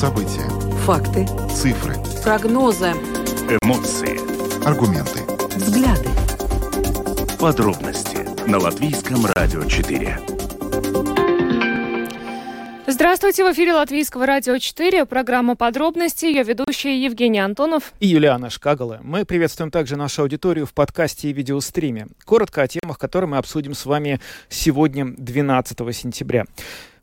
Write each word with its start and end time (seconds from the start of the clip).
События. 0.00 0.48
Факты. 0.86 1.26
Цифры. 1.54 1.94
Прогнозы. 2.24 2.92
Эмоции. 3.60 4.16
Аргументы. 4.66 5.20
Взгляды. 5.56 6.08
Подробности 7.38 8.26
на 8.48 8.58
Латвийском 8.58 9.26
радио 9.26 9.62
4. 9.62 10.18
Здравствуйте, 12.86 13.44
в 13.44 13.52
эфире 13.52 13.74
Латвийского 13.74 14.24
радио 14.24 14.56
4, 14.56 15.04
программа 15.04 15.54
«Подробности», 15.54 16.24
ее 16.24 16.44
ведущая 16.44 16.98
Евгений 16.98 17.38
Антонов 17.38 17.92
и 18.00 18.06
Юлиана 18.06 18.48
Шкагала. 18.48 19.00
Мы 19.02 19.26
приветствуем 19.26 19.70
также 19.70 19.96
нашу 19.96 20.22
аудиторию 20.22 20.64
в 20.64 20.72
подкасте 20.72 21.28
и 21.28 21.34
видеостриме. 21.34 22.08
Коротко 22.24 22.62
о 22.62 22.68
темах, 22.68 22.98
которые 22.98 23.28
мы 23.28 23.36
обсудим 23.36 23.74
с 23.74 23.84
вами 23.84 24.18
сегодня, 24.48 25.12
12 25.16 25.94
сентября. 25.94 26.46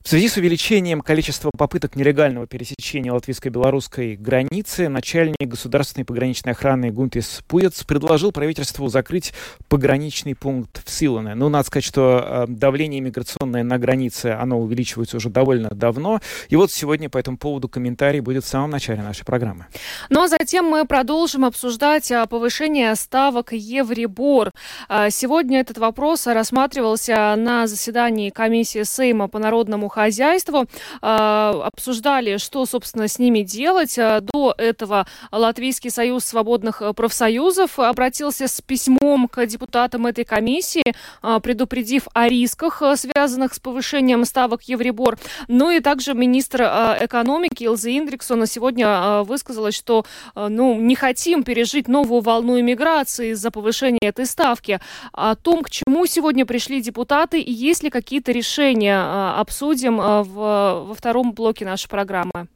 В 0.08 0.10
связи 0.10 0.30
с 0.30 0.38
увеличением 0.38 1.02
количества 1.02 1.52
попыток 1.52 1.98
нелегального 1.98 2.48
пересечения 2.48 3.12
латвийско-белорусской 3.12 4.16
границы, 4.16 4.88
начальник 4.88 5.36
государственной 5.42 6.06
пограничной 6.06 6.54
охраны 6.54 6.92
Гунтис 6.92 7.42
Пуец 7.46 7.84
предложил 7.84 8.32
правительству 8.32 8.88
закрыть 8.88 9.34
пограничный 9.68 10.34
пункт 10.34 10.82
в 10.86 10.90
Силане. 10.90 11.36
Ну, 11.36 11.50
надо 11.50 11.68
сказать, 11.68 11.84
что 11.84 12.24
э, 12.26 12.46
давление 12.48 13.02
миграционное 13.02 13.64
на 13.64 13.78
границе, 13.78 14.28
оно 14.28 14.62
увеличивается 14.62 15.18
уже 15.18 15.30
довольно 15.30 15.68
давно. 15.72 16.22
И 16.48 16.56
вот 16.56 16.72
сегодня 16.72 17.10
по 17.10 17.18
этому 17.18 17.38
поводу 17.38 17.68
комментарий 17.68 18.22
будет 18.22 18.46
в 18.46 18.48
самом 18.48 18.70
начале 18.70 19.02
нашей 19.02 19.26
программы. 19.26 19.66
Ну, 20.10 20.24
а 20.24 20.30
затем 20.30 20.68
мы 20.68 20.86
продолжим 20.86 21.44
обсуждать 21.44 22.10
а, 22.14 22.28
повышение 22.28 22.96
ставок 22.96 23.52
Евребор. 23.52 24.52
А, 24.88 25.10
сегодня 25.10 25.60
этот 25.60 25.80
вопрос 25.80 26.28
рассматривался 26.28 27.36
на 27.36 27.68
заседании 27.68 28.30
комиссии 28.30 28.84
Сейма 28.84 29.28
по 29.28 29.38
народному 29.38 29.90
хозяйству. 29.98 30.68
А, 31.02 31.60
обсуждали, 31.66 32.38
что, 32.38 32.68
собственно, 32.68 33.08
с 33.08 33.18
ними 33.18 33.42
делать. 33.42 33.98
А, 33.98 34.22
до 34.22 34.54
этого 34.56 35.08
Латвийский 35.32 35.90
союз 35.90 36.24
свободных 36.24 36.84
профсоюзов 36.96 37.80
обратился 37.80 38.48
с 38.48 38.62
письмом 38.62 39.28
к 39.28 39.44
депутатам 39.48 40.06
этой 40.06 40.24
комиссии, 40.24 40.94
а, 41.24 41.40
предупредив 41.40 42.08
о 42.14 42.30
рисках, 42.30 42.84
связанных 42.96 43.56
с 43.56 43.60
повышением 43.60 44.24
ставок 44.26 44.62
Евребор. 44.64 45.18
Ну 45.48 45.72
и 45.72 45.80
также 45.80 46.14
министр 46.14 46.62
экономики 47.02 47.64
Илза 47.64 47.90
Индриксона 47.90 48.46
сегодня 48.46 49.24
высказалась, 49.24 49.76
что 49.76 50.06
ну, 50.36 50.80
не 50.80 50.96
хотим 50.96 51.44
пережить 51.44 51.88
новую 51.88 52.22
волну 52.22 52.60
иммиграции 52.60 53.32
из-за 53.32 53.50
повышения 53.50 53.98
этой 54.02 54.28
ставки. 54.28 54.80
О 55.12 55.36
том, 55.36 55.64
к 55.64 55.70
чему 55.72 56.06
сегодня 56.06 56.46
пришли 56.46 56.82
депутаты 56.82 57.40
и 57.40 57.52
есть 57.52 57.84
ли 57.84 57.90
какие-то 57.90 58.32
решения, 58.32 59.00
обсудим 59.40 59.87
обсудим 59.88 60.02
э, 60.02 60.24
в, 60.24 60.86
во 60.88 60.94
втором 60.94 61.34
блоке 61.34 61.66
нашей 61.66 61.90
программы. 61.90 62.48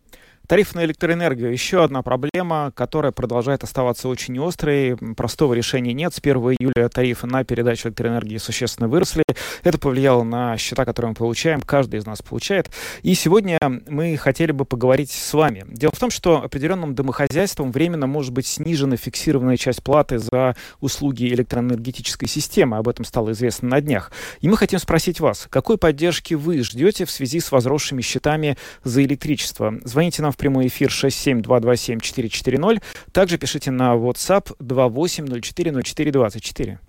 Тариф 0.48 0.76
на 0.76 0.84
электроэнергию– 0.84 1.52
еще 1.54 1.84
одна 1.84 2.02
проблема, 2.02 2.74
которая 2.76 3.12
продолжает 3.12 3.64
оставаться 3.64 4.10
очень 4.10 4.38
острой. 4.46 4.98
Простого 5.16 5.54
решения 5.54 5.94
нет. 5.94 6.14
С 6.14 6.20
1 6.20 6.36
июля 6.36 6.90
тарифы 6.90 7.26
на 7.28 7.44
передачу 7.46 7.88
электроэнергии 7.88 8.38
существенно 8.38 8.90
выросли. 8.90 9.24
Это 9.64 9.78
повлияло 9.78 10.24
на 10.24 10.58
счета, 10.58 10.84
которые 10.84 11.10
мы 11.10 11.16
получаем. 11.16 11.62
Каждый 11.62 12.00
из 12.00 12.06
нас 12.06 12.22
получает. 12.22 12.70
И 13.02 13.14
сегодня 13.14 13.60
мы 13.88 14.18
хотели 14.18 14.52
бы 14.52 14.66
поговорить 14.66 15.12
с 15.12 15.34
вами. 15.34 15.64
Дело 15.70 15.92
в 15.96 16.00
том, 16.00 16.10
что 16.10 16.44
определенным 16.44 16.96
домохозяйством 16.96 17.72
временно 17.72 18.08
может 18.08 18.34
быть 18.34 18.48
снижена 18.48 18.98
фиксированная 18.98 19.58
часть 19.58 19.84
платы 19.84 20.20
за 20.20 20.58
услуги 20.82 21.28
электроэнергетической 21.34 22.28
системы. 22.28 22.78
Об 22.78 22.90
этом 22.90 23.06
стало 23.06 23.32
известно 23.32 23.70
на 23.70 23.80
днях. 23.82 24.12
И 24.42 24.50
мы 24.50 24.58
хотим 24.58 24.80
спросить 24.80 25.22
вас, 25.22 25.48
какой 25.50 25.78
поддержки 25.78 26.34
вы 26.34 26.62
ждете 26.64 27.06
в 27.06 27.12
связи 27.12 27.40
с 27.40 27.52
возросшими 27.52 28.02
счетами 28.02 28.58
за 28.84 29.04
электричество? 29.04 29.76
Звоните 29.84 30.22
нам 30.22 30.32
в 30.32 30.41
прямой 30.42 30.68
эфир 30.68 30.90
67227-440. 30.90 32.82
Также 33.12 33.38
пишите 33.38 33.70
на 33.70 33.94
WhatsApp 33.94 34.52
28040424. 34.60 36.80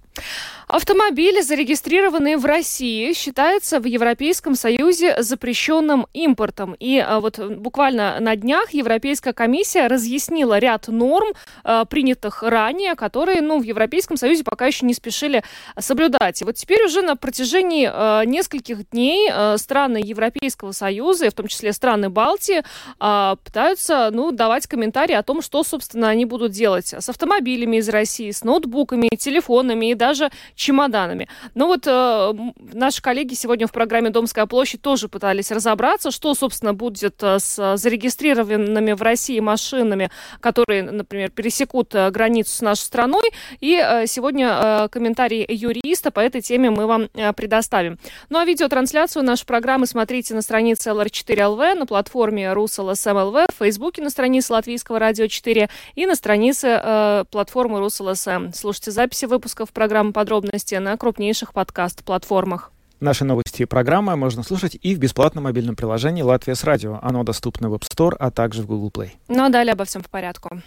Автомобили, 0.72 1.42
зарегистрированные 1.42 2.38
в 2.38 2.46
России, 2.46 3.12
считаются 3.12 3.78
в 3.78 3.84
Европейском 3.84 4.54
Союзе 4.54 5.22
запрещенным 5.22 6.06
импортом. 6.14 6.76
И 6.80 6.98
а, 6.98 7.20
вот 7.20 7.38
буквально 7.38 8.18
на 8.20 8.36
днях 8.36 8.72
Европейская 8.72 9.34
комиссия 9.34 9.86
разъяснила 9.86 10.58
ряд 10.58 10.88
норм, 10.88 11.28
а, 11.62 11.84
принятых 11.84 12.42
ранее, 12.42 12.94
которые 12.94 13.42
ну, 13.42 13.60
в 13.60 13.64
Европейском 13.64 14.16
Союзе 14.16 14.44
пока 14.44 14.66
еще 14.66 14.86
не 14.86 14.94
спешили 14.94 15.42
соблюдать. 15.78 16.40
И 16.40 16.44
вот 16.46 16.54
теперь 16.54 16.84
уже 16.84 17.02
на 17.02 17.16
протяжении 17.16 17.82
нескольких 18.24 18.88
дней 18.90 19.30
страны 19.58 20.00
Европейского 20.02 20.72
Союза, 20.72 21.30
в 21.30 21.34
том 21.34 21.48
числе 21.48 21.72
страны 21.72 22.08
Балтии, 22.08 22.62
пытаются 22.98 24.10
ну, 24.12 24.32
давать 24.32 24.66
комментарии 24.66 25.14
о 25.14 25.22
том, 25.22 25.42
что, 25.42 25.64
собственно, 25.64 26.08
они 26.08 26.24
будут 26.24 26.52
делать 26.52 26.94
с 26.94 27.08
автомобилями 27.08 27.76
из 27.76 27.88
России, 27.88 28.30
с 28.30 28.42
ноутбуками, 28.42 29.08
телефонами 29.16 29.90
и 29.90 29.94
даже 30.02 30.30
чемоданами. 30.56 31.28
Ну 31.54 31.68
вот 31.68 31.86
э, 31.86 32.32
наши 32.72 33.00
коллеги 33.00 33.34
сегодня 33.34 33.68
в 33.68 33.72
программе 33.72 34.10
«Домская 34.10 34.46
площадь» 34.46 34.82
тоже 34.82 35.08
пытались 35.08 35.52
разобраться, 35.52 36.10
что, 36.10 36.34
собственно, 36.34 36.74
будет 36.74 37.22
э, 37.22 37.38
с 37.38 37.76
зарегистрированными 37.76 38.92
в 38.94 39.02
России 39.02 39.38
машинами, 39.38 40.10
которые, 40.40 40.82
например, 40.82 41.30
пересекут 41.30 41.94
э, 41.94 42.10
границу 42.10 42.50
с 42.50 42.60
нашей 42.62 42.80
страной. 42.80 43.30
И 43.60 43.80
э, 43.80 44.08
сегодня 44.08 44.48
э, 44.50 44.88
комментарий 44.88 45.46
юриста 45.48 46.10
по 46.10 46.18
этой 46.18 46.40
теме 46.40 46.70
мы 46.70 46.88
вам 46.88 47.08
э, 47.14 47.32
предоставим. 47.32 47.96
Ну 48.28 48.38
а 48.38 48.44
видеотрансляцию 48.44 49.24
нашей 49.24 49.46
программы 49.46 49.86
смотрите 49.86 50.34
на 50.34 50.42
странице 50.42 50.90
LR4LV, 50.90 51.74
на 51.74 51.86
платформе 51.86 52.46
RusLSM.LV, 52.46 53.52
в 53.52 53.58
Фейсбуке 53.60 54.02
на 54.02 54.10
странице 54.10 54.52
Латвийского 54.52 54.98
радио 54.98 55.28
4 55.28 55.70
и 55.94 56.06
на 56.06 56.16
странице 56.16 56.80
э, 56.82 57.24
платформы 57.30 57.78
RusLSM. 57.78 58.52
Слушайте 58.52 58.90
записи 58.90 59.26
выпусков 59.26 59.70
программы 59.72 59.91
подробности 59.92 60.12
подробности 60.12 60.74
на 60.76 60.96
крупнейших 60.96 61.52
подкаст-платформах. 61.52 62.72
Наши 63.00 63.24
новости 63.24 63.62
и 63.62 63.64
программы 63.64 64.16
можно 64.16 64.42
слушать 64.42 64.78
и 64.80 64.94
в 64.94 64.98
бесплатном 64.98 65.44
мобильном 65.44 65.74
приложении 65.76 66.22
«Латвия 66.22 66.54
с 66.54 66.64
радио». 66.64 66.98
Оно 67.02 67.24
доступно 67.24 67.68
в 67.68 67.74
App 67.74 67.82
Store, 67.82 68.14
а 68.18 68.30
также 68.30 68.62
в 68.62 68.66
Google 68.66 68.90
Play. 68.90 69.10
Ну 69.28 69.44
а 69.44 69.48
далее 69.48 69.72
обо 69.72 69.84
всем 69.84 70.02
по 70.02 70.08
порядку. 70.08 70.60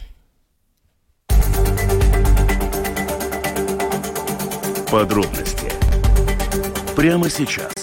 Подробности 4.92 5.72
прямо 6.96 7.30
сейчас. 7.30 7.75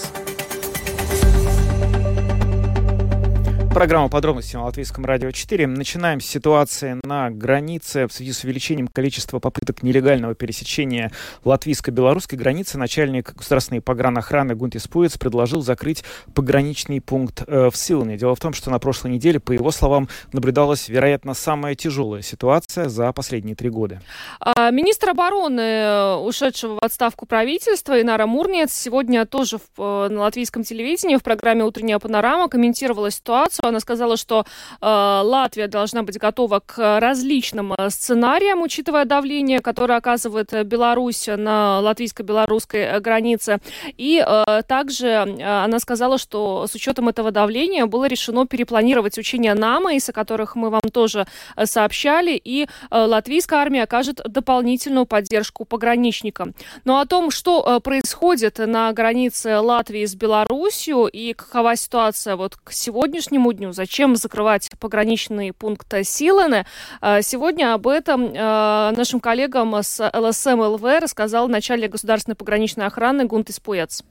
Программа 3.73 4.07
подробности 4.07 4.55
на 4.55 4.65
Латвийском 4.65 5.03
радио 5.03 5.31
4. 5.31 5.65
Начинаем 5.65 6.21
с 6.21 6.27
ситуации 6.27 6.99
на 7.03 7.31
границе. 7.31 8.07
В 8.07 8.13
связи 8.13 8.31
с 8.31 8.43
увеличением 8.43 8.87
количества 8.87 9.39
попыток 9.39 9.81
нелегального 9.81 10.35
пересечения 10.35 11.11
латвийско-белорусской 11.43 12.37
границы 12.37 12.77
начальник 12.77 13.33
государственной 13.33 13.81
погранохраны 13.81 14.53
Гунтис 14.53 14.87
Пуец 14.87 15.17
предложил 15.17 15.63
закрыть 15.63 16.03
пограничный 16.35 17.01
пункт 17.01 17.45
э, 17.47 17.71
в 17.71 17.75
Силане. 17.75 18.15
Дело 18.15 18.35
в 18.35 18.39
том, 18.39 18.53
что 18.53 18.69
на 18.69 18.77
прошлой 18.77 19.09
неделе, 19.09 19.39
по 19.39 19.51
его 19.51 19.71
словам, 19.71 20.07
наблюдалась, 20.33 20.87
вероятно, 20.87 21.33
самая 21.33 21.73
тяжелая 21.73 22.21
ситуация 22.21 22.89
за 22.89 23.11
последние 23.11 23.55
три 23.55 23.69
года. 23.69 24.03
А, 24.39 24.69
министр 24.69 25.09
обороны, 25.09 25.61
э, 25.61 26.15
ушедшего 26.17 26.75
в 26.75 26.83
отставку 26.83 27.25
правительства, 27.25 27.99
Инара 27.99 28.27
Мурнец, 28.27 28.71
сегодня 28.71 29.25
тоже 29.25 29.57
в, 29.57 29.81
э, 29.81 30.09
на 30.09 30.21
латвийском 30.21 30.63
телевидении 30.63 31.17
в 31.17 31.23
программе 31.23 31.63
«Утренняя 31.63 31.97
панорама» 31.97 32.47
комментировала 32.49 33.09
ситуацию 33.09 33.62
она 33.67 33.79
сказала, 33.79 34.17
что 34.17 34.45
э, 34.81 34.85
Латвия 34.85 35.67
должна 35.67 36.03
быть 36.03 36.17
готова 36.17 36.61
к 36.65 36.99
различным 36.99 37.73
э, 37.73 37.89
сценариям, 37.89 38.61
учитывая 38.61 39.05
давление, 39.05 39.59
которое 39.59 39.97
оказывает 39.97 40.51
Беларусь 40.67 41.27
на 41.27 41.79
латвийско-белорусской 41.79 42.81
э, 42.81 42.99
границе. 42.99 43.59
И 43.97 44.23
э, 44.25 44.61
также 44.67 45.07
э, 45.07 45.63
она 45.63 45.79
сказала, 45.79 46.17
что 46.17 46.67
с 46.67 46.75
учетом 46.75 47.09
этого 47.09 47.31
давления 47.31 47.85
было 47.85 48.05
решено 48.05 48.45
перепланировать 48.45 49.17
учения 49.17 49.53
НАМАИС, 49.53 50.09
о 50.09 50.13
которых 50.13 50.55
мы 50.55 50.69
вам 50.69 50.89
тоже 50.91 51.25
сообщали, 51.63 52.39
и 52.43 52.63
э, 52.63 52.67
латвийская 52.91 53.59
армия 53.59 53.83
окажет 53.83 54.21
дополнительную 54.25 55.05
поддержку 55.05 55.65
пограничникам. 55.65 56.53
Но 56.85 56.99
о 56.99 57.05
том, 57.05 57.31
что 57.31 57.63
э, 57.65 57.79
происходит 57.79 58.59
на 58.59 58.91
границе 58.93 59.59
Латвии 59.59 60.05
с 60.05 60.15
Беларусью 60.15 61.07
и 61.07 61.33
какова 61.33 61.75
ситуация 61.75 62.35
вот 62.35 62.55
к 62.55 62.71
сегодняшнему 62.71 63.52
дню, 63.53 63.71
зачем 63.71 64.15
закрывать 64.15 64.69
пограничный 64.79 65.53
пункт 65.53 65.91
Силены. 66.03 66.65
А, 67.01 67.21
сегодня 67.21 67.73
об 67.73 67.87
этом 67.87 68.33
а, 68.35 68.91
нашим 68.95 69.19
коллегам 69.19 69.73
с 69.75 69.99
ЛСМ 70.13 70.59
ЛВ 70.59 70.83
рассказал 71.01 71.47
начальник 71.47 71.91
государственной 71.91 72.35
пограничной 72.35 72.85
охраны 72.85 73.25
Гунтис 73.25 73.59
Пуец. 73.59 74.03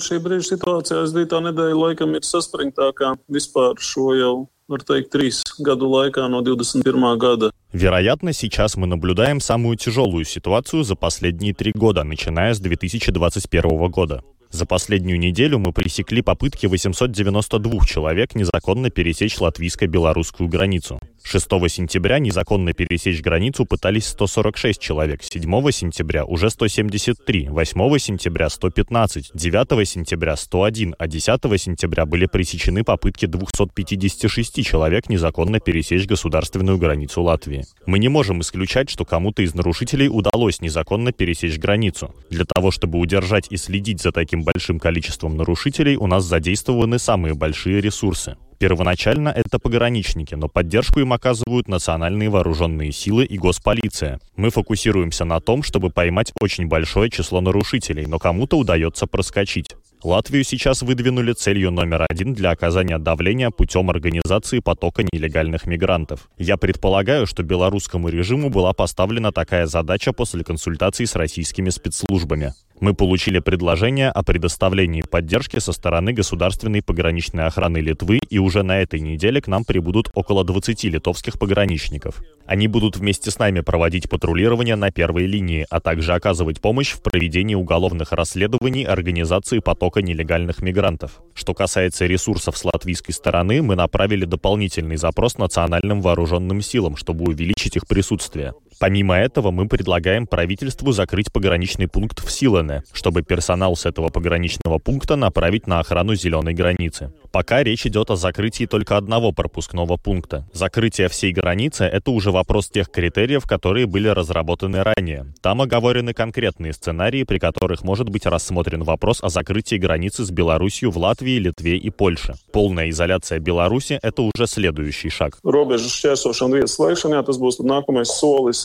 Šī 0.00 0.16
brīža 0.22 0.54
situācijā 0.54 1.02
aizdītā 1.04 1.40
nedēļa 1.44 1.76
laikam 1.76 2.14
ir 2.16 2.24
saspringtākā 2.24 3.16
vispār 3.28 3.76
šo 3.84 4.14
jau 4.16 4.34
var 4.70 4.84
teikt, 4.86 5.10
трīs 5.12 5.42
году 5.58 5.90
laikā 5.90 6.28
no 6.30 6.40
21 6.46 7.18
года. 7.18 7.50
Вероятно, 7.72 8.32
сейчас 8.32 8.76
мы 8.76 8.86
наблюдаем 8.86 9.40
самую 9.40 9.76
тяжелую 9.76 10.24
ситуацию 10.24 10.84
за 10.84 10.94
последние 10.94 11.54
три 11.54 11.72
года, 11.74 12.04
начиная 12.04 12.54
с 12.54 12.60
2021 12.60 13.90
года. 13.90 14.22
За 14.50 14.66
последнюю 14.66 15.18
неделю 15.18 15.60
мы 15.60 15.72
пресекли 15.72 16.22
попытки 16.22 16.66
892 16.66 17.86
человек 17.86 18.34
незаконно 18.34 18.90
пересечь 18.90 19.38
латвийско-белорусскую 19.38 20.48
границу. 20.48 20.98
6 21.22 21.48
сентября 21.68 22.18
незаконно 22.18 22.72
пересечь 22.72 23.20
границу 23.20 23.64
пытались 23.64 24.06
146 24.06 24.80
человек, 24.80 25.22
7 25.22 25.42
сентября 25.70 26.24
уже 26.24 26.50
173, 26.50 27.48
8 27.48 27.98
сентября 27.98 28.48
115, 28.48 29.30
9 29.34 29.88
сентября 29.88 30.36
101, 30.36 30.94
а 30.98 31.06
10 31.06 31.60
сентября 31.60 32.06
были 32.06 32.26
пресечены 32.26 32.82
попытки 32.82 33.26
256 33.26 34.66
человек 34.66 35.08
незаконно 35.08 35.60
пересечь 35.60 36.06
государственную 36.06 36.78
границу 36.78 37.22
Латвии. 37.22 37.64
Мы 37.86 38.00
не 38.00 38.08
можем 38.08 38.40
исключать, 38.40 38.90
что 38.90 39.04
кому-то 39.04 39.42
из 39.42 39.54
нарушителей 39.54 40.08
удалось 40.08 40.60
незаконно 40.60 41.12
пересечь 41.12 41.58
границу. 41.58 42.12
Для 42.30 42.44
того, 42.44 42.72
чтобы 42.72 42.98
удержать 42.98 43.46
и 43.50 43.56
следить 43.56 44.00
за 44.00 44.10
таким 44.10 44.39
большим 44.42 44.78
количеством 44.78 45.36
нарушителей, 45.36 45.96
у 45.96 46.06
нас 46.06 46.24
задействованы 46.24 46.98
самые 46.98 47.34
большие 47.34 47.80
ресурсы. 47.80 48.36
Первоначально 48.58 49.30
это 49.30 49.58
пограничники, 49.58 50.34
но 50.34 50.46
поддержку 50.48 51.00
им 51.00 51.14
оказывают 51.14 51.66
национальные 51.66 52.28
вооруженные 52.28 52.92
силы 52.92 53.24
и 53.24 53.38
госполиция. 53.38 54.20
Мы 54.36 54.50
фокусируемся 54.50 55.24
на 55.24 55.40
том, 55.40 55.62
чтобы 55.62 55.88
поймать 55.88 56.32
очень 56.40 56.66
большое 56.66 57.10
число 57.10 57.40
нарушителей, 57.40 58.04
но 58.04 58.18
кому-то 58.18 58.58
удается 58.58 59.06
проскочить. 59.06 59.74
Латвию 60.02 60.44
сейчас 60.44 60.80
выдвинули 60.80 61.34
целью 61.34 61.70
номер 61.70 62.06
один 62.08 62.32
для 62.32 62.52
оказания 62.52 62.98
давления 62.98 63.50
путем 63.50 63.90
организации 63.90 64.60
потока 64.60 65.02
нелегальных 65.12 65.66
мигрантов. 65.66 66.30
Я 66.38 66.56
предполагаю, 66.56 67.26
что 67.26 67.42
белорусскому 67.42 68.08
режиму 68.08 68.48
была 68.48 68.72
поставлена 68.72 69.30
такая 69.30 69.66
задача 69.66 70.14
после 70.14 70.42
консультаций 70.42 71.06
с 71.06 71.16
российскими 71.16 71.68
спецслужбами. 71.68 72.54
Мы 72.80 72.94
получили 72.94 73.40
предложение 73.40 74.08
о 74.08 74.22
предоставлении 74.22 75.02
поддержки 75.02 75.58
со 75.58 75.72
стороны 75.72 76.14
государственной 76.14 76.82
пограничной 76.82 77.44
охраны 77.44 77.76
Литвы, 77.76 78.20
и 78.30 78.38
уже 78.38 78.62
на 78.62 78.80
этой 78.80 79.00
неделе 79.00 79.42
к 79.42 79.48
нам 79.48 79.64
прибудут 79.64 80.08
около 80.14 80.44
20 80.44 80.84
литовских 80.84 81.38
пограничников. 81.38 82.22
Они 82.46 82.68
будут 82.68 82.96
вместе 82.96 83.30
с 83.30 83.38
нами 83.38 83.60
проводить 83.60 84.08
патрулирование 84.08 84.76
на 84.76 84.90
первой 84.90 85.26
линии, 85.26 85.66
а 85.68 85.78
также 85.80 86.14
оказывать 86.14 86.62
помощь 86.62 86.92
в 86.92 87.02
проведении 87.02 87.54
уголовных 87.54 88.12
расследований 88.12 88.84
организации 88.84 89.58
потока 89.58 89.89
нелегальных 89.98 90.62
мигрантов. 90.62 91.20
Что 91.34 91.52
касается 91.52 92.06
ресурсов 92.06 92.56
с 92.56 92.64
латвийской 92.64 93.12
стороны, 93.12 93.60
мы 93.60 93.74
направили 93.74 94.24
дополнительный 94.24 94.96
запрос 94.96 95.36
национальным 95.36 96.00
вооруженным 96.00 96.62
силам, 96.62 96.96
чтобы 96.96 97.24
увеличить 97.24 97.76
их 97.76 97.86
присутствие. 97.86 98.54
Помимо 98.80 99.14
этого, 99.14 99.50
мы 99.50 99.68
предлагаем 99.68 100.26
правительству 100.26 100.90
закрыть 100.92 101.30
пограничный 101.30 101.86
пункт 101.86 102.24
в 102.24 102.30
Силене, 102.30 102.82
чтобы 102.94 103.20
персонал 103.20 103.76
с 103.76 103.84
этого 103.84 104.08
пограничного 104.08 104.78
пункта 104.78 105.16
направить 105.16 105.66
на 105.66 105.80
охрану 105.80 106.14
зеленой 106.14 106.54
границы. 106.54 107.12
Пока 107.30 107.62
речь 107.62 107.84
идет 107.86 108.10
о 108.10 108.16
закрытии 108.16 108.64
только 108.64 108.96
одного 108.96 109.32
пропускного 109.32 109.98
пункта. 109.98 110.48
Закрытие 110.54 111.10
всей 111.10 111.30
границы– 111.30 111.84
это 111.92 112.10
уже 112.10 112.30
вопрос 112.30 112.70
тех 112.70 112.90
критериев, 112.90 113.44
которые 113.46 113.84
были 113.84 114.08
разработаны 114.08 114.82
ранее. 114.82 115.26
Там 115.42 115.60
оговорены 115.60 116.14
конкретные 116.14 116.72
сценарии, 116.72 117.24
при 117.24 117.38
которых 117.38 117.84
может 117.84 118.08
быть 118.08 118.24
рассмотрен 118.24 118.82
вопрос 118.82 119.22
о 119.22 119.28
закрытии 119.28 119.76
границы 119.76 120.24
с 120.24 120.30
Беларусью 120.30 120.90
в 120.90 120.96
Латвии, 120.96 121.38
Литве 121.38 121.76
и 121.76 121.90
Польше. 121.90 122.32
Полная 122.50 122.88
изоляция 122.88 123.40
Беларуси– 123.40 123.98
это 124.02 124.22
уже 124.22 124.46
следующий 124.46 125.10
шаг. 125.10 125.36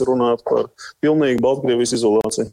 Runāt 0.08 0.46
par 0.48 0.70
pilnīgu 1.04 1.42
Baltkrievijas 1.44 1.96
izolāciju. 1.98 2.52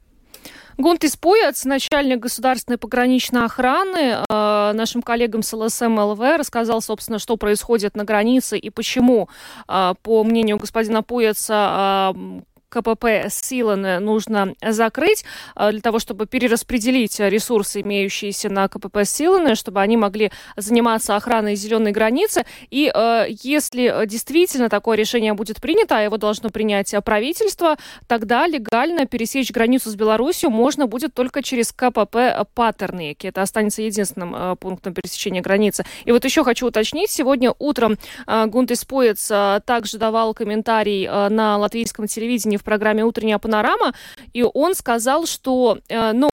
Гунтис 0.79 1.17
Пуяц, 1.17 1.65
начальник 1.65 2.21
государственной 2.21 2.79
пограничной 2.79 3.45
охраны, 3.45 4.25
э, 4.29 4.73
нашим 4.75 5.03
коллегам 5.03 5.43
с 5.43 5.53
ЛСМ 5.53 5.99
ЛВ 5.99 6.21
рассказал, 6.39 6.81
собственно, 6.81 7.19
что 7.19 7.37
происходит 7.37 7.95
на 7.95 8.05
границе 8.05 8.59
и 8.59 8.71
почему, 8.71 9.29
э, 9.69 9.95
по 10.03 10.25
мнению 10.25 10.57
господина 10.57 11.03
Пуяца, 11.03 12.15
э, 12.17 12.41
КПП 12.73 13.29
Силаны 13.29 13.99
нужно 13.99 14.55
закрыть 14.63 15.25
э, 15.57 15.73
для 15.73 15.81
того, 15.83 15.99
чтобы 15.99 16.27
перераспределить 16.27 17.21
ресурсы, 17.21 17.83
имеющиеся 17.83 18.49
на 18.49 18.67
КПП 18.69 19.05
Силаны, 19.05 19.55
чтобы 19.57 19.81
они 19.83 19.99
могли 19.99 20.33
заниматься 20.57 21.15
охраной 21.15 21.55
зеленой 21.55 21.93
границы. 21.93 22.47
И 22.71 22.91
э, 22.93 23.27
если 23.43 24.07
действительно 24.07 24.71
такое 24.71 24.97
решение 24.97 25.35
будет 25.35 25.61
принято, 25.61 25.99
а 25.99 26.01
его 26.01 26.17
должно 26.17 26.49
принять 26.49 26.95
правительство, 27.05 27.77
тогда 28.07 28.47
легально 28.47 29.05
пересечь 29.07 29.51
границу 29.51 29.91
с 29.91 29.95
Беларусью 29.95 30.49
можно 30.49 30.87
будет 30.87 31.13
только 31.13 31.43
через 31.43 31.73
КПП 31.73 32.47
Паттернеки. 32.55 33.27
Это 33.27 33.43
останется 33.43 33.83
единственным 33.83 34.35
э, 34.35 34.57
пунктом 34.57 34.95
пересечения 34.95 35.43
границы. 35.43 35.85
И 36.07 36.13
вот 36.13 36.25
еще 36.25 36.43
хочу 36.43 36.69
уточнить, 36.69 37.11
сегодня 37.11 37.53
утром 37.59 37.99
Гунтис 38.27 38.85
Поец 38.85 39.31
также 39.65 39.99
давал 39.99 40.33
комментарий 40.33 41.07
на 41.07 41.59
латвийском 41.59 42.07
телевидении 42.07 42.57
в 42.63 42.65
программе 42.65 43.05
«Утренняя 43.05 43.39
панорама», 43.39 43.93
и 44.33 44.43
он 44.43 44.75
сказал, 44.75 45.27
что 45.27 45.79
э, 45.89 46.13
ну, 46.13 46.31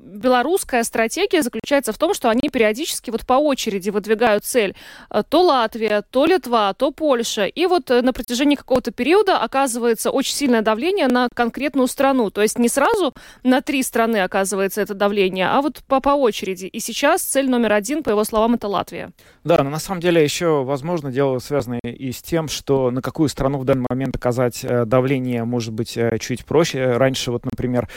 белорусская 0.00 0.82
стратегия 0.82 1.42
заключается 1.42 1.92
в 1.92 1.98
том, 1.98 2.14
что 2.14 2.28
они 2.28 2.48
периодически 2.52 3.10
вот 3.10 3.24
по 3.24 3.34
очереди 3.34 3.90
выдвигают 3.90 4.44
цель 4.44 4.74
э, 5.10 5.22
то 5.28 5.42
Латвия, 5.42 6.02
то 6.10 6.26
Литва, 6.26 6.74
то 6.74 6.90
Польша, 6.90 7.46
и 7.46 7.66
вот 7.66 7.90
э, 7.90 8.02
на 8.02 8.12
протяжении 8.12 8.56
какого-то 8.56 8.90
периода 8.90 9.38
оказывается 9.38 10.10
очень 10.10 10.34
сильное 10.34 10.62
давление 10.62 11.06
на 11.06 11.28
конкретную 11.32 11.86
страну, 11.86 12.30
то 12.30 12.42
есть 12.42 12.58
не 12.58 12.68
сразу 12.68 13.14
на 13.44 13.60
три 13.60 13.82
страны 13.82 14.18
оказывается 14.18 14.82
это 14.82 14.94
давление, 14.94 15.48
а 15.48 15.62
вот 15.62 15.78
по, 15.86 16.00
по 16.00 16.10
очереди. 16.10 16.66
И 16.66 16.80
сейчас 16.80 17.22
цель 17.22 17.48
номер 17.48 17.72
один, 17.72 18.02
по 18.02 18.10
его 18.10 18.24
словам, 18.24 18.54
это 18.54 18.66
Латвия. 18.66 19.12
Да, 19.44 19.62
но 19.62 19.70
на 19.70 19.78
самом 19.78 20.00
деле 20.00 20.22
еще, 20.22 20.64
возможно, 20.64 21.12
дело 21.12 21.38
связано 21.38 21.78
и 21.82 22.12
с 22.12 22.20
тем, 22.20 22.48
что 22.48 22.90
на 22.90 23.00
какую 23.00 23.28
страну 23.28 23.58
в 23.58 23.64
данный 23.64 23.86
момент 23.88 24.16
оказать 24.16 24.66
давление 24.86 25.44
может 25.44 25.67
может 25.68 25.74
быть 25.74 25.96
э, 25.96 26.18
чуть 26.18 26.44
проще. 26.44 26.96
Раньше, 26.96 27.30
вот, 27.30 27.44
например, 27.44 27.88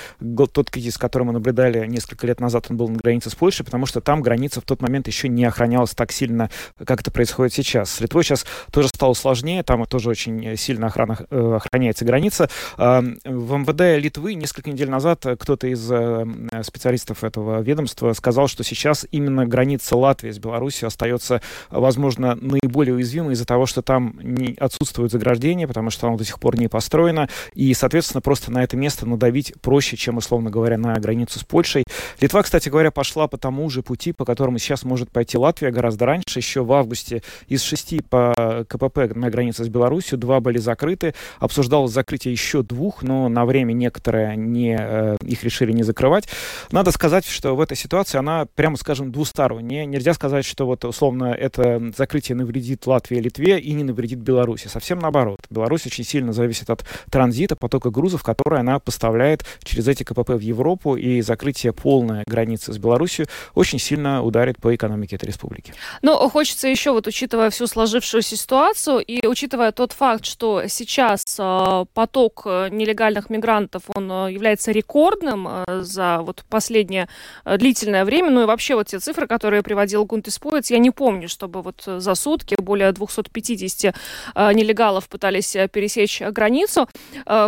тот 0.51 0.69
кризис, 0.69 0.97
который 0.97 1.23
мы 1.23 1.33
наблюдали 1.33 1.85
несколько 1.87 2.27
лет 2.27 2.39
назад, 2.39 2.67
он 2.69 2.77
был 2.77 2.89
на 2.89 2.97
границе 2.97 3.29
с 3.29 3.35
Польшей, 3.35 3.65
потому 3.65 3.85
что 3.85 4.01
там 4.01 4.21
граница 4.21 4.61
в 4.61 4.65
тот 4.65 4.81
момент 4.81 5.07
еще 5.07 5.29
не 5.29 5.45
охранялась 5.45 5.91
так 5.91 6.11
сильно, 6.11 6.49
как 6.85 7.01
это 7.01 7.11
происходит 7.11 7.53
сейчас. 7.53 7.91
С 7.91 8.01
Литвой 8.01 8.23
сейчас 8.23 8.45
тоже 8.71 8.89
стало 8.89 9.13
сложнее, 9.13 9.63
там 9.63 9.85
тоже 9.85 10.09
очень 10.09 10.57
сильно 10.57 10.87
охрана, 10.87 11.17
э, 11.29 11.53
охраняется 11.55 12.05
граница. 12.05 12.49
В 12.77 13.57
МВД 13.57 14.03
Литвы 14.03 14.33
несколько 14.33 14.69
недель 14.69 14.89
назад 14.89 15.25
кто-то 15.39 15.67
из 15.67 15.89
э, 15.91 16.25
специалистов 16.63 17.23
этого 17.23 17.61
ведомства 17.61 18.11
сказал, 18.13 18.47
что 18.47 18.63
сейчас 18.63 19.07
именно 19.11 19.45
граница 19.45 19.95
Латвии 19.95 20.31
с 20.31 20.39
Беларусью 20.39 20.87
остается, 20.87 21.41
возможно, 21.69 22.35
наиболее 22.35 22.95
уязвимой 22.95 23.33
из-за 23.33 23.45
того, 23.45 23.65
что 23.65 23.81
там 23.81 24.19
не 24.21 24.55
отсутствует 24.59 25.11
заграждение, 25.11 25.67
потому 25.67 25.89
что 25.89 26.07
оно 26.07 26.17
до 26.17 26.25
сих 26.25 26.39
пор 26.39 26.59
не 26.59 26.67
построено, 26.67 27.29
и, 27.61 27.75
соответственно, 27.75 28.21
просто 28.21 28.51
на 28.51 28.63
это 28.63 28.75
место 28.75 29.07
надавить 29.07 29.53
проще, 29.61 29.95
чем, 29.95 30.17
условно 30.17 30.49
говоря, 30.49 30.79
на 30.79 30.95
границу 30.95 31.37
с 31.37 31.43
Польшей. 31.43 31.83
Литва, 32.19 32.41
кстати 32.41 32.69
говоря, 32.69 32.89
пошла 32.89 33.27
по 33.27 33.37
тому 33.37 33.69
же 33.69 33.83
пути, 33.83 34.13
по 34.13 34.25
которому 34.25 34.57
сейчас 34.57 34.83
может 34.83 35.11
пойти 35.11 35.37
Латвия 35.37 35.69
гораздо 35.69 36.07
раньше. 36.07 36.39
Еще 36.39 36.63
в 36.63 36.73
августе 36.73 37.21
из 37.47 37.61
шести 37.61 38.01
по 38.01 38.65
КПП 38.67 39.15
на 39.15 39.29
границе 39.29 39.63
с 39.63 39.69
Беларусью 39.69 40.17
два 40.17 40.39
были 40.39 40.57
закрыты. 40.57 41.13
Обсуждалось 41.37 41.91
закрытие 41.91 42.31
еще 42.31 42.63
двух, 42.63 43.03
но 43.03 43.29
на 43.29 43.45
время 43.45 43.73
некоторые 43.73 44.35
не, 44.35 44.75
э, 44.79 45.17
их 45.23 45.43
решили 45.43 45.71
не 45.71 45.83
закрывать. 45.83 46.27
Надо 46.71 46.89
сказать, 46.89 47.27
что 47.27 47.55
в 47.55 47.61
этой 47.61 47.77
ситуации 47.77 48.17
она, 48.17 48.47
прямо 48.55 48.75
скажем, 48.75 49.11
двусторонняя. 49.11 49.85
Нельзя 49.85 50.15
сказать, 50.15 50.45
что 50.45 50.65
вот 50.65 50.83
условно 50.83 51.25
это 51.25 51.79
закрытие 51.95 52.35
навредит 52.35 52.87
Латвии 52.87 53.19
и 53.19 53.21
Литве 53.21 53.59
и 53.59 53.73
не 53.73 53.83
навредит 53.83 54.17
Беларуси. 54.17 54.67
Совсем 54.67 54.97
наоборот. 54.97 55.41
Беларусь 55.51 55.85
очень 55.85 56.03
сильно 56.03 56.33
зависит 56.33 56.71
от 56.71 56.83
транзита 57.11 57.50
транзита, 57.51 57.55
потока 57.55 57.89
грузов, 57.89 58.23
которые 58.23 58.59
она 58.59 58.79
поставляет 58.79 59.45
через 59.63 59.87
эти 59.87 60.03
КПП 60.03 60.29
в 60.29 60.39
Европу, 60.39 60.95
и 60.95 61.21
закрытие 61.21 61.73
полной 61.73 62.23
границы 62.25 62.73
с 62.73 62.77
Беларусью 62.77 63.27
очень 63.55 63.79
сильно 63.79 64.23
ударит 64.23 64.57
по 64.57 64.73
экономике 64.73 65.15
этой 65.15 65.25
республики. 65.25 65.73
Но 66.01 66.29
хочется 66.29 66.67
еще, 66.67 66.91
вот 66.91 67.07
учитывая 67.07 67.49
всю 67.49 67.67
сложившуюся 67.67 68.35
ситуацию 68.35 68.99
и 68.99 69.27
учитывая 69.27 69.71
тот 69.71 69.93
факт, 69.93 70.25
что 70.25 70.67
сейчас 70.67 71.37
э, 71.39 71.85
поток 71.93 72.43
э, 72.45 72.69
нелегальных 72.71 73.29
мигрантов, 73.29 73.83
он 73.95 74.11
э, 74.11 74.31
является 74.31 74.71
рекордным 74.71 75.47
э, 75.47 75.81
за 75.81 76.19
вот 76.21 76.43
последнее 76.49 77.07
длительное 77.45 78.05
время, 78.05 78.29
ну 78.29 78.43
и 78.43 78.45
вообще 78.45 78.75
вот 78.75 78.87
те 78.87 78.99
цифры, 78.99 79.27
которые 79.27 79.61
приводил 79.61 80.05
Гунтис 80.05 80.39
Пуэц, 80.39 80.71
я 80.71 80.79
не 80.79 80.91
помню, 80.91 81.27
чтобы 81.27 81.61
вот 81.61 81.83
за 81.85 82.15
сутки 82.15 82.55
более 82.59 82.91
250 82.91 83.95
э, 84.35 84.53
нелегалов 84.53 85.07
пытались 85.07 85.55
пересечь 85.71 86.21
границу. 86.21 86.87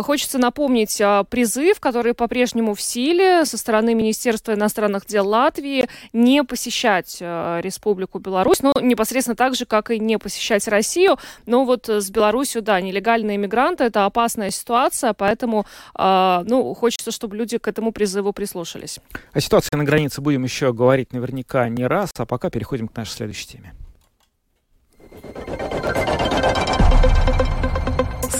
Хочется 0.02 0.38
напомнить 0.38 1.02
призыв, 1.28 1.78
который 1.78 2.14
по-прежнему 2.14 2.74
в 2.74 2.80
силе 2.80 3.44
со 3.44 3.58
стороны 3.58 3.94
Министерства 3.94 4.54
иностранных 4.54 5.04
дел 5.04 5.28
Латвии 5.28 5.86
не 6.12 6.42
посещать 6.42 7.18
Республику 7.20 8.18
Беларусь, 8.18 8.62
ну, 8.62 8.72
непосредственно 8.80 9.36
так 9.36 9.54
же, 9.54 9.66
как 9.66 9.90
и 9.90 9.98
не 9.98 10.18
посещать 10.18 10.66
Россию. 10.68 11.18
Но 11.44 11.64
вот 11.64 11.88
с 11.88 12.10
Беларусью, 12.10 12.62
да, 12.62 12.80
нелегальные 12.80 13.36
мигранты– 13.36 13.84
это 13.84 14.06
опасная 14.06 14.50
ситуация, 14.50 15.12
поэтому, 15.12 15.66
ну, 15.98 16.74
хочется, 16.74 17.10
чтобы 17.10 17.36
люди 17.36 17.58
к 17.58 17.68
этому 17.68 17.92
призыву 17.92 18.32
прислушались. 18.32 19.00
О 19.32 19.40
ситуации 19.40 19.76
на 19.76 19.84
границе 19.84 20.22
будем 20.22 20.44
еще 20.44 20.72
говорить 20.72 21.12
наверняка 21.12 21.68
не 21.68 21.86
раз, 21.86 22.10
а 22.16 22.24
пока 22.24 22.48
переходим 22.48 22.88
к 22.88 22.96
нашей 22.96 23.10
следующей 23.10 23.48
теме. 23.48 23.74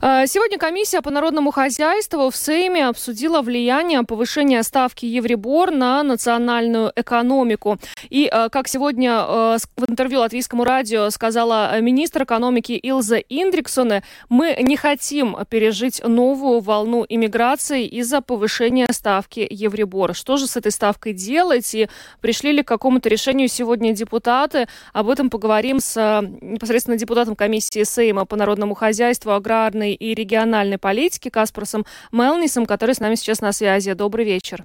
сегодня 0.00 0.58
комиссия 0.58 1.02
по 1.02 1.10
народному 1.10 1.50
хозяйству 1.50 2.30
в 2.30 2.36
Сейме 2.36 2.86
обсудила 2.86 3.42
влияние 3.42 4.02
повышения 4.04 4.62
ставки 4.62 5.06
Евробор 5.06 5.70
на 5.70 6.02
национальную 6.02 6.92
экономику. 6.94 7.78
И, 8.08 8.28
а, 8.30 8.48
как 8.48 8.68
сегодня 8.68 9.16
а, 9.18 9.56
в 9.76 9.90
интервью 9.90 10.20
латвийскому 10.20 10.64
радио 10.64 11.10
сказала 11.10 11.80
министр 11.80 12.24
экономики 12.24 12.72
Илза 12.72 13.16
Индриксоне, 13.16 14.02
мы 14.28 14.56
не 14.60 14.76
хотим 14.76 15.36
пережить 15.48 16.00
новую 16.04 16.60
волну 16.60 17.04
иммиграции 17.08 17.86
из-за 17.86 18.20
повышения 18.20 18.86
ставки 18.90 19.46
Евробор. 19.50 20.14
Что 20.14 20.36
же 20.36 20.46
с 20.46 20.56
этой 20.56 20.72
ставкой 20.72 21.12
делать 21.12 21.74
и 21.74 21.88
пришли 22.20 22.52
ли 22.52 22.62
к 22.62 22.68
какому-то 22.68 23.08
решению 23.08 23.48
сегодня 23.48 23.92
депутаты? 23.92 24.68
Об 24.92 25.08
этом 25.08 25.30
поговорим 25.30 25.80
с 25.80 26.22
непосредственно 26.40 26.96
депутатом 26.96 27.34
комиссии 27.34 27.82
Сейма 27.82 28.26
по 28.26 28.36
народному 28.36 28.74
хозяйству, 28.74 29.32
аграрной 29.32 29.87
социальной 29.88 29.94
и 29.94 30.14
региональной 30.14 30.78
политики 30.78 31.30
Каспарсом 31.30 31.84
Мелнисом, 32.12 32.66
который 32.66 32.94
с 32.94 33.00
нами 33.00 33.14
сейчас 33.14 33.40
на 33.40 33.52
связи. 33.52 33.92
Добрый 33.94 34.24
вечер. 34.24 34.64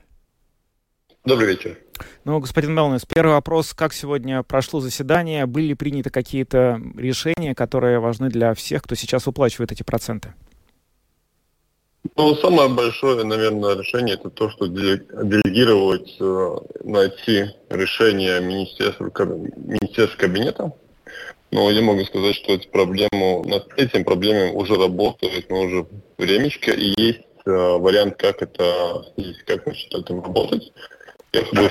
Добрый 1.25 1.49
вечер. 1.49 1.77
Ну, 2.25 2.39
господин 2.39 2.73
Мелнис, 2.73 3.05
первый 3.05 3.33
вопрос. 3.33 3.73
Как 3.73 3.93
сегодня 3.93 4.43
прошло 4.43 4.81
заседание? 4.81 5.45
Были 5.45 5.73
приняты 5.73 6.09
какие-то 6.09 6.81
решения, 6.97 7.55
которые 7.55 7.99
важны 7.99 8.29
для 8.29 8.53
всех, 8.53 8.83
кто 8.83 8.95
сейчас 8.95 9.25
выплачивает 9.25 9.71
эти 9.71 9.83
проценты? 9.83 10.33
Ну, 12.17 12.35
самое 12.35 12.67
большое, 12.67 13.23
наверное, 13.23 13.77
решение 13.77 14.15
это 14.15 14.29
то, 14.29 14.49
что 14.49 14.67
делегировать, 14.67 16.17
э, 16.19 16.55
найти 16.83 17.45
решение 17.69 18.41
министерства, 18.41 19.05
министерства 19.05 20.17
кабинета 20.17 20.73
но 21.53 21.69
я 21.69 21.81
могу 21.83 22.03
сказать, 22.05 22.35
что 22.35 22.53
эти 22.53 22.67
проблемы, 22.67 23.43
над 23.45 23.71
этим 23.77 24.03
проблемами 24.03 24.51
уже 24.51 24.75
работают, 24.75 25.49
но 25.49 25.61
уже 25.61 25.85
времечко, 26.17 26.71
и 26.71 26.99
есть 26.99 27.21
э, 27.45 27.51
вариант, 27.51 28.15
как 28.17 28.41
это, 28.41 29.05
как 29.45 29.67
начать 29.67 29.93
этим 29.93 30.23
работать. 30.23 30.73
Я 31.31 31.41
бы 31.43 31.69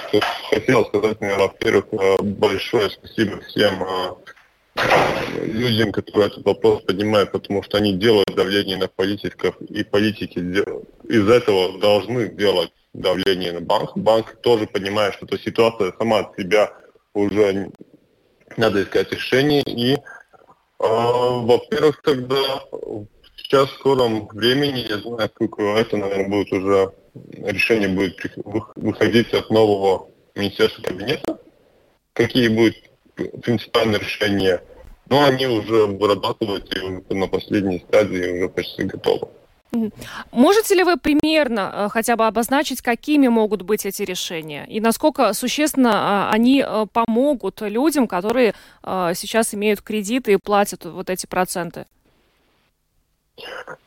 хотел 0.50 0.86
сказать, 0.86 1.20
наверное, 1.20 1.48
во-первых, 1.48 1.86
э, 1.90 2.22
большое 2.22 2.90
спасибо 2.90 3.40
всем 3.40 3.82
э, 3.82 5.46
людям, 5.46 5.90
которые 5.90 6.28
этот 6.28 6.44
вопрос 6.44 6.82
поднимают, 6.82 7.32
потому 7.32 7.64
что 7.64 7.78
они 7.78 7.94
делают 7.94 8.32
давление 8.36 8.76
на 8.76 8.86
политиков, 8.86 9.60
и 9.62 9.82
политики 9.82 10.38
из 11.08 11.28
этого 11.28 11.80
должны 11.80 12.28
делать 12.28 12.70
давление 12.92 13.50
на 13.50 13.60
банк. 13.60 13.96
Банк 13.96 14.36
тоже 14.42 14.68
понимает, 14.68 15.14
что 15.14 15.26
эта 15.26 15.40
ситуация 15.40 15.92
сама 15.98 16.20
от 16.20 16.36
себя 16.36 16.70
уже 17.14 17.72
надо 18.58 18.82
искать 18.82 19.12
решение. 19.12 19.62
И, 19.62 19.94
э, 19.94 19.98
во-первых, 20.78 22.02
тогда 22.02 22.62
сейчас 23.36 23.68
в 23.70 23.74
скором 23.74 24.28
времени, 24.28 24.86
я 24.88 24.98
знаю, 24.98 25.30
сколько 25.34 25.62
это, 25.62 25.96
наверное, 25.96 26.28
будет 26.28 26.52
уже, 26.52 26.92
решение 27.42 27.88
будет 27.88 28.16
выходить 28.76 29.32
от 29.34 29.50
нового 29.50 30.08
министерства 30.34 30.82
кабинета, 30.82 31.38
какие 32.14 32.48
будут 32.48 32.76
принципиальные 33.42 34.00
решения, 34.00 34.62
но 35.08 35.24
они 35.24 35.46
уже 35.46 35.86
вырабатываются 35.86 36.78
и 36.78 37.14
на 37.14 37.26
последней 37.26 37.80
стадии 37.80 38.38
уже 38.38 38.48
почти 38.48 38.84
готовы. 38.84 39.28
Можете 40.32 40.74
ли 40.74 40.84
вы 40.84 40.98
примерно 40.98 41.72
э, 41.72 41.88
хотя 41.88 42.16
бы 42.16 42.26
обозначить, 42.26 42.82
какими 42.82 43.28
могут 43.28 43.62
быть 43.62 43.86
эти 43.86 44.02
решения? 44.02 44.66
И 44.68 44.80
насколько 44.80 45.32
существенно 45.32 46.28
э, 46.30 46.34
они 46.34 46.62
э, 46.66 46.86
помогут 46.92 47.62
людям, 47.62 48.06
которые 48.06 48.54
сейчас 48.84 49.54
имеют 49.54 49.80
кредиты 49.80 50.32
и 50.32 50.36
платят 50.36 50.84
вот 50.84 51.08
эти 51.08 51.26
проценты? 51.26 51.86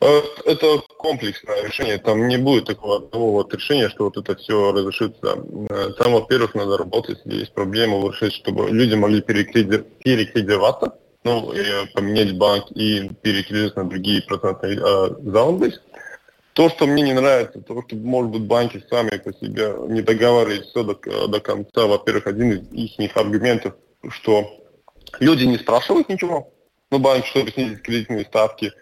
Это 0.00 0.82
комплексное 0.98 1.62
решение. 1.62 1.98
Там 1.98 2.26
не 2.26 2.36
будет 2.36 2.64
такого 2.64 2.96
одного 2.96 3.32
вот 3.32 3.54
решения, 3.54 3.88
что 3.88 4.04
вот 4.04 4.16
это 4.16 4.34
все 4.36 4.72
разрешится. 4.72 5.36
Там, 5.98 6.12
во-первых, 6.12 6.54
надо 6.54 6.78
работать, 6.78 7.20
если 7.24 7.40
есть 7.40 7.54
проблемы, 7.54 8.08
решить, 8.08 8.32
чтобы 8.32 8.70
люди 8.70 8.94
могли 8.94 9.20
перекредироваться 9.20 10.94
ну, 11.26 11.52
поменять 11.92 12.38
банк 12.38 12.70
и 12.70 13.10
перекрыть 13.22 13.74
на 13.74 13.84
другие 13.84 14.22
процентные 14.22 14.78
э, 14.78 15.08
заунды. 15.24 15.74
То, 16.52 16.70
что 16.70 16.86
мне 16.86 17.02
не 17.02 17.12
нравится, 17.12 17.60
то, 17.60 17.82
что, 17.82 17.96
может 17.96 18.30
быть, 18.30 18.42
банки 18.42 18.82
сами 18.88 19.18
по 19.18 19.32
себе 19.32 19.74
не 19.88 20.02
договаривались 20.02 20.68
все 20.68 20.84
до, 20.84 20.94
до 21.28 21.40
конца. 21.40 21.86
Во-первых, 21.86 22.28
один 22.28 22.52
из 22.52 22.98
их 22.98 23.16
аргументов, 23.16 23.74
что 24.08 24.64
люди 25.18 25.44
не 25.44 25.58
спрашивают 25.58 26.08
ничего. 26.08 26.52
Ну, 26.90 26.98
банк, 27.00 27.26
чтобы 27.26 27.50
снизить 27.50 27.82
кредитные 27.82 28.24
ставки. 28.24 28.72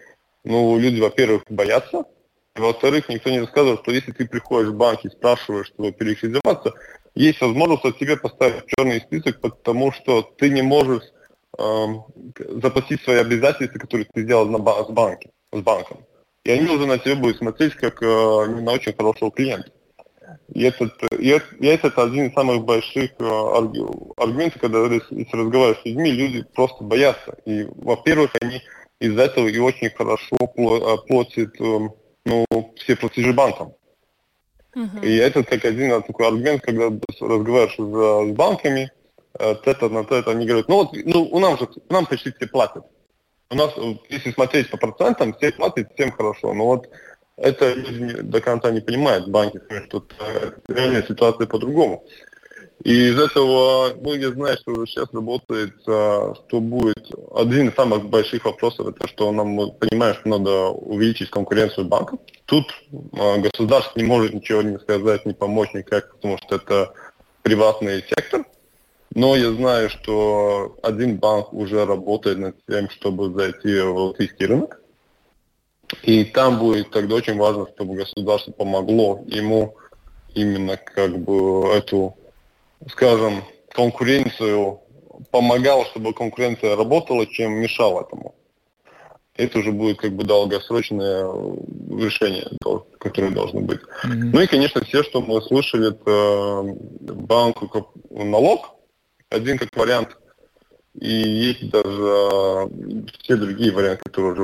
Ну, 0.43 0.77
люди, 0.77 1.01
во-первых, 1.01 1.43
боятся. 1.49 2.05
Во-вторых, 2.55 3.09
никто 3.09 3.29
не 3.31 3.41
рассказывает, 3.41 3.81
что 3.81 3.91
если 3.91 4.11
ты 4.11 4.27
приходишь 4.27 4.69
в 4.69 4.77
банк 4.77 5.03
и 5.03 5.09
спрашиваешь, 5.09 5.67
чтобы 5.67 5.91
перекредитоваться, 5.91 6.73
есть 7.15 7.41
возможность 7.41 7.85
от 7.85 7.97
тебя 7.97 8.15
поставить 8.15 8.67
черный 8.67 9.01
список, 9.01 9.41
потому 9.41 9.91
что 9.91 10.21
ты 10.21 10.49
не 10.49 10.61
можешь 10.61 11.03
заплатить 11.57 13.01
свои 13.01 13.17
обязательства, 13.17 13.79
которые 13.79 14.07
ты 14.13 14.23
сделал 14.23 14.47
на, 14.47 14.57
с, 14.57 14.89
банке, 14.89 15.31
с 15.51 15.59
банком. 15.61 16.05
И 16.43 16.51
они 16.51 16.69
уже 16.69 16.85
на 16.85 16.97
тебя 16.97 17.15
будут 17.15 17.37
смотреть 17.37 17.73
как 17.75 18.01
э, 18.03 18.05
на 18.05 18.71
очень 18.71 18.93
хорошего 18.95 19.31
клиента. 19.31 19.71
И 20.53 20.63
этот, 20.63 20.93
и 21.19 21.29
это, 21.29 21.55
и 21.59 21.65
это 21.65 21.87
один 22.03 22.27
из 22.27 22.33
самых 22.33 22.63
больших 22.65 23.11
э, 23.19 23.23
аргументов, 24.17 24.61
когда 24.61 24.85
если 24.85 25.27
разговариваешь 25.31 25.81
с 25.81 25.85
людьми, 25.85 26.11
люди 26.11 26.45
просто 26.53 26.83
боятся. 26.83 27.35
И, 27.45 27.63
во-первых, 27.75 28.31
они 28.41 28.61
из-за 28.99 29.23
этого 29.23 29.47
и 29.47 29.57
очень 29.57 29.89
хорошо 29.89 30.37
э, 30.39 30.97
платят 31.07 31.59
э, 31.59 31.89
ну, 32.25 32.73
все 32.75 32.95
платежи 32.95 33.33
банкам. 33.33 33.73
Uh-huh. 34.75 35.05
И 35.05 35.15
это 35.15 35.43
как 35.43 35.63
один 35.63 36.01
такой 36.03 36.27
аргумент, 36.27 36.61
когда 36.61 36.89
разговариваешь 37.21 37.75
с, 37.75 38.31
с 38.31 38.35
банками, 38.35 38.91
это 39.39 39.89
на 39.89 39.99
это 39.99 40.31
они 40.31 40.45
говорят, 40.45 40.67
ну 40.67 40.75
вот, 40.75 40.89
ну 40.93 41.23
у 41.23 41.39
нас 41.39 41.59
же, 41.59 41.67
нам 41.89 42.05
почти 42.05 42.31
все 42.31 42.47
платят. 42.47 42.83
У 43.49 43.55
нас, 43.55 43.71
если 44.09 44.31
смотреть 44.31 44.69
по 44.69 44.77
процентам, 44.77 45.33
все 45.33 45.51
платят, 45.51 45.93
всем 45.93 46.11
хорошо. 46.11 46.53
Но 46.53 46.65
вот 46.65 46.89
это 47.37 47.75
до 48.23 48.41
конца 48.41 48.71
не 48.71 48.81
понимают, 48.81 49.27
банки, 49.27 49.59
что 49.87 50.03
реальная 50.67 51.03
ситуация 51.03 51.47
по-другому. 51.47 52.05
И 52.83 53.09
из 53.09 53.19
этого 53.19 53.93
многие 53.99 54.31
знают, 54.31 54.59
что 54.59 54.85
сейчас 54.85 55.13
работает, 55.13 55.73
что 55.81 56.35
будет 56.51 57.09
один 57.33 57.69
из 57.69 57.75
самых 57.75 58.05
больших 58.09 58.45
вопросов, 58.45 58.87
это 58.87 59.07
что 59.07 59.31
нам 59.31 59.71
понимаем, 59.71 60.15
что 60.15 60.29
надо 60.29 60.69
увеличить 60.69 61.29
конкуренцию 61.29 61.85
банков. 61.85 62.19
Тут 62.45 62.65
государство 62.91 63.99
не 63.99 64.05
может 64.05 64.33
ничего 64.33 64.61
не 64.61 64.77
сказать, 64.79 65.25
не 65.25 65.33
помочь 65.33 65.73
никак, 65.73 66.15
потому 66.15 66.37
что 66.37 66.55
это 66.55 66.93
приватный 67.43 68.01
сектор. 68.01 68.43
Но 69.15 69.35
я 69.37 69.51
знаю, 69.53 69.89
что 69.89 70.75
один 70.83 71.15
банк 71.15 71.53
уже 71.53 71.85
работает 71.85 72.37
над 72.37 72.55
тем, 72.67 72.89
чтобы 72.89 73.33
зайти 73.33 73.79
в 73.79 73.95
латвийский 73.95 74.45
рынок. 74.45 74.81
И 76.03 76.25
там 76.25 76.59
будет 76.59 76.91
тогда 76.91 77.15
очень 77.15 77.37
важно, 77.37 77.65
чтобы 77.73 77.95
государство 77.95 78.51
помогло 78.51 79.23
ему 79.25 79.77
именно 80.33 80.75
как 80.75 81.17
бы 81.17 81.69
эту, 81.69 82.17
скажем, 82.89 83.45
конкуренцию, 83.69 84.81
помогало, 85.31 85.85
чтобы 85.85 86.13
конкуренция 86.13 86.75
работала, 86.75 87.25
чем 87.25 87.53
мешала 87.53 88.01
этому. 88.01 88.35
Это 89.37 89.59
уже 89.59 89.71
будет 89.71 89.97
как 89.97 90.13
бы 90.13 90.25
долгосрочное 90.25 91.25
решение, 91.89 92.47
которое 92.99 93.31
должно 93.31 93.61
быть. 93.61 93.79
Mm-hmm. 93.79 94.31
Ну 94.33 94.41
и, 94.41 94.47
конечно, 94.47 94.83
все, 94.83 95.03
что 95.03 95.21
мы 95.21 95.41
слышали, 95.41 95.89
это 95.89 96.75
банку 97.13 97.93
налог, 98.09 98.74
один 99.35 99.57
как 99.57 99.75
вариант. 99.75 100.17
И 100.99 101.09
есть 101.09 101.69
даже 101.69 101.89
э, 101.89 102.67
все 103.19 103.35
другие 103.35 103.71
варианты, 103.71 104.03
которые 104.05 104.33
уже 104.33 104.43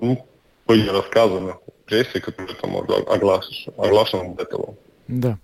ну, 0.00 0.26
были 0.66 0.88
рассказаны 0.88 1.52
в 1.52 1.84
прессе, 1.86 2.20
которые 2.20 2.54
там 2.54 2.76
оглашены, 2.76 3.74
оглашены 3.76 4.34
до 4.36 4.42
этого. 4.44 4.74
Да. 5.08 5.38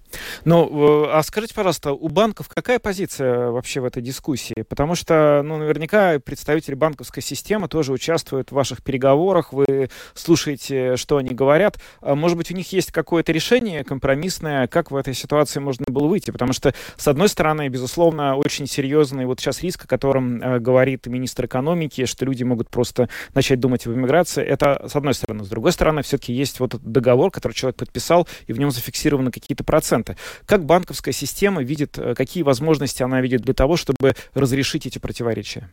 Ну, 0.44 1.06
а 1.10 1.22
скажите, 1.22 1.54
пожалуйста, 1.54 1.92
у 1.92 2.08
банков 2.08 2.48
какая 2.48 2.78
позиция 2.78 3.50
вообще 3.50 3.80
в 3.80 3.84
этой 3.84 4.02
дискуссии? 4.02 4.62
Потому 4.68 4.94
что, 4.94 5.42
ну, 5.44 5.56
наверняка 5.58 6.18
представители 6.18 6.74
банковской 6.74 7.22
системы 7.22 7.68
тоже 7.68 7.92
участвуют 7.92 8.50
в 8.50 8.54
ваших 8.54 8.82
переговорах, 8.82 9.52
вы 9.52 9.90
слушаете, 10.14 10.96
что 10.96 11.16
они 11.18 11.30
говорят. 11.30 11.78
А 12.00 12.14
может 12.14 12.36
быть, 12.36 12.50
у 12.50 12.54
них 12.54 12.72
есть 12.72 12.92
какое-то 12.92 13.32
решение 13.32 13.84
компромиссное, 13.84 14.66
как 14.66 14.90
в 14.90 14.96
этой 14.96 15.14
ситуации 15.14 15.60
можно 15.60 15.84
было 15.88 16.06
выйти? 16.06 16.30
Потому 16.30 16.52
что, 16.52 16.74
с 16.96 17.08
одной 17.08 17.28
стороны, 17.28 17.68
безусловно, 17.68 18.36
очень 18.36 18.66
серьезный 18.66 19.26
вот 19.26 19.40
сейчас 19.40 19.62
риск, 19.62 19.84
о 19.84 19.88
котором 19.88 20.42
э, 20.42 20.58
говорит 20.58 21.06
министр 21.06 21.46
экономики, 21.46 22.04
что 22.04 22.24
люди 22.24 22.44
могут 22.44 22.70
просто 22.70 23.08
начать 23.34 23.60
думать 23.60 23.86
об 23.86 23.94
иммиграции. 23.94 24.42
Это 24.42 24.86
с 24.88 24.96
одной 24.96 25.14
стороны. 25.14 25.44
С 25.44 25.48
другой 25.48 25.72
стороны, 25.72 26.02
все-таки 26.02 26.32
есть 26.32 26.60
вот 26.60 26.80
договор, 26.82 27.30
который 27.30 27.52
человек 27.52 27.76
подписал, 27.76 28.26
и 28.46 28.52
в 28.52 28.58
нем 28.58 28.70
зафиксированы 28.70 29.30
какие-то 29.30 29.64
проценты. 29.64 30.07
Как 30.46 30.64
банковская 30.64 31.12
система 31.12 31.62
видит, 31.62 31.98
э, 31.98 32.14
какие 32.14 32.42
возможности 32.42 33.02
она 33.02 33.20
видит 33.20 33.42
для 33.42 33.54
того, 33.54 33.76
чтобы 33.76 34.14
разрешить 34.34 34.86
эти 34.86 34.98
противоречия? 34.98 35.70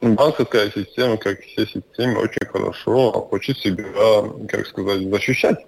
Банковская 0.00 0.70
система, 0.70 1.16
как 1.16 1.40
все 1.42 1.66
системы, 1.66 2.18
очень 2.18 2.46
хорошо 2.46 3.12
хочет 3.30 3.58
себя, 3.58 3.84
как 4.48 4.66
сказать, 4.66 5.08
защищать. 5.08 5.58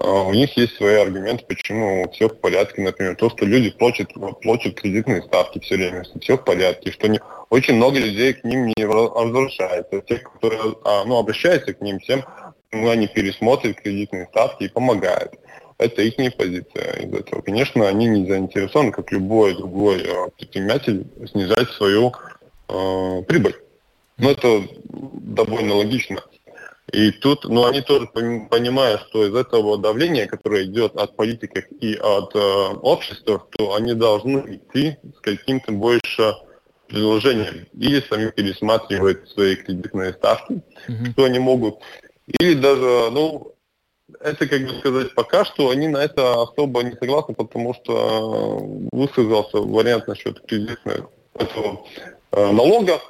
А, 0.00 0.22
у 0.22 0.32
них 0.32 0.56
есть 0.56 0.76
свои 0.76 0.96
аргументы, 0.96 1.44
почему 1.46 2.10
все 2.12 2.28
в 2.28 2.38
порядке. 2.40 2.82
Например, 2.82 3.14
то, 3.16 3.30
что 3.30 3.44
люди 3.44 3.70
платят, 3.70 4.12
платят 4.42 4.80
кредитные 4.80 5.22
ставки 5.22 5.60
все 5.60 5.76
время, 5.76 6.04
все 6.20 6.36
в 6.36 6.44
порядке, 6.44 6.90
что 6.90 7.08
не, 7.08 7.20
очень 7.50 7.74
много 7.74 7.98
людей 7.98 8.34
к 8.34 8.44
ним 8.44 8.66
не 8.66 8.84
возвращается. 8.84 10.00
Те, 10.02 10.16
которые 10.16 10.76
а, 10.84 11.04
ну, 11.04 11.16
обращаются 11.18 11.72
к 11.72 11.80
ним, 11.80 12.00
всем 12.00 12.24
ну, 12.72 12.90
они 12.90 13.06
пересмотрят 13.06 13.80
кредитные 13.80 14.26
ставки 14.26 14.64
и 14.64 14.68
помогают. 14.68 15.34
Это 15.78 16.02
их 16.02 16.36
позиция 16.36 16.92
из 17.02 17.12
этого. 17.12 17.42
Конечно, 17.42 17.86
они 17.86 18.06
не 18.06 18.26
заинтересованы, 18.26 18.92
как 18.92 19.12
любой 19.12 19.54
другой 19.54 20.02
э, 20.02 20.28
предприниматель, 20.36 21.06
снижать 21.30 21.68
свою 21.72 22.14
э, 22.68 23.22
прибыль. 23.28 23.56
Но 24.16 24.30
это 24.30 24.62
довольно 24.88 25.74
логично. 25.74 26.22
И 26.92 27.10
тут, 27.10 27.44
ну, 27.44 27.66
они 27.66 27.82
тоже 27.82 28.06
понимают, 28.06 29.02
что 29.08 29.26
из 29.26 29.34
этого 29.34 29.76
давления, 29.76 30.26
которое 30.26 30.64
идет 30.64 30.96
от 30.96 31.16
политиков 31.16 31.64
и 31.80 31.94
от 31.94 32.34
э, 32.34 32.38
общества, 32.38 33.44
то 33.50 33.74
они 33.74 33.92
должны 33.92 34.56
идти 34.56 34.96
с 35.16 35.20
каким-то 35.20 35.72
больше 35.72 36.34
предложением. 36.86 37.66
Или 37.74 38.00
сами 38.08 38.30
пересматривать 38.30 39.28
свои 39.28 39.56
кредитные 39.56 40.12
ставки, 40.14 40.62
mm-hmm. 40.88 41.10
что 41.12 41.24
они 41.24 41.38
могут. 41.38 41.80
Или 42.38 42.54
даже, 42.54 43.10
ну, 43.10 43.55
это, 44.20 44.46
как 44.46 44.62
бы 44.62 44.78
сказать, 44.78 45.14
пока 45.14 45.44
что 45.44 45.70
они 45.70 45.88
на 45.88 45.98
это 45.98 46.42
особо 46.42 46.82
не 46.82 46.92
согласны, 46.92 47.34
потому 47.34 47.74
что 47.74 48.58
высказался 48.92 49.58
вариант 49.58 50.06
насчет 50.06 50.40
кредитного 50.46 51.10
этого 51.34 51.84
э, 52.32 52.50
налога, 52.52 53.00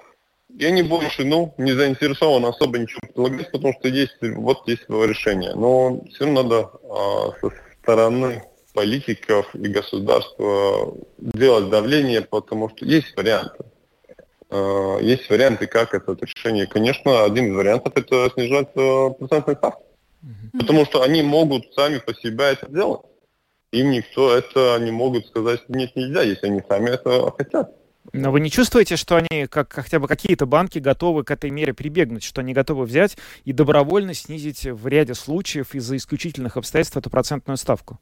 и 0.56 0.64
они 0.64 0.82
больше, 0.82 1.24
ну, 1.24 1.54
не 1.58 1.72
заинтересованы 1.72 2.46
особо 2.46 2.78
ничего 2.78 3.00
предлагать, 3.02 3.50
потому 3.52 3.74
что 3.74 3.88
есть, 3.88 4.16
вот 4.22 4.66
есть 4.66 4.84
его 4.88 5.04
решение. 5.04 5.54
Но 5.54 6.00
все 6.08 6.24
равно 6.24 6.42
надо 6.42 6.70
а, 6.88 7.32
со 7.40 7.52
стороны 7.82 8.42
политиков 8.72 9.54
и 9.54 9.68
государства 9.68 10.94
делать 11.18 11.68
давление, 11.68 12.22
потому 12.22 12.70
что 12.70 12.86
есть 12.86 13.14
варианты. 13.16 13.64
А, 14.48 14.98
есть 15.00 15.28
варианты, 15.28 15.66
как 15.66 15.92
это 15.92 16.16
решение. 16.18 16.66
Конечно, 16.66 17.24
один 17.24 17.52
из 17.52 17.56
вариантов 17.56 17.92
это 17.94 18.30
снижать 18.32 18.72
процентные 18.72 19.56
ставки. 19.56 19.85
Потому 20.52 20.84
что 20.84 21.02
они 21.02 21.22
могут 21.22 21.72
сами 21.74 21.98
по 21.98 22.14
себе 22.14 22.44
это 22.44 22.70
делать. 22.70 23.02
Им 23.72 23.90
никто 23.90 24.34
это 24.34 24.78
не 24.80 24.90
могут 24.90 25.26
сказать, 25.26 25.68
нет, 25.68 25.94
нельзя, 25.96 26.22
если 26.22 26.46
они 26.46 26.62
сами 26.68 26.90
это 26.90 27.32
хотят. 27.36 27.72
Но 28.12 28.30
вы 28.30 28.40
не 28.40 28.50
чувствуете, 28.50 28.96
что 28.96 29.16
они, 29.16 29.46
как 29.46 29.72
хотя 29.72 29.98
бы 29.98 30.08
какие-то 30.08 30.46
банки, 30.46 30.78
готовы 30.78 31.24
к 31.24 31.30
этой 31.30 31.50
мере 31.50 31.74
прибегнуть, 31.74 32.22
что 32.22 32.40
они 32.40 32.54
готовы 32.54 32.84
взять 32.84 33.16
и 33.44 33.52
добровольно 33.52 34.14
снизить 34.14 34.64
в 34.64 34.86
ряде 34.86 35.14
случаев 35.14 35.74
из-за 35.74 35.96
исключительных 35.96 36.56
обстоятельств 36.56 36.96
эту 36.96 37.10
процентную 37.10 37.56
ставку? 37.56 37.98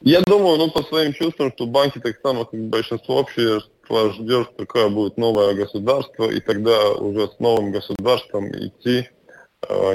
Я 0.00 0.20
думаю, 0.20 0.58
ну, 0.58 0.70
по 0.70 0.82
своим 0.84 1.12
чувствам, 1.12 1.52
что 1.52 1.66
банки 1.66 1.98
так 1.98 2.20
само, 2.22 2.44
как 2.44 2.60
большинство 2.68 3.16
общества, 3.16 4.12
ждет, 4.12 4.50
какое 4.56 4.88
будет 4.88 5.16
новое 5.16 5.54
государство, 5.54 6.30
и 6.30 6.40
тогда 6.40 6.92
уже 6.92 7.28
с 7.28 7.38
новым 7.40 7.72
государством 7.72 8.48
идти, 8.52 9.08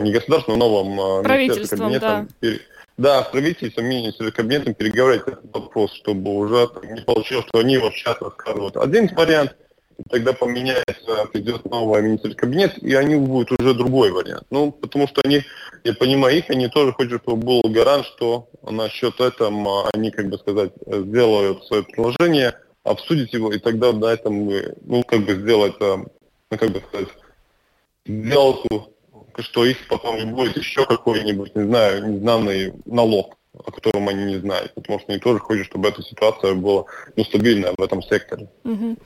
не 0.02 0.12
государством, 0.12 0.56
а 0.56 0.58
новым 0.58 1.00
э, 1.00 1.24
правительством, 1.24 1.80
кабинетом, 1.80 2.30
да. 2.42 2.50
Да, 2.96 3.24
с 3.24 3.28
правительством 3.30 3.86
с 3.86 4.32
кабинетом 4.32 4.76
переговорить 4.76 5.24
этот 5.26 5.52
вопрос, 5.52 5.94
чтобы 5.94 6.36
уже 6.36 6.70
не 6.84 7.02
получилось, 7.02 7.46
что 7.48 7.60
они 7.60 7.78
вот 7.78 7.94
сейчас 7.94 8.22
рассказывают 8.22 8.78
один 8.78 9.10
вариант, 9.16 9.56
тогда 10.12 10.34
поменяется, 10.34 11.26
придет 11.32 11.66
новый 11.66 12.04
министр 12.04 12.36
кабинет, 12.36 12.78
и 12.78 12.94
они 12.94 13.16
будут 13.16 13.60
уже 13.60 13.74
другой 13.74 14.12
вариант. 14.12 14.46
Ну, 14.52 14.72
потому 14.72 15.08
что 15.08 15.22
они, 15.24 15.42
я 15.84 15.94
понимаю 15.96 16.38
их, 16.38 16.50
они 16.50 16.68
тоже 16.68 16.94
хотят, 16.94 17.24
чтобы 17.24 17.38
был 17.38 17.62
гарант, 17.64 18.06
что 18.06 18.48
насчет 18.62 19.20
этого 19.20 19.90
они, 19.92 20.12
как 20.12 20.30
бы 20.30 20.38
сказать, 20.38 20.72
сделают 20.86 21.66
свое 21.66 21.84
предложение, 21.84 22.54
обсудить 22.84 23.34
его, 23.34 23.52
и 23.52 23.58
тогда 23.58 23.92
на 23.92 24.06
этом, 24.06 24.50
ну, 24.82 25.04
как 25.04 25.26
бы 25.26 25.34
сделать, 25.34 25.80
ну, 25.80 26.08
как 26.50 26.70
бы 26.70 26.82
сказать, 26.88 27.10
сделку 28.06 28.93
что 29.42 29.66
их 29.66 29.88
потом 29.88 30.34
будет 30.34 30.58
еще 30.58 30.86
какой-нибудь, 30.86 31.56
не 31.56 31.64
знаю, 31.64 32.12
незнанный 32.12 32.74
налог 32.86 33.38
о 33.54 33.72
котором 33.72 34.10
они 34.10 34.26
не 34.26 34.38
знают, 34.38 34.74
потому 34.74 35.00
что 35.00 35.12
они 35.12 35.20
тоже 35.20 35.40
хотят, 35.40 35.68
чтобы 35.68 35.88
эта 35.88 36.02
ситуация 36.02 36.56
была 36.56 36.86
ну, 37.16 37.24
стабильная 37.24 37.74
в 37.78 37.82
этом 37.82 38.02
секторе. 38.02 38.50
Угу. 38.64 38.98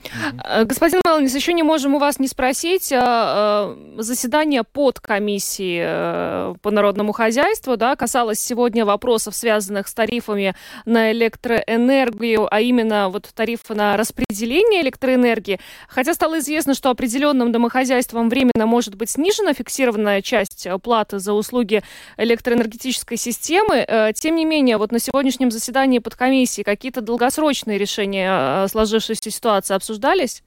Господин 0.64 1.00
Маланис, 1.04 1.34
еще 1.34 1.52
не 1.52 1.62
можем 1.62 1.94
у 1.94 1.98
вас 1.98 2.18
не 2.18 2.28
спросить. 2.28 2.90
А, 2.92 3.76
а, 3.98 4.02
заседание 4.02 4.64
под 4.64 5.00
комиссии 5.00 5.82
э, 5.84 6.54
по 6.62 6.70
народному 6.70 7.12
хозяйству 7.12 7.76
да, 7.76 7.94
касалось 7.94 8.40
сегодня 8.40 8.86
вопросов, 8.86 9.34
связанных 9.34 9.86
с 9.86 9.92
тарифами 9.92 10.54
на 10.86 11.12
электроэнергию, 11.12 12.48
а 12.50 12.60
именно 12.60 13.10
вот 13.10 13.28
тарифы 13.34 13.74
на 13.74 13.98
распределение 13.98 14.80
электроэнергии. 14.80 15.60
Хотя 15.88 16.14
стало 16.14 16.38
известно, 16.38 16.72
что 16.72 16.88
определенным 16.88 17.52
домохозяйствам 17.52 18.30
временно 18.30 18.64
может 18.64 18.94
быть 18.94 19.10
снижена 19.10 19.52
фиксированная 19.52 20.22
часть 20.22 20.66
платы 20.82 21.18
за 21.18 21.34
услуги 21.34 21.82
электроэнергетической 22.16 23.18
системы, 23.18 23.84
э, 23.86 24.12
тем 24.14 24.37
не 24.38 24.44
менее, 24.44 24.78
вот 24.78 24.92
на 24.92 24.98
сегодняшнем 24.98 25.50
заседании 25.50 25.98
подкомиссии 25.98 26.62
какие-то 26.62 27.00
долгосрочные 27.00 27.76
решения 27.78 28.64
э, 28.64 28.68
сложившейся 28.68 29.30
ситуации 29.30 29.74
обсуждались? 29.74 30.42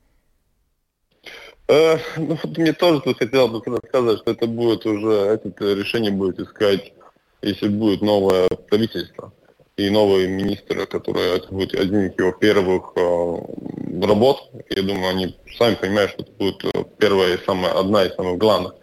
Э, 1.67 1.97
ну, 2.17 2.38
вот 2.41 2.58
мне 2.58 2.73
тоже 2.73 3.01
хотелось 3.01 3.51
бы 3.51 3.80
сказать, 3.88 4.19
что 4.19 4.32
это 4.32 4.47
будет 4.47 4.86
уже, 4.86 5.12
это 5.12 5.49
решение 5.73 6.12
будет 6.12 6.39
искать, 6.39 6.93
если 7.41 7.67
будет 7.67 8.01
новое 8.01 8.47
правительство 8.69 9.32
и 9.77 9.89
новый 9.89 10.27
министр, 10.27 10.86
который 10.86 11.38
это 11.38 11.47
будет 11.54 11.73
один 11.73 12.08
из 12.08 12.17
его 12.17 12.32
первых 12.32 12.93
э, 12.95 14.06
работ. 14.06 14.49
Я 14.69 14.84
думаю, 14.84 15.10
они 15.10 15.38
сами 15.58 15.75
понимают, 15.75 16.12
что 16.12 16.23
это 16.23 16.32
будет 16.34 16.65
э, 16.65 16.84
первая 16.97 17.36
и 17.36 17.45
самая, 17.45 17.73
одна 17.73 18.06
из 18.06 18.15
самых 18.15 18.38
главных. 18.38 18.73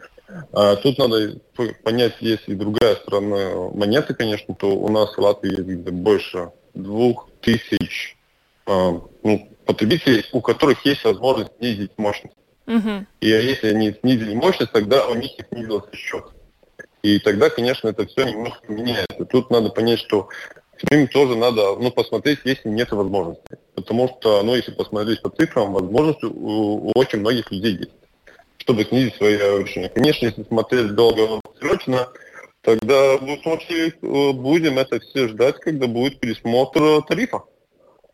А 0.52 0.76
тут 0.76 0.98
надо 0.98 1.40
понять, 1.82 2.14
есть 2.20 2.44
и 2.46 2.54
другая 2.54 2.96
сторона 2.96 3.70
монеты, 3.74 4.14
конечно, 4.14 4.54
то 4.54 4.68
у 4.68 4.88
нас 4.88 5.16
в 5.16 5.18
Латвии 5.18 5.56
есть 5.56 5.88
больше 5.90 6.52
двух 6.74 7.28
тысяч 7.40 8.16
э, 8.66 9.00
ну, 9.22 9.48
потребителей, 9.64 10.24
у 10.32 10.40
которых 10.40 10.84
есть 10.84 11.04
возможность 11.04 11.52
снизить 11.58 11.92
мощность. 11.96 12.34
Uh-huh. 12.66 13.06
И 13.20 13.28
если 13.28 13.68
они 13.68 13.92
снизили 13.92 14.34
мощность, 14.34 14.72
тогда 14.72 15.06
у 15.08 15.14
них 15.14 15.30
и 15.38 15.44
снизился 15.50 15.94
счет. 15.94 16.24
И 17.02 17.18
тогда, 17.20 17.48
конечно, 17.48 17.88
это 17.88 18.06
все 18.06 18.24
немножко 18.24 18.70
меняется. 18.70 19.24
Тут 19.24 19.50
надо 19.50 19.70
понять, 19.70 20.00
что 20.00 20.28
с 20.76 20.90
ним 20.90 21.08
тоже 21.08 21.36
надо 21.36 21.76
ну, 21.76 21.90
посмотреть, 21.90 22.40
если 22.44 22.68
нет 22.68 22.90
возможности. 22.92 23.58
Потому 23.74 24.08
что, 24.08 24.42
ну, 24.42 24.54
если 24.54 24.72
посмотреть 24.72 25.22
по 25.22 25.30
цифрам, 25.30 25.72
возможности 25.72 26.26
у, 26.26 26.88
у 26.88 26.92
очень 26.94 27.20
многих 27.20 27.50
людей 27.50 27.76
есть 27.78 27.97
чтобы 28.68 28.84
снизить 28.84 29.14
свои 29.16 29.38
решения. 29.38 29.88
Конечно, 29.88 30.26
если 30.26 30.42
смотреть 30.42 30.94
долгосрочно, 30.94 32.08
тогда 32.60 33.16
в 33.16 33.22
любом 33.22 33.40
случае 33.42 33.88
э, 33.88 34.32
будем 34.32 34.78
это 34.78 35.00
все 35.00 35.28
ждать, 35.28 35.58
когда 35.60 35.86
будет 35.86 36.20
пересмотр 36.20 37.02
тарифа. 37.08 37.44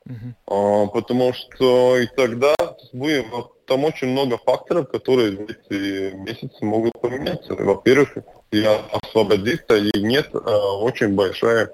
Uh-huh. 0.06 0.90
Потому 0.92 1.32
что 1.32 1.96
и 1.98 2.06
тогда 2.14 2.54
будем, 2.92 3.24
там 3.66 3.84
очень 3.84 4.08
много 4.08 4.38
факторов, 4.38 4.90
которые 4.90 5.32
в 5.32 5.40
эти 5.40 6.14
месяцы 6.14 6.64
могут 6.64 6.92
поменяться. 7.00 7.54
Во-первых, 7.54 8.18
я 8.52 8.80
освободиться 8.92 9.76
или 9.76 9.98
нет, 9.98 10.28
а, 10.34 10.76
очень 10.76 11.14
большая 11.14 11.72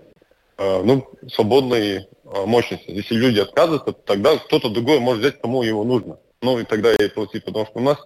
ну, 0.58 1.08
свободная 1.32 2.06
мощность. 2.46 2.84
Если 2.86 3.14
люди 3.14 3.40
отказываются, 3.40 3.92
тогда 3.92 4.36
кто-то 4.36 4.68
другой 4.68 5.00
может 5.00 5.22
взять, 5.22 5.40
кому 5.40 5.62
его 5.62 5.84
нужно. 5.84 6.18
Ну 6.42 6.58
и 6.58 6.64
тогда 6.64 6.94
и 6.94 7.08
платить, 7.08 7.44
потому 7.44 7.66
что 7.66 7.78
у 7.78 7.82
нас 7.82 7.98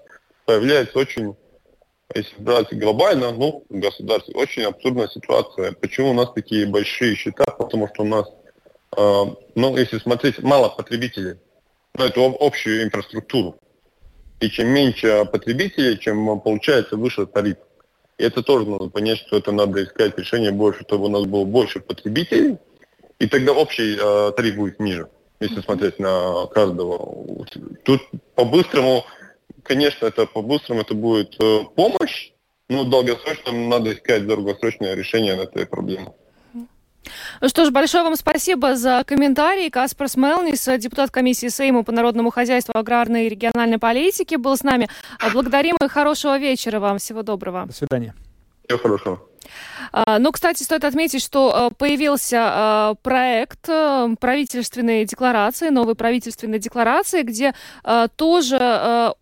появляется 0.44 0.98
очень 0.98 1.36
Если 2.14 2.36
брать 2.38 2.72
глобально, 2.72 3.32
ну, 3.32 3.64
в 3.68 3.78
государстве 3.78 4.34
очень 4.34 4.62
абсурдная 4.64 5.08
ситуация. 5.08 5.72
Почему 5.72 6.10
у 6.10 6.14
нас 6.14 6.32
такие 6.32 6.66
большие 6.66 7.16
счета? 7.16 7.44
Потому 7.44 7.88
что 7.88 8.02
у 8.02 8.06
нас, 8.06 8.28
э, 8.96 9.24
ну, 9.54 9.76
если 9.76 9.98
смотреть, 9.98 10.42
мало 10.42 10.68
потребителей. 10.68 11.38
Ну, 11.96 12.04
это 12.04 12.20
общую 12.40 12.84
инфраструктуру. 12.84 13.56
И 14.40 14.50
чем 14.50 14.68
меньше 14.68 15.24
потребителей, 15.32 15.98
чем 15.98 16.40
получается 16.40 16.96
выше 16.96 17.26
тариф. 17.26 17.56
И 18.18 18.24
это 18.24 18.42
тоже 18.42 18.68
надо 18.68 18.90
понять, 18.90 19.18
что 19.18 19.36
это 19.38 19.50
надо 19.52 19.82
искать 19.82 20.16
решение 20.18 20.52
больше, 20.52 20.82
чтобы 20.82 21.06
у 21.06 21.08
нас 21.08 21.24
было 21.24 21.44
больше 21.44 21.80
потребителей, 21.80 22.58
и 23.18 23.26
тогда 23.26 23.52
общий 23.52 23.96
э, 24.00 24.32
тариф 24.36 24.56
будет 24.56 24.78
ниже, 24.78 25.08
если 25.40 25.60
смотреть 25.62 25.98
на 25.98 26.46
каждого. 26.46 27.46
Тут 27.84 28.02
по-быстрому, 28.34 29.04
конечно, 29.64 30.06
это 30.06 30.26
по-быстрому 30.26 30.82
это 30.82 30.94
будет 30.94 31.34
э, 31.42 31.64
помощь, 31.74 32.32
но 32.68 32.84
долгосрочно 32.84 33.52
надо 33.52 33.92
искать 33.92 34.26
долгосрочное 34.26 34.94
решение 34.94 35.36
этой 35.36 35.66
проблемы. 35.66 36.12
Ну 37.40 37.48
что 37.48 37.64
ж, 37.66 37.70
большое 37.70 38.04
вам 38.04 38.16
спасибо 38.16 38.76
за 38.76 39.04
комментарий. 39.04 39.70
Каспар 39.70 40.08
Смелнис, 40.08 40.64
депутат 40.78 41.10
комиссии 41.10 41.48
Сейма 41.48 41.82
по 41.82 41.92
народному 41.92 42.30
хозяйству, 42.30 42.72
аграрной 42.74 43.26
и 43.26 43.28
региональной 43.28 43.78
политике, 43.78 44.38
был 44.38 44.56
с 44.56 44.62
нами. 44.62 44.88
Благодарим 45.32 45.76
и 45.84 45.88
хорошего 45.88 46.38
вечера 46.38 46.80
вам. 46.80 46.98
Всего 46.98 47.22
доброго. 47.22 47.66
До 47.66 47.74
свидания. 47.74 48.14
Всего 48.66 48.78
хорошего. 48.78 49.20
А, 49.92 50.18
ну, 50.18 50.32
кстати, 50.32 50.62
стоит 50.62 50.84
отметить, 50.84 51.22
что 51.22 51.54
а, 51.54 51.70
появился 51.70 52.38
а, 52.40 52.94
проект 53.02 53.66
правительственной 54.20 55.04
декларации, 55.04 55.68
новой 55.68 55.94
правительственной 55.94 56.58
декларации, 56.58 57.22
где 57.22 57.54
тоже 58.16 59.14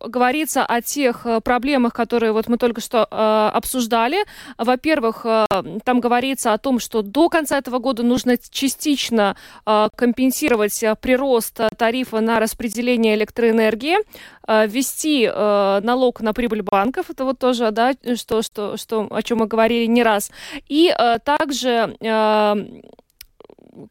говорится 0.00 0.64
о 0.64 0.80
тех 0.80 1.26
э, 1.26 1.40
проблемах, 1.40 1.92
которые 1.92 2.32
вот 2.32 2.48
мы 2.48 2.56
только 2.56 2.80
что 2.80 3.06
э, 3.10 3.50
обсуждали. 3.54 4.24
Во-первых, 4.58 5.24
э, 5.24 5.46
там 5.84 6.00
говорится 6.00 6.52
о 6.52 6.58
том, 6.58 6.78
что 6.78 7.02
до 7.02 7.28
конца 7.28 7.58
этого 7.58 7.78
года 7.78 8.02
нужно 8.02 8.36
частично 8.38 9.36
э, 9.66 9.88
компенсировать 9.94 10.82
э, 10.82 10.94
прирост 11.00 11.60
тарифа 11.76 12.20
на 12.20 12.40
распределение 12.40 13.14
электроэнергии, 13.14 13.98
э, 14.46 14.66
ввести 14.66 15.24
э, 15.30 15.80
налог 15.82 16.20
на 16.20 16.32
прибыль 16.32 16.62
банков, 16.62 17.10
это 17.10 17.24
вот 17.24 17.38
тоже, 17.38 17.70
да, 17.70 17.92
что, 18.16 18.42
что, 18.42 18.76
что, 18.76 19.06
о 19.10 19.22
чем 19.22 19.38
мы 19.38 19.46
говорили 19.46 19.86
не 19.86 20.02
раз, 20.02 20.30
и 20.68 20.94
э, 20.96 21.18
также 21.24 21.96
э, 22.00 22.54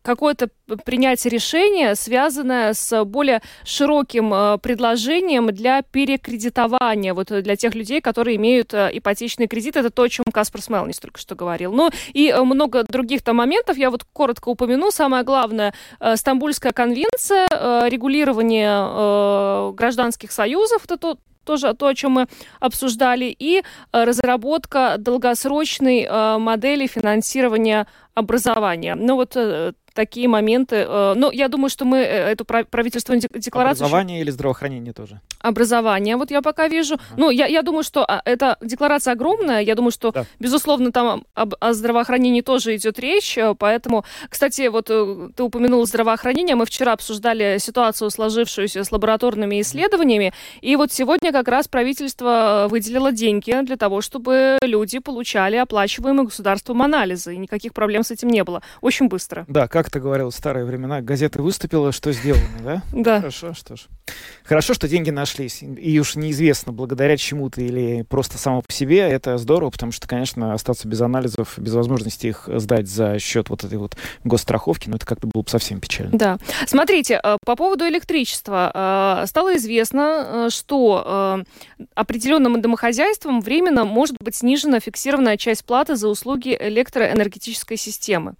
какое-то 0.02 0.50
принятие 0.86 1.32
решения, 1.32 1.96
связанное 1.96 2.74
с 2.74 3.04
более 3.06 3.42
широким 3.64 4.34
э, 4.34 4.58
предложением 4.60 5.48
для 5.48 5.82
перекредитования, 5.82 7.14
вот 7.14 7.28
для 7.28 7.56
тех 7.56 7.76
людей, 7.76 8.02
которые 8.02 8.38
имеют 8.38 8.74
э, 8.74 8.90
ипотечный 8.94 9.48
кредит. 9.48 9.78
Это 9.78 9.90
то, 9.90 10.04
о 10.04 10.10
чем 10.10 10.26
Каспар 10.32 10.62
Смелнис 10.62 11.00
только 11.00 11.20
что 11.20 11.36
говорил. 11.36 11.72
Ну 11.74 11.90
и 12.14 12.30
э, 12.30 12.42
много 12.44 12.84
других 12.84 13.24
там 13.24 13.38
моментов. 13.38 13.78
Я 13.78 13.90
вот 13.90 14.04
коротко 14.04 14.50
упомяну. 14.50 14.92
Самое 14.92 15.24
главное, 15.24 15.74
Стамбульская 16.16 16.72
конвенция, 16.72 17.48
регулирование 17.90 19.74
гражданских 19.74 20.32
союзов, 20.32 20.86
это 20.86 20.98
то, 20.98 21.18
тоже 21.50 21.74
то, 21.74 21.88
о 21.88 21.96
чем 21.96 22.12
мы 22.12 22.28
обсуждали, 22.60 23.36
и 23.40 23.64
разработка 23.92 24.96
долгосрочной 25.00 26.08
модели 26.40 26.88
финансирования 26.88 27.88
образования. 28.14 28.96
Ну 28.96 29.16
вот 29.16 29.36
такие 30.00 30.30
моменты. 30.30 30.86
Э, 30.88 31.14
ну, 31.18 31.30
я 31.32 31.50
думаю, 31.50 31.70
что 31.70 31.84
мы 31.84 31.98
э, 31.98 32.32
эту 32.32 32.46
правительственную 32.46 33.22
декларацию... 33.22 33.84
Образование 33.84 34.22
или 34.22 34.32
здравоохранение 34.32 34.94
тоже? 34.94 35.20
Образование, 35.42 36.16
вот 36.16 36.32
я 36.32 36.42
пока 36.42 36.70
вижу. 36.70 36.96
Ага. 36.96 37.04
Ну, 37.18 37.32
я, 37.32 37.48
я 37.48 37.64
думаю, 37.64 37.84
что 37.84 38.06
а, 38.08 38.22
эта 38.24 38.56
декларация 38.62 39.12
огромная. 39.12 39.60
Я 39.60 39.76
думаю, 39.76 39.92
что, 39.92 40.12
да. 40.12 40.26
безусловно, 40.40 40.94
там 40.94 41.24
об, 41.34 41.54
о 41.60 41.74
здравоохранении 41.74 42.42
тоже 42.42 42.78
идет 42.78 42.98
речь. 43.00 43.38
Э, 43.38 43.56
поэтому, 43.60 44.06
кстати, 44.30 44.70
вот 44.70 44.86
ты 44.86 45.44
упомянул 45.44 45.86
здравоохранение. 45.86 46.56
Мы 46.56 46.66
вчера 46.66 46.94
обсуждали 46.94 47.58
ситуацию, 47.60 48.10
сложившуюся 48.10 48.86
с 48.86 48.92
лабораторными 48.94 49.60
исследованиями. 49.60 50.32
И 50.62 50.78
вот 50.78 50.94
сегодня 50.94 51.34
как 51.34 51.50
раз 51.50 51.68
правительство 51.68 52.68
выделило 52.70 53.12
деньги 53.12 53.54
для 53.66 53.76
того, 53.76 54.00
чтобы 54.00 54.60
люди 54.62 55.00
получали 55.00 55.58
оплачиваемые 55.58 56.26
государством 56.26 56.82
анализы. 56.82 57.36
И 57.36 57.38
никаких 57.38 57.74
проблем 57.74 58.04
с 58.04 58.12
этим 58.12 58.30
не 58.30 58.46
было. 58.46 58.62
Очень 58.80 59.10
быстро. 59.10 59.46
Да, 59.50 59.68
как 59.68 59.89
ты 59.90 60.00
говорил 60.00 60.30
в 60.30 60.36
старые 60.36 60.66
времена, 60.66 61.02
газета 61.02 61.42
выступила, 61.42 61.92
что 61.92 62.12
сделано, 62.12 62.44
да? 62.64 62.82
Да. 62.92 63.18
Хорошо, 63.20 63.54
что 63.54 63.76
ж. 63.76 63.88
Хорошо, 64.44 64.74
что 64.74 64.88
деньги 64.88 65.10
нашлись. 65.12 65.62
И 65.62 66.00
уж 66.00 66.16
неизвестно, 66.16 66.72
благодаря 66.72 67.18
чему-то 67.18 67.62
или 67.62 68.04
просто 68.04 68.38
само 68.38 68.62
по 68.62 68.72
себе, 68.72 69.00
это 69.00 69.38
здорово, 69.38 69.70
потому 69.70 69.92
что, 69.92 70.08
конечно, 70.08 70.54
остаться 70.54 70.88
без 70.88 71.02
анализов, 71.02 71.54
без 71.58 71.74
возможности 71.74 72.28
их 72.28 72.50
сдать 72.56 72.88
за 72.88 73.20
счет 73.20 73.50
вот 73.50 73.64
этой 73.64 73.78
вот 73.78 73.96
госстраховки, 74.24 74.90
ну, 74.90 74.96
это 74.96 75.06
как-то 75.06 75.28
было 75.28 75.44
бы 75.44 75.50
совсем 75.50 75.80
печально. 75.80 76.18
Да. 76.18 76.38
Смотрите, 76.66 77.20
э, 77.24 77.38
по 77.46 77.56
поводу 77.56 77.88
электричества. 77.88 79.22
Э, 79.22 79.28
стало 79.28 79.56
известно, 79.58 80.48
э, 80.48 80.50
что 80.50 81.44
определенным 81.94 82.62
домохозяйствам 82.62 83.42
временно 83.42 83.86
может 83.86 84.18
быть 84.20 84.36
снижена 84.36 84.80
фиксированная 84.80 85.38
часть 85.38 85.66
платы 85.66 85.96
за 85.96 86.08
услуги 86.08 86.58
электроэнергетической 86.60 87.78
системы. 87.78 88.34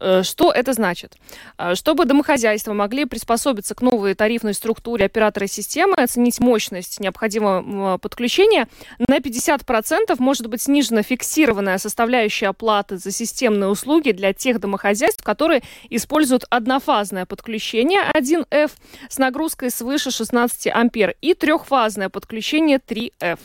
Э, 0.00 0.22
что 0.22 0.52
это 0.52 0.72
значит? 0.72 1.16
Э, 1.58 1.74
чтобы 1.74 2.04
домохозяйства 2.04 2.72
могли 2.72 3.04
приспособиться 3.04 3.74
к 3.74 3.82
новой 3.82 4.14
тарифной 4.14 4.54
структуре 4.54 5.06
оператора 5.06 5.46
системы, 5.46 5.94
оценить 5.94 6.40
мощность 6.40 7.00
необходимого 7.00 7.98
подключения, 7.98 8.68
на 8.98 9.18
50% 9.18 10.14
может 10.18 10.46
быть 10.46 10.62
снижена 10.62 11.02
фиксированная 11.02 11.78
составляющая 11.78 12.48
оплаты 12.48 12.98
за 12.98 13.10
системные 13.10 13.68
услуги 13.68 14.12
для 14.12 14.32
тех 14.32 14.60
домохозяйств, 14.60 15.22
которые 15.24 15.62
используют 15.90 16.44
однофазное 16.50 17.26
подключение 17.26 18.02
1F 18.14 18.70
с 19.08 19.18
нагрузкой 19.18 19.70
свыше 19.70 20.10
16 20.10 20.68
ампер 20.68 21.16
и 21.20 21.34
трехфазное 21.34 22.08
подключение 22.08 22.78
3F. 22.78 23.38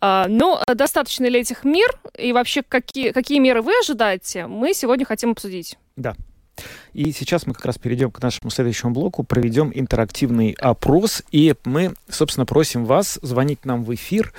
Э, 0.00 0.24
но 0.28 0.62
достаточно 0.72 1.26
ли 1.26 1.40
этих 1.40 1.64
мер 1.64 1.98
и 2.16 2.32
вообще 2.32 2.62
какие, 2.62 3.10
какие 3.10 3.38
меры 3.38 3.62
вы 3.62 3.72
ожидаете, 3.80 4.46
мы 4.46 4.72
сегодня 4.72 5.04
хотим 5.04 5.32
обсудить. 5.32 5.76
Да. 5.96 6.14
И 6.96 7.12
сейчас 7.12 7.46
мы 7.46 7.52
как 7.52 7.66
раз 7.66 7.76
перейдем 7.76 8.10
к 8.10 8.22
нашему 8.22 8.50
следующему 8.50 8.92
блоку, 8.92 9.22
проведем 9.22 9.70
интерактивный 9.74 10.56
опрос, 10.58 11.22
и 11.30 11.54
мы, 11.66 11.92
собственно, 12.08 12.46
просим 12.46 12.86
вас 12.86 13.18
звонить 13.20 13.66
нам 13.66 13.84
в 13.84 13.94
эфир 13.94 14.32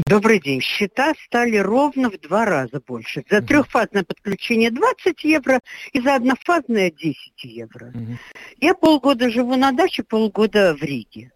Добрый 0.06 0.40
день. 0.40 0.60
Счета 0.60 1.14
стали 1.26 1.56
ровно 1.56 2.10
в 2.10 2.20
два 2.20 2.44
раза 2.44 2.80
больше. 2.86 3.24
За 3.28 3.38
uh 3.38 3.42
трехфазное 3.42 4.04
подключение 4.04 4.70
20 4.70 5.24
евро 5.24 5.60
и 5.92 6.00
за 6.00 6.14
однофазное 6.14 6.92
10 6.92 7.16
евро. 7.42 7.92
uh 7.92 8.16
Я 8.60 8.74
полгода 8.74 9.30
живу 9.30 9.56
на 9.56 9.72
даче, 9.72 10.04
полгода 10.04 10.76
в 10.76 10.82
Риге. 10.82 11.32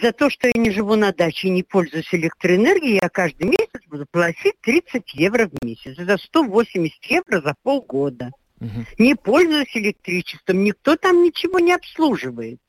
За 0.00 0.12
то, 0.12 0.30
что 0.30 0.48
я 0.48 0.54
не 0.54 0.70
живу 0.70 0.94
на 0.94 1.12
даче 1.12 1.48
и 1.48 1.50
не 1.50 1.62
пользуюсь 1.62 2.12
электроэнергией, 2.12 3.00
я 3.02 3.08
каждый 3.08 3.46
месяц 3.46 3.73
платить 4.10 4.60
30 4.60 5.14
евро 5.14 5.48
в 5.48 5.64
месяц. 5.64 5.98
Это 5.98 6.18
180 6.18 7.04
евро 7.06 7.40
за 7.40 7.54
полгода. 7.62 8.30
Угу. 8.60 8.86
Не 8.98 9.14
пользуюсь 9.14 9.76
электричеством, 9.76 10.64
никто 10.64 10.96
там 10.96 11.22
ничего 11.22 11.58
не 11.58 11.72
обслуживает. 11.72 12.60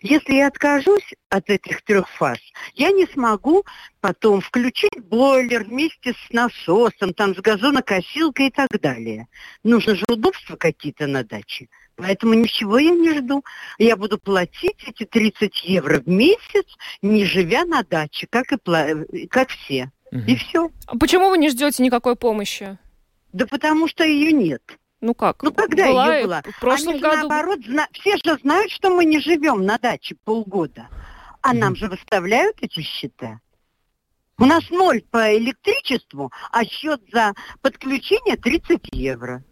Если 0.00 0.34
я 0.34 0.46
откажусь 0.46 1.14
от 1.28 1.50
этих 1.50 1.82
трех 1.82 2.08
фаз, 2.08 2.38
я 2.74 2.90
не 2.90 3.06
смогу 3.06 3.64
потом 4.00 4.40
включить 4.40 4.98
бойлер 4.98 5.64
вместе 5.64 6.14
с 6.14 6.32
насосом, 6.32 7.12
там, 7.12 7.34
с 7.34 7.38
газонокосилкой 7.38 8.46
и 8.46 8.50
так 8.50 8.68
далее. 8.80 9.28
Нужно 9.62 9.94
же 9.94 10.04
удобства 10.08 10.56
какие-то 10.56 11.06
на 11.06 11.24
даче. 11.24 11.68
Поэтому 11.96 12.32
ничего 12.34 12.78
я 12.78 12.90
не 12.90 13.12
жду. 13.18 13.44
Я 13.78 13.96
буду 13.96 14.18
платить 14.18 14.82
эти 14.86 15.04
30 15.04 15.64
евро 15.64 16.00
в 16.00 16.08
месяц, 16.08 16.66
не 17.02 17.26
живя 17.26 17.66
на 17.66 17.82
даче, 17.82 18.26
как, 18.30 18.52
и, 18.52 19.26
как 19.26 19.50
все. 19.50 19.90
Угу. 20.12 20.22
И 20.26 20.36
все. 20.36 20.70
А 20.86 20.96
почему 20.96 21.30
вы 21.30 21.38
не 21.38 21.50
ждете 21.50 21.82
никакой 21.82 22.16
помощи? 22.16 22.78
Да 23.32 23.46
потому 23.46 23.88
что 23.88 24.04
ее 24.04 24.32
нет. 24.32 24.62
Ну 25.00 25.14
как? 25.14 25.42
Ну 25.42 25.52
когда 25.52 25.86
была 25.86 26.16
ее 26.16 26.24
была? 26.24 26.42
В 26.42 26.60
прошлом 26.60 26.94
Они 26.94 27.00
году... 27.00 27.16
наоборот, 27.16 27.60
зна... 27.64 27.88
все 27.92 28.16
же 28.16 28.38
знают, 28.42 28.70
что 28.70 28.90
мы 28.90 29.04
не 29.04 29.20
живем 29.20 29.64
на 29.64 29.78
даче 29.78 30.16
полгода. 30.24 30.88
А 31.42 31.54
нам 31.54 31.74
же 31.74 31.88
выставляют 31.88 32.58
эти 32.60 32.80
счета. 32.80 33.40
У 34.36 34.44
нас 34.44 34.68
ноль 34.70 35.02
по 35.10 35.36
электричеству, 35.36 36.32
а 36.50 36.64
счет 36.64 37.02
за 37.12 37.34
подключение 37.62 38.36
30 38.36 38.88
евро. 38.92 39.44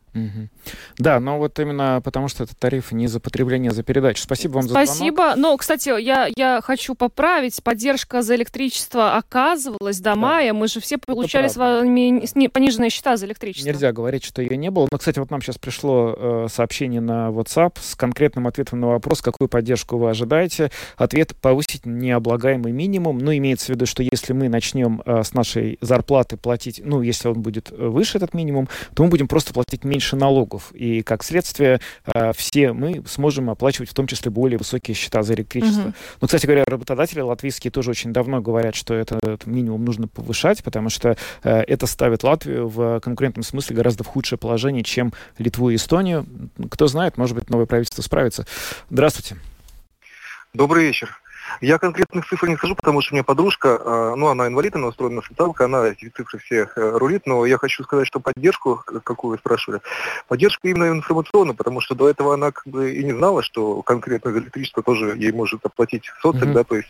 Да, 0.99 1.21
но 1.21 1.39
вот 1.39 1.59
именно 1.59 2.01
потому, 2.05 2.29
что 2.29 2.45
это 2.45 2.55
тариф 2.57 2.93
не 2.93 3.07
за 3.07 3.21
потребление, 3.21 3.71
а 3.71 3.75
за 3.75 3.83
передачу. 3.83 4.23
Спасибо 4.23 4.55
вам 4.55 4.63
за 4.63 4.69
звонок. 4.71 4.89
Спасибо. 4.89 5.35
Но, 5.37 5.57
кстати, 5.57 6.01
я, 6.01 6.29
я 6.37 6.61
хочу 6.63 6.95
поправить. 6.95 7.63
Поддержка 7.63 8.23
за 8.23 8.37
электричество 8.37 9.17
оказывалась 9.17 9.99
до 9.99 10.11
Да. 10.11 10.17
мая. 10.17 10.53
Мы 10.53 10.69
же 10.69 10.81
все 10.81 10.99
получали 10.99 11.49
с 11.49 11.57
вами 11.57 12.47
пониженные 12.49 12.91
счета 12.91 13.17
за 13.17 13.27
электричество. 13.27 13.69
Нельзя 13.69 13.93
говорить, 13.93 14.25
что 14.25 14.43
ее 14.43 14.57
не 14.57 14.71
было. 14.71 14.89
Но, 14.91 14.99
кстати, 14.99 15.19
вот 15.19 15.31
нам 15.31 15.41
сейчас 15.43 15.59
пришло 15.59 16.15
э, 16.17 16.47
сообщение 16.51 17.01
на 17.01 17.29
WhatsApp 17.29 17.79
с 17.81 17.95
конкретным 17.95 18.47
ответом 18.47 18.81
на 18.81 18.89
вопрос, 18.89 19.23
какую 19.23 19.49
поддержку 19.49 19.97
вы 19.97 20.11
ожидаете. 20.11 20.71
Ответ– 20.97 21.37
повысить 21.41 21.87
необлагаемый 21.87 22.73
минимум. 22.73 23.19
Ну, 23.19 23.37
имеется 23.37 23.67
в 23.67 23.69
виду, 23.71 23.87
что 23.87 24.03
если 24.03 24.33
мы 24.33 24.49
начнем 24.49 25.03
э, 25.05 25.23
с 25.23 25.35
нашей 25.35 25.79
зарплаты 25.81 26.37
платить, 26.37 26.81
ну, 26.85 27.03
если 27.03 27.29
он 27.29 27.41
будет 27.43 27.71
э, 27.71 27.75
выше, 27.89 28.19
этот 28.19 28.35
минимум, 28.35 28.69
то 28.95 29.05
мы 29.05 29.11
будем 29.11 29.29
просто 29.29 29.53
платить 29.53 29.85
меньше 29.85 30.08
налогов. 30.17 30.73
И, 30.73 31.03
как 31.03 31.23
следствие, 31.25 31.81
э, 32.07 32.33
все 32.35 32.73
мы 32.73 33.03
сможем 33.07 33.51
оплачивать 33.51 33.91
в 33.91 33.95
том 33.95 34.07
числе 34.07 34.31
более 34.31 34.59
высокие 34.59 34.95
счета 34.95 35.23
за 35.23 35.35
электричество. 35.35 35.81
Мгм. 35.83 35.95
Ну, 36.21 36.27
кстати 36.27 36.47
говоря, 36.47 36.65
работодатели 36.65 37.21
латвийские 37.21 37.71
тоже 37.71 37.91
очень 37.91 38.13
давно 38.13 38.41
говорят, 38.41 38.75
что 38.75 38.95
это- 38.95 39.17
этот 39.17 39.47
минимум 39.47 39.85
нужно 39.85 40.09
повышать, 40.09 40.63
потому 40.63 40.89
что 40.91 41.17
э, 41.43 41.61
это 41.61 41.87
ставит 41.87 42.23
Латвию 42.23 42.69
в 42.69 43.01
конкурентном 43.01 43.43
смысле 43.43 43.77
гораздо 43.77 44.05
в 44.05 44.07
худшее 44.07 44.39
положение, 44.39 44.83
чем 44.83 45.13
Литву 45.39 45.71
и 45.71 45.77
Эстонию. 45.77 46.27
Кто 46.71 46.87
знает, 46.87 47.17
может 47.17 47.37
быть, 47.37 47.51
новое 47.51 47.67
правительство 47.67 48.03
справится. 48.03 48.47
Здравствуйте. 48.91 49.37
Добрый 50.55 50.87
вечер. 50.87 51.21
Я 51.61 51.79
конкретных 51.79 52.27
цифр 52.29 52.49
не 52.49 52.57
скажу, 52.57 52.75
потому 52.75 53.01
что 53.01 53.13
у 53.13 53.17
меня 53.17 53.25
подружка, 53.25 53.69
э, 53.81 54.15
ну, 54.17 54.29
она 54.29 54.47
инвалид, 54.47 54.77
она 54.77 54.89
устроена 54.89 55.17
на 55.17 55.23
социалка, 55.23 55.65
она 55.65 55.87
эти 55.89 56.09
цифры 56.09 56.39
все 56.39 56.69
э, 56.75 56.97
рулит, 56.99 57.27
но 57.27 57.45
я 57.47 57.59
хочу 57.59 57.83
сказать, 57.85 58.07
что 58.07 58.21
поддержку, 58.21 58.77
к- 58.85 59.01
какую 59.01 59.33
вы 59.33 59.39
спрашивали, 59.39 59.81
поддержку 60.29 60.67
именно 60.69 60.89
информационную, 60.89 61.55
потому 61.57 61.81
что 61.81 61.95
до 61.95 62.09
этого 62.09 62.35
она 62.35 62.53
как 62.53 62.67
бы 62.67 62.93
и 62.93 63.05
не 63.05 63.13
знала, 63.13 63.43
что 63.43 63.83
конкретно 63.83 64.33
за 64.33 64.39
электричество 64.39 64.83
тоже 64.83 65.15
ей 65.17 65.33
может 65.33 65.65
оплатить 65.65 66.05
социк, 66.23 66.45
Мгм. 66.45 66.53
да, 66.55 66.65
то 66.65 66.77
есть 66.77 66.89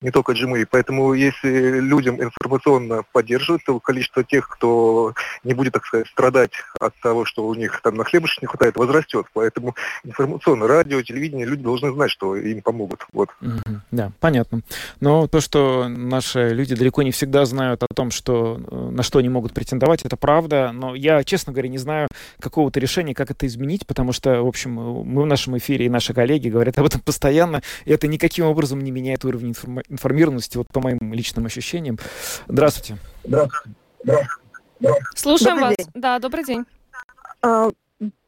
не 0.00 0.10
только 0.10 0.32
GMI. 0.32 0.66
Поэтому 0.70 1.12
если 1.14 1.80
людям 1.80 2.20
информационно 2.22 3.02
поддерживать, 3.12 3.64
то 3.64 3.78
количество 3.80 4.24
тех, 4.24 4.48
кто 4.48 5.14
не 5.44 5.54
будет, 5.54 5.72
так 5.74 5.84
сказать, 5.86 6.08
страдать 6.08 6.52
от 6.80 6.94
того, 7.00 7.24
что 7.24 7.46
у 7.46 7.54
них 7.54 7.80
там 7.82 7.94
на 7.96 8.04
хлебушек 8.04 8.42
не 8.42 8.48
хватает, 8.48 8.76
возрастет. 8.76 9.26
Поэтому 9.32 9.74
информационно, 10.04 10.66
радио, 10.66 11.02
телевидение, 11.02 11.46
люди 11.46 11.62
должны 11.62 11.92
знать, 11.92 12.10
что 12.10 12.36
им 12.36 12.62
помогут. 12.62 13.06
Вот. 13.12 13.30
Мгм. 13.40 13.82
Да, 13.98 14.12
понятно. 14.20 14.60
Но 15.00 15.26
то, 15.26 15.40
что 15.40 15.88
наши 15.88 16.50
люди 16.50 16.76
далеко 16.76 17.02
не 17.02 17.10
всегда 17.10 17.44
знают 17.46 17.82
о 17.82 17.88
том, 17.92 18.12
что, 18.12 18.60
э, 18.64 18.90
на 18.92 19.02
что 19.02 19.18
они 19.18 19.28
могут 19.28 19.52
претендовать, 19.52 20.04
это 20.04 20.16
правда. 20.16 20.70
Но 20.72 20.94
я, 20.94 21.24
честно 21.24 21.52
говоря, 21.52 21.68
не 21.68 21.78
знаю 21.78 22.06
какого-то 22.38 22.78
решения, 22.78 23.12
как 23.12 23.32
это 23.32 23.44
изменить, 23.48 23.88
потому 23.88 24.12
что, 24.12 24.40
в 24.44 24.46
общем, 24.46 24.74
мы 24.74 25.22
в 25.22 25.26
нашем 25.26 25.58
эфире 25.58 25.86
и 25.86 25.88
наши 25.88 26.14
коллеги 26.14 26.48
говорят 26.48 26.78
об 26.78 26.86
этом 26.86 27.00
постоянно, 27.04 27.60
и 27.86 27.90
это 27.90 28.06
никаким 28.06 28.46
образом 28.46 28.84
не 28.84 28.92
меняет 28.92 29.24
уровень 29.24 29.50
информа- 29.50 29.82
информированности, 29.88 30.58
вот 30.58 30.68
по 30.68 30.80
моим 30.80 31.12
личным 31.12 31.46
ощущениям. 31.46 31.98
Здравствуйте. 32.46 32.98
Слушаем 35.16 35.56
Добрый 35.56 35.70
вас. 35.70 35.76
день. 35.76 35.86
Да, 35.94 36.18
добрый 36.20 36.44
день. 36.44 36.64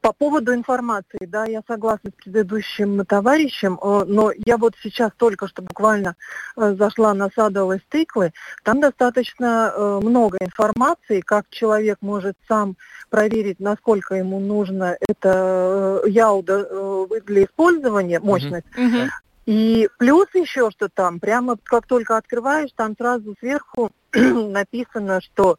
По 0.00 0.12
поводу 0.12 0.52
информации, 0.52 1.26
да, 1.26 1.44
я 1.44 1.62
согласна 1.64 2.10
с 2.10 2.24
предыдущим 2.24 3.04
товарищем, 3.06 3.78
э, 3.80 4.04
но 4.04 4.32
я 4.44 4.56
вот 4.56 4.74
сейчас 4.82 5.12
только 5.16 5.46
что 5.46 5.62
буквально 5.62 6.16
э, 6.56 6.74
зашла 6.76 7.14
на 7.14 7.30
садовые 7.32 7.80
тыквы, 7.88 8.32
там 8.64 8.80
достаточно 8.80 9.72
э, 9.72 10.00
много 10.02 10.38
информации, 10.40 11.20
как 11.20 11.48
человек 11.50 11.98
может 12.00 12.36
сам 12.48 12.76
проверить, 13.10 13.60
насколько 13.60 14.16
ему 14.16 14.40
нужно 14.40 14.96
это 15.08 16.02
яуда 16.06 17.06
для 17.26 17.44
использования, 17.44 18.18
мощность. 18.18 18.66
Мгм. 18.76 19.10
И 19.46 19.88
плюс 19.98 20.26
еще, 20.34 20.70
что 20.70 20.88
там, 20.88 21.20
прямо 21.20 21.56
как 21.62 21.86
только 21.86 22.16
открываешь, 22.16 22.70
там 22.74 22.94
сразу 22.96 23.34
сверху 23.38 23.90
написано, 24.12 25.20
что 25.20 25.58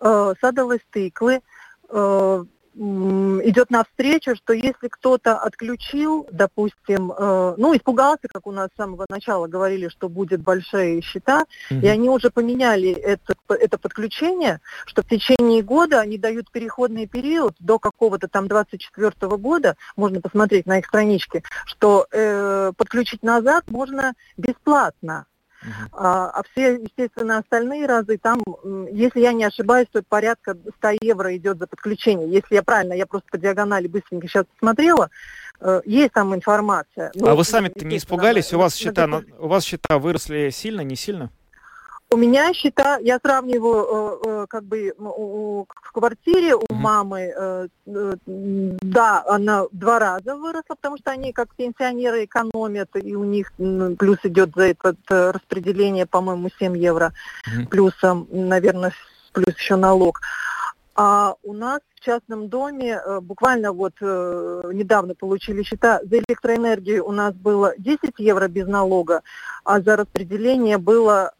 э, 0.00 0.34
садовые 0.40 0.80
стыклы 0.88 1.40
э, 1.88 2.44
идет 2.80 3.70
навстречу, 3.70 4.34
что 4.36 4.54
если 4.54 4.88
кто-то 4.88 5.38
отключил, 5.38 6.26
допустим, 6.32 7.12
э, 7.12 7.54
ну, 7.58 7.76
испугался, 7.76 8.26
как 8.28 8.46
у 8.46 8.52
нас 8.52 8.70
с 8.72 8.76
самого 8.76 9.04
начала 9.10 9.46
говорили, 9.48 9.88
что 9.88 10.08
будет 10.08 10.40
большие 10.40 11.02
счета, 11.02 11.44
и 11.68 11.86
они 11.86 12.08
уже 12.08 12.30
поменяли 12.30 12.90
это, 12.90 13.34
это 13.48 13.76
подключение, 13.76 14.60
что 14.86 15.02
в 15.02 15.06
течение 15.06 15.62
года 15.62 16.00
они 16.00 16.16
дают 16.16 16.50
переходный 16.50 17.06
период 17.06 17.54
до 17.58 17.78
какого-то 17.78 18.28
там 18.28 18.48
24 18.48 19.12
года, 19.36 19.76
можно 19.96 20.20
посмотреть 20.22 20.64
на 20.64 20.78
их 20.78 20.86
страничке, 20.86 21.42
что 21.66 22.06
э, 22.10 22.72
подключить 22.76 23.22
назад 23.22 23.64
можно 23.68 24.14
бесплатно. 24.38 25.26
А, 25.92 26.30
а 26.30 26.42
все, 26.50 26.74
естественно, 26.74 27.38
остальные 27.38 27.86
разы 27.86 28.18
там, 28.18 28.42
если 28.90 29.20
я 29.20 29.32
не 29.32 29.44
ошибаюсь, 29.44 29.88
то 29.92 30.02
порядка 30.02 30.56
100 30.78 30.98
евро 31.02 31.36
идет 31.36 31.58
за 31.58 31.66
подключение. 31.66 32.30
Если 32.30 32.54
я 32.54 32.62
правильно, 32.62 32.94
я 32.94 33.06
просто 33.06 33.28
по 33.30 33.38
диагонали 33.38 33.86
быстренько 33.86 34.26
сейчас 34.26 34.46
посмотрела, 34.46 35.10
э, 35.60 35.82
есть 35.84 36.12
там 36.12 36.34
информация. 36.34 37.08
А 37.08 37.12
Ну, 37.14 37.36
вы 37.36 37.44
сами-то 37.44 37.84
не 37.84 37.96
испугались? 37.96 38.52
У 38.52 38.58
вас 38.58 38.74
счета, 38.74 39.08
у 39.38 39.48
вас 39.48 39.64
счета 39.64 39.98
выросли 39.98 40.50
сильно, 40.50 40.80
не 40.80 40.96
сильно? 40.96 41.30
У 42.12 42.16
меня 42.16 42.52
счета, 42.52 42.98
я 42.98 43.20
сравниваю, 43.24 43.84
э, 43.84 44.18
э, 44.26 44.46
как 44.48 44.64
бы 44.64 44.92
у- 44.98 45.64
в 45.82 45.92
квартире 45.92 46.56
у 46.56 46.64
мамы, 46.70 47.32
э, 47.36 47.68
да, 47.86 49.22
она 49.28 49.66
два 49.70 49.98
раза 50.00 50.34
выросла, 50.34 50.74
потому 50.74 50.98
что 50.98 51.12
они 51.12 51.32
как 51.32 51.54
пенсионеры 51.54 52.24
экономят, 52.24 52.88
и 52.94 53.14
у 53.14 53.22
них 53.24 53.52
плюс 53.98 54.18
идет 54.24 54.50
за 54.56 54.62
это 54.70 55.32
распределение, 55.32 56.06
по-моему, 56.06 56.48
7 56.58 56.76
евро, 56.76 57.12
плюсом, 57.70 58.26
наверное, 58.32 58.92
плюс 59.32 59.54
еще 59.56 59.76
налог. 59.76 60.20
А 60.96 61.34
у 61.44 61.52
нас 61.52 61.80
в 61.94 62.00
частном 62.04 62.48
доме 62.48 63.00
буквально 63.22 63.72
вот 63.72 63.94
недавно 64.00 65.14
получили 65.14 65.62
счета 65.62 66.00
за 66.02 66.18
электроэнергию 66.18 67.06
у 67.06 67.12
нас 67.12 67.32
было 67.34 67.72
10 67.78 68.18
евро 68.18 68.48
без 68.48 68.66
налога, 68.66 69.22
а 69.64 69.80
за 69.80 69.96
распределение 69.96 70.78
было 70.78 71.32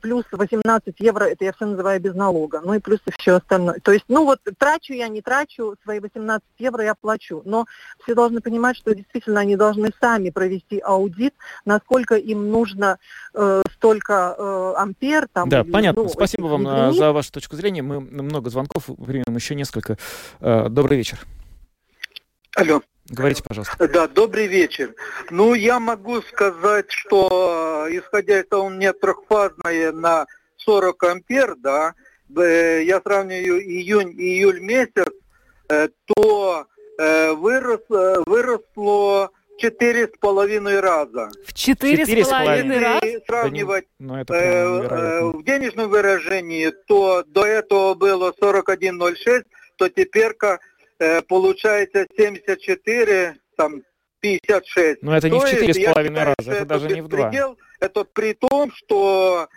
плюс 0.00 0.24
18 0.32 0.94
евро, 0.98 1.24
это 1.24 1.44
я 1.44 1.52
все 1.52 1.66
называю 1.66 2.00
без 2.00 2.14
налога, 2.14 2.60
ну 2.64 2.74
и 2.74 2.78
плюс 2.78 3.00
все 3.18 3.36
остальное. 3.36 3.78
То 3.80 3.92
есть, 3.92 4.04
ну 4.08 4.24
вот 4.24 4.40
трачу 4.58 4.92
я, 4.92 5.08
не 5.08 5.22
трачу, 5.22 5.76
свои 5.82 6.00
18 6.00 6.44
евро 6.58 6.84
я 6.84 6.94
плачу, 6.94 7.42
но 7.44 7.66
все 8.02 8.14
должны 8.14 8.40
понимать, 8.40 8.76
что 8.76 8.94
действительно 8.94 9.40
они 9.40 9.56
должны 9.56 9.90
сами 10.00 10.30
провести 10.30 10.80
аудит, 10.80 11.34
насколько 11.64 12.16
им 12.16 12.50
нужно 12.50 12.98
э, 13.34 13.62
столько 13.74 14.34
э, 14.38 14.72
ампер. 14.76 15.28
Там, 15.32 15.48
Да, 15.48 15.60
или, 15.60 15.70
понятно. 15.70 16.02
ну, 16.02 16.08
Спасибо 16.08 16.46
вам 16.46 16.66
а, 16.66 16.86
единиц. 16.86 16.98
за 16.98 17.12
вашу 17.12 17.32
точку 17.32 17.56
зрения. 17.56 17.82
Мы 17.82 18.00
много 18.00 18.50
звонков 18.50 18.84
примем, 18.86 19.34
еще 19.34 19.54
несколько. 19.54 19.98
Э, 20.40 20.68
Добрый 20.68 20.96
вечер. 20.98 21.18
Алло. 22.56 22.80
Говорите, 23.08 23.42
пожалуйста. 23.44 23.86
Да, 23.86 24.08
добрый 24.08 24.48
вечер. 24.48 24.94
Ну, 25.30 25.54
я 25.54 25.78
могу 25.78 26.22
сказать, 26.22 26.86
что 26.88 27.28
э, 27.30 27.55
исходя 27.90 28.40
из 28.40 28.46
того, 28.46 28.66
у 28.66 28.70
меня 28.70 28.92
трехфазное 28.92 29.92
на 29.92 30.26
40 30.58 31.02
ампер, 31.04 31.56
да, 31.56 31.94
э, 32.36 32.82
я 32.84 33.00
сравниваю 33.00 33.60
июнь 33.62 34.14
и 34.18 34.38
июль 34.38 34.60
месяц, 34.60 35.10
э, 35.68 35.88
то 36.06 36.66
э, 36.98 37.32
вырос, 37.32 37.80
э, 37.90 38.22
выросло 38.26 39.30
в 39.56 39.60
четыре 39.60 40.06
с 40.06 40.18
половиной 40.18 40.80
раза. 40.80 41.30
В 41.46 41.54
четыре 41.54 42.04
с 42.04 42.28
половиной 42.28 42.78
раз? 42.78 43.02
Если 43.02 43.22
сравнивать 43.26 43.86
Ну, 43.98 44.16
это 44.16 44.34
э, 44.34 44.38
э, 44.38 45.24
в 45.24 45.42
денежном 45.44 45.88
выражении, 45.88 46.72
то 46.86 47.24
до 47.26 47.46
этого 47.46 47.94
было 47.94 48.34
41,06, 48.38 49.44
то 49.76 49.88
теперь 49.88 50.36
э, 50.98 51.22
получается 51.22 52.06
74, 52.16 53.36
там 53.56 53.82
56. 54.20 55.02
Ну, 55.02 55.12
это 55.12 55.30
не 55.30 55.38
в 55.38 55.48
четыре 55.48 55.74
с 55.74 55.92
половиной 55.92 56.24
раза, 56.24 56.52
это 56.52 56.64
даже 56.64 56.88
не 56.88 57.00
в 57.00 57.08
два. 57.08 57.24
беспредел. 57.28 57.58
Это 57.80 58.04
при 58.04 58.32
том, 58.34 58.72
что 58.72 59.48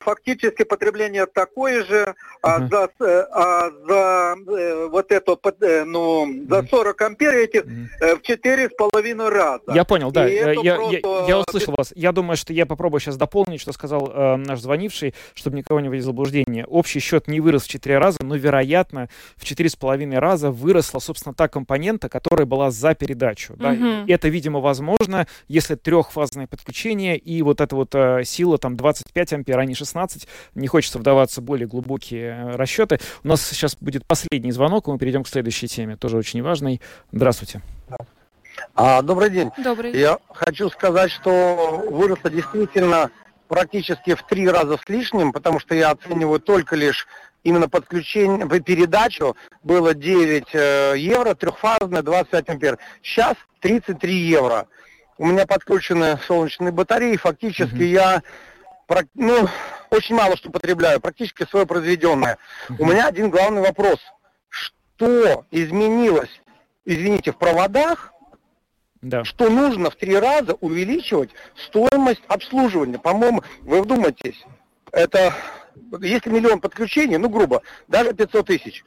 фактически 0.00 0.64
потребление 0.64 1.26
такое 1.26 1.84
же, 1.84 2.14
а 2.42 2.66
за, 2.66 2.88
э, 3.00 3.24
а 3.32 3.70
за 3.86 4.36
э, 4.46 4.88
вот 4.90 5.12
это, 5.12 5.38
э, 5.60 5.84
ну, 5.84 6.26
за 6.48 6.66
40 6.66 7.00
ампер 7.02 7.34
этих 7.34 7.64
э, 8.00 8.16
в 8.16 8.22
четыре 8.22 8.68
с 8.68 8.72
половиной 8.74 9.28
раза. 9.28 9.62
Я 9.72 9.84
понял, 9.84 10.10
да. 10.10 10.26
Я, 10.26 10.52
я, 10.52 10.74
просто- 10.76 11.24
я 11.28 11.38
услышал 11.38 11.74
вас. 11.76 11.92
Я 11.94 12.12
думаю, 12.12 12.36
что 12.36 12.52
я 12.52 12.66
попробую 12.66 13.00
сейчас 13.00 13.16
дополнить, 13.16 13.60
что 13.60 13.72
сказал 13.72 14.10
э, 14.12 14.36
наш 14.36 14.60
звонивший, 14.60 15.14
чтобы 15.34 15.56
никого 15.56 15.80
не 15.80 15.88
вводить 15.88 16.02
в 16.02 16.06
заблуждение. 16.06 16.66
Общий 16.66 16.98
счет 17.00 17.28
не 17.28 17.40
вырос 17.40 17.64
в 17.64 17.68
4 17.68 17.98
раза, 17.98 18.18
но, 18.22 18.34
вероятно, 18.36 19.08
в 19.36 19.44
4,5 19.44 20.18
раза 20.18 20.50
выросла, 20.50 20.98
собственно, 20.98 21.34
та 21.34 21.48
компонента, 21.48 22.08
которая 22.08 22.46
была 22.46 22.70
за 22.70 22.94
передачу. 22.94 23.54
да. 23.56 23.70
Мгм. 23.70 24.06
Это, 24.08 24.28
видимо, 24.28 24.60
возможно, 24.60 25.26
если 25.48 25.76
трехфазное 25.76 26.46
подключение 26.46 27.16
и 27.16 27.42
вот 27.42 27.60
эта 27.60 27.76
вот 27.76 27.94
э, 27.94 28.24
сила 28.24 28.58
там 28.58 28.76
25 28.76 29.32
ампер, 29.34 29.59
не 29.66 29.74
16. 29.74 30.26
Не 30.54 30.68
хочется 30.68 30.98
вдаваться 30.98 31.40
в 31.40 31.44
более 31.44 31.66
глубокие 31.66 32.30
э, 32.30 32.56
расчеты. 32.56 32.98
У 33.24 33.28
нас 33.28 33.42
сейчас 33.42 33.76
будет 33.76 34.06
последний 34.06 34.52
звонок, 34.52 34.88
и 34.88 34.90
мы 34.90 34.98
перейдем 34.98 35.24
к 35.24 35.28
следующей 35.28 35.68
теме, 35.68 35.96
тоже 35.96 36.16
очень 36.16 36.42
важной. 36.42 36.80
Здравствуйте. 37.12 37.60
А, 38.74 39.02
добрый 39.02 39.30
день. 39.30 39.50
Добрый. 39.58 39.96
Я 39.98 40.18
хочу 40.32 40.70
сказать, 40.70 41.10
что 41.10 41.84
выросло 41.90 42.30
действительно 42.30 43.10
практически 43.48 44.14
в 44.14 44.22
три 44.26 44.48
раза 44.48 44.76
с 44.76 44.88
лишним, 44.88 45.32
потому 45.32 45.58
что 45.60 45.74
я 45.74 45.90
оцениваю 45.90 46.40
только 46.40 46.76
лишь 46.76 47.06
именно 47.42 47.68
подключение, 47.68 48.46
по- 48.46 48.60
передачу 48.60 49.36
было 49.62 49.94
9 49.94 50.44
э, 50.52 50.94
евро, 50.98 51.34
трехфазная, 51.34 52.02
25 52.02 52.48
ампер. 52.50 52.78
Сейчас 53.02 53.34
33 53.60 54.14
евро. 54.14 54.66
У 55.18 55.26
меня 55.26 55.46
подключены 55.46 56.18
солнечные 56.26 56.70
батареи, 56.72 57.16
фактически 57.16 57.82
я 57.82 58.16
прак- 58.16 58.22
ну, 59.14 59.48
очень 59.90 60.14
мало 60.14 60.36
что 60.36 60.50
потребляю, 60.50 61.00
практически 61.00 61.44
свое 61.44 61.66
произведенное. 61.66 62.38
У 62.78 62.84
меня 62.84 63.06
один 63.08 63.30
главный 63.30 63.60
вопрос. 63.62 63.98
Что 64.48 65.46
изменилось, 65.50 66.40
извините, 66.84 67.32
в 67.32 67.38
проводах, 67.38 68.12
Да. 69.00 69.24
что 69.24 69.48
нужно 69.48 69.90
в 69.90 69.96
три 69.96 70.16
раза 70.18 70.54
увеличивать 70.54 71.30
стоимость 71.56 72.22
обслуживания. 72.28 72.98
По-моему, 72.98 73.42
вы 73.62 73.82
вдумайтесь, 73.82 74.44
это 74.92 75.34
если 76.00 76.30
миллион 76.30 76.60
подключений, 76.60 77.16
ну 77.16 77.28
грубо, 77.28 77.62
даже 77.88 78.12
500 78.12 78.46
тысяч, 78.46 78.84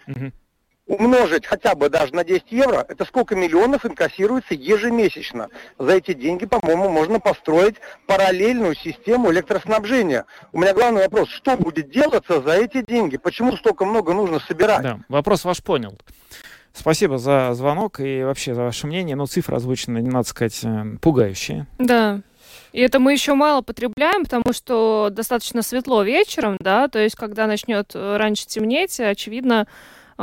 умножить 0.87 1.45
хотя 1.45 1.75
бы 1.75 1.89
даже 1.89 2.13
на 2.13 2.23
10 2.23 2.51
евро, 2.51 2.85
это 2.87 3.05
сколько 3.05 3.35
миллионов 3.35 3.85
инкассируется 3.85 4.53
ежемесячно. 4.53 5.49
За 5.79 5.93
эти 5.93 6.13
деньги, 6.13 6.45
по-моему, 6.45 6.89
можно 6.89 7.19
построить 7.19 7.75
параллельную 8.05 8.75
систему 8.75 9.31
электроснабжения. 9.31 10.25
У 10.51 10.59
меня 10.59 10.73
главный 10.73 11.03
вопрос, 11.03 11.29
что 11.29 11.55
будет 11.57 11.89
делаться 11.89 12.41
за 12.41 12.53
эти 12.53 12.81
деньги? 12.81 13.17
Почему 13.17 13.55
столько 13.55 13.85
много 13.85 14.13
нужно 14.13 14.39
собирать? 14.39 14.81
Да, 14.81 14.99
вопрос 15.09 15.45
ваш 15.45 15.63
понял. 15.63 15.97
Спасибо 16.73 17.19
за 17.19 17.53
звонок 17.53 17.99
и 17.99 18.23
вообще 18.23 18.55
за 18.55 18.63
ваше 18.63 18.87
мнение. 18.87 19.15
Но 19.15 19.27
цифры 19.27 19.55
озвучены, 19.55 19.99
не 19.99 20.09
надо 20.09 20.27
сказать, 20.27 20.59
э, 20.63 20.97
пугающие. 20.99 21.67
Да. 21.77 22.21
И 22.71 22.81
это 22.81 22.99
мы 22.99 23.13
еще 23.13 23.35
мало 23.35 23.61
потребляем, 23.61 24.23
потому 24.23 24.51
что 24.51 25.09
достаточно 25.11 25.61
светло 25.61 26.01
вечером, 26.01 26.57
да, 26.59 26.87
то 26.87 26.97
есть 26.97 27.15
когда 27.15 27.45
начнет 27.45 27.91
э, 27.93 28.17
раньше 28.17 28.47
темнеть, 28.47 28.99
очевидно, 28.99 29.67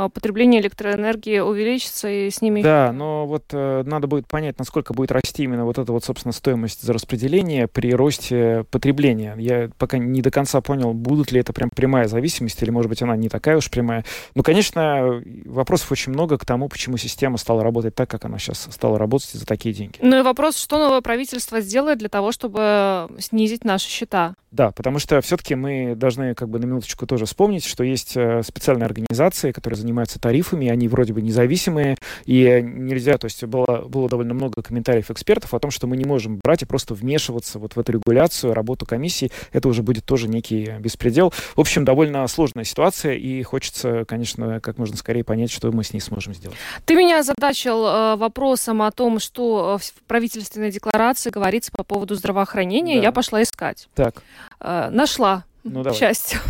потребление 0.09 0.61
электроэнергии 0.61 1.39
увеличится, 1.41 2.09
и 2.09 2.31
с 2.31 2.41
ними... 2.41 2.63
Да, 2.63 2.93
но 2.93 3.27
вот 3.27 3.45
э, 3.53 3.83
надо 3.85 4.07
будет 4.07 4.27
понять, 4.27 4.59
насколько 4.59 4.95
будет 4.95 5.13
расти 5.13 5.45
именно 5.45 5.65
вот 5.65 5.79
эта 5.79 5.93
вот, 5.93 6.05
собственно, 6.05 6.33
стоимость 6.33 6.83
за 6.83 6.93
распределение 6.93 7.69
при 7.69 7.93
росте 7.95 8.65
потребления. 8.71 9.35
Я 9.39 9.71
пока 9.79 9.99
не 9.99 10.23
до 10.23 10.31
конца 10.31 10.61
понял, 10.61 10.95
будут 10.95 11.33
ли 11.33 11.41
это 11.41 11.53
прям 11.53 11.71
прямая 11.71 12.09
зависимость, 12.09 12.63
или, 12.63 12.71
может 12.71 12.89
быть, 12.89 13.03
она 13.03 13.17
не 13.17 13.29
такая 13.29 13.57
уж 13.57 13.71
прямая. 13.71 14.05
Ну, 14.35 14.43
конечно, 14.43 15.23
вопросов 15.45 15.93
очень 15.93 16.13
много 16.13 16.39
к 16.39 16.45
тому, 16.45 16.69
почему 16.69 16.97
система 16.97 17.39
стала 17.39 17.63
работать 17.63 17.95
так, 17.95 18.09
как 18.09 18.25
она 18.25 18.39
сейчас 18.39 18.69
стала 18.71 18.99
работать 18.99 19.31
за 19.31 19.47
такие 19.47 19.75
деньги. 19.75 19.99
Ну 20.01 20.19
и 20.19 20.23
вопрос, 20.23 20.57
что 20.57 20.79
новое 20.79 21.01
правительство 21.01 21.61
сделает 21.61 21.99
для 21.99 22.09
того, 22.09 22.33
чтобы 22.33 23.09
снизить 23.19 23.65
наши 23.65 23.89
счета? 23.89 24.35
Да, 24.51 24.73
потому 24.73 24.99
что 24.99 25.21
все-таки 25.21 25.55
мы 25.55 25.95
должны 25.95 26.35
как 26.35 26.49
бы 26.49 26.59
на 26.59 26.65
минуточку 26.65 27.07
тоже 27.07 27.25
вспомнить, 27.25 27.65
что 27.65 27.85
есть 27.85 28.17
э, 28.17 28.43
специальные 28.43 28.87
организации, 28.87 29.53
которые 29.53 29.79
занимаются 29.79 30.19
тарифами, 30.19 30.69
они 30.69 30.89
вроде 30.89 31.13
бы 31.13 31.23
независимые, 31.23 31.97
и 32.25 32.61
нельзя, 32.61 33.17
то 33.17 33.27
есть 33.27 33.45
было, 33.45 33.85
было 33.87 34.09
довольно 34.09 34.35
много 34.35 34.63
комментариев 34.63 35.11
экспертов 35.11 35.55
о 35.55 35.61
том, 35.61 35.71
что 35.71 35.87
мы 35.87 35.97
не 35.97 36.05
можем 36.05 36.41
брать 36.43 36.63
и 36.63 36.67
просто 36.67 36.95
вмешиваться 36.95 37.61
вот 37.61 37.77
в 37.77 37.81
эту 37.81 37.93
регуляцию, 37.93 38.53
работу 38.53 38.87
комиссии, 38.87 39.31
это 39.53 39.69
уже 39.69 39.85
будет 39.85 40.05
тоже 40.05 40.27
некий 40.29 40.75
беспредел. 40.81 41.33
В 41.55 41.61
общем, 41.61 41.85
довольно 41.85 42.27
сложная 42.27 42.65
ситуация, 42.65 43.15
и 43.15 43.43
хочется, 43.45 44.05
конечно, 44.05 44.61
как 44.61 44.79
можно 44.79 44.97
скорее 44.97 45.23
понять, 45.23 45.53
что 45.53 45.71
мы 45.71 45.85
с 45.85 45.93
ней 45.93 46.01
сможем 46.01 46.35
сделать. 46.35 46.57
Ты 46.87 46.97
меня 46.97 47.21
озадачил 47.21 47.87
э, 47.87 48.17
вопросом 48.17 48.83
о 48.83 48.91
том, 48.91 49.21
что 49.21 49.79
э, 49.81 49.85
в 49.85 50.03
правительственной 50.09 50.73
декларации 50.73 51.31
говорится 51.31 51.71
по 51.71 51.85
поводу 51.85 52.17
здравоохранения. 52.17 52.97
Да. 52.97 53.03
Я 53.03 53.13
пошла 53.13 53.43
искать. 53.43 53.89
Так. 53.95 54.25
Э, 54.61 54.89
нашла. 54.91 55.45
Ну, 55.63 55.83
давай. 55.83 55.97
к 55.97 55.99
счастью. 56.01 56.41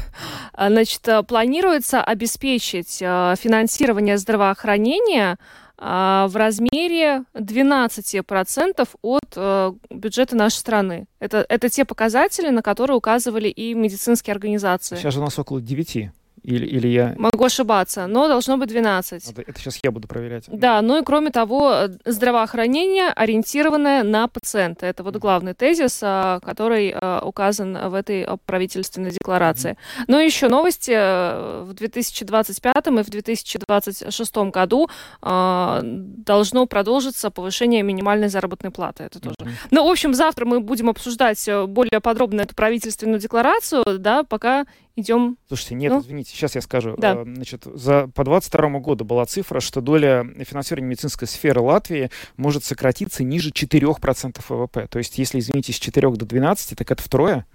А, 0.53 0.69
Значит, 0.69 1.07
э, 1.09 1.23
планируется 1.23 2.03
обеспечить 2.03 2.99
э, 3.01 3.35
финансирование 3.39 4.19
здравоохранения 4.19 5.39
в 5.83 6.33
размере 6.35 7.25
12% 7.33 8.89
от 9.01 9.21
э, 9.35 9.73
бюджета 9.89 10.37
нашей 10.37 10.57
страны. 10.57 11.07
Это, 11.21 11.47
это 11.49 11.71
те 11.71 11.87
показатели, 11.87 12.51
на 12.51 12.61
которые 12.61 12.99
указывали 12.99 13.49
и 13.49 13.73
медицинские 13.73 14.33
организации. 14.35 14.97
Сейчас 14.97 15.15
же 15.15 15.21
у 15.21 15.23
нас 15.23 15.39
около 15.39 15.63
9, 15.63 16.11
или, 16.43 16.67
или 16.67 16.89
я... 16.89 17.15
Могу 17.17 17.45
ошибаться, 17.45 18.07
но 18.07 18.29
должно 18.29 18.57
быть 18.57 18.69
12. 18.69 19.31
Это, 19.31 19.43
это 19.43 19.59
сейчас 19.59 19.79
я 19.83 19.91
буду 19.91 20.09
проверять. 20.09 20.45
Да, 20.49 20.81
ну 20.83 21.01
и 21.01 21.05
кроме 21.05 21.31
того, 21.31 21.73
э, 21.73 21.89
здравоохранение, 22.05 23.09
ориентированное 23.09 24.03
на 24.03 24.29
пациента. 24.29 24.87
Это 24.87 25.03
вот 25.03 25.17
главный 25.17 25.55
тезис, 25.55 26.01
а, 26.03 26.41
который 26.41 26.93
а, 26.95 27.21
указан 27.25 27.91
в 27.91 27.95
этой 27.95 28.27
правительственной 28.47 29.11
декларации. 29.11 29.77
Ну 30.09 30.19
и 30.19 30.25
еще 30.25 30.49
новости. 30.49 30.93
э, 30.95 31.65
В 31.65 31.75
2025 31.75 32.87
и 32.87 33.03
в 33.03 33.11
2026 33.11 34.37
году 34.51 34.89
должно 35.23 36.67
продолжиться 36.67 37.31
повышение 37.31 37.83
минимальной 37.83 38.29
заработной 38.29 38.71
платы. 38.71 39.05
Это 39.05 39.21
тоже. 39.21 39.37
Ну, 39.71 39.87
в 39.87 39.91
общем, 39.91 40.15
завтра 40.15 40.45
мы 40.45 40.61
будем 40.61 40.89
обсуждать 40.89 41.47
э, 41.49 41.67
более 41.67 42.01
подробно 42.01 42.43
эту 42.43 42.55
правительственную 42.55 43.21
декларацию, 43.21 43.85
да, 43.99 44.23
пока 44.23 44.67
идем... 45.01 45.37
Слушайте, 45.49 45.75
нет, 45.75 45.93
Ну? 45.93 46.01
извините, 46.01 46.31
сейчас 46.31 46.55
я 46.55 46.61
скажу. 46.61 46.95
Да. 46.97 47.15
Э, 47.17 47.25
Значит, 47.25 47.65
за, 47.65 48.09
по 48.09 48.25
22 48.25 48.79
году 48.81 49.05
была 49.05 49.27
цифра, 49.27 49.61
что 49.61 49.81
доля 49.81 50.25
финансирования 50.45 50.89
медицинской 50.91 51.27
сферы 51.29 51.61
Латвии 51.61 52.11
может 52.37 52.65
сократиться 52.65 53.25
ниже 53.25 53.51
4% 53.51 54.41
ВВП. 54.49 54.87
То 54.89 54.99
есть, 54.99 55.19
если, 55.19 55.39
извините, 55.39 55.73
с 55.73 55.77
4 55.77 56.11
до 56.13 56.25
12, 56.27 56.77
так 56.79 56.91
это 56.91 57.03
втрое. 57.03 57.47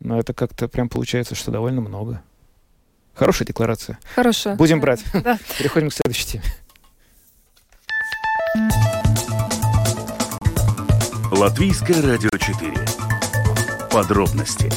Но 0.00 0.18
это 0.18 0.34
как-то 0.34 0.68
прям 0.68 0.88
получается, 0.88 1.34
что 1.34 1.50
довольно 1.50 1.80
много. 1.80 2.22
Хорошая 3.14 3.46
декларация. 3.46 3.98
Хорошая. 4.14 4.56
Будем 4.56 4.80
брать. 4.80 5.02
Да. 5.14 5.38
Переходим 5.58 5.88
к 5.88 5.94
следующей 5.94 6.26
теме. 6.26 6.44
Латвийское 11.32 12.00
радио 12.02 12.30
4. 12.30 12.72
Подробности. 13.90 14.70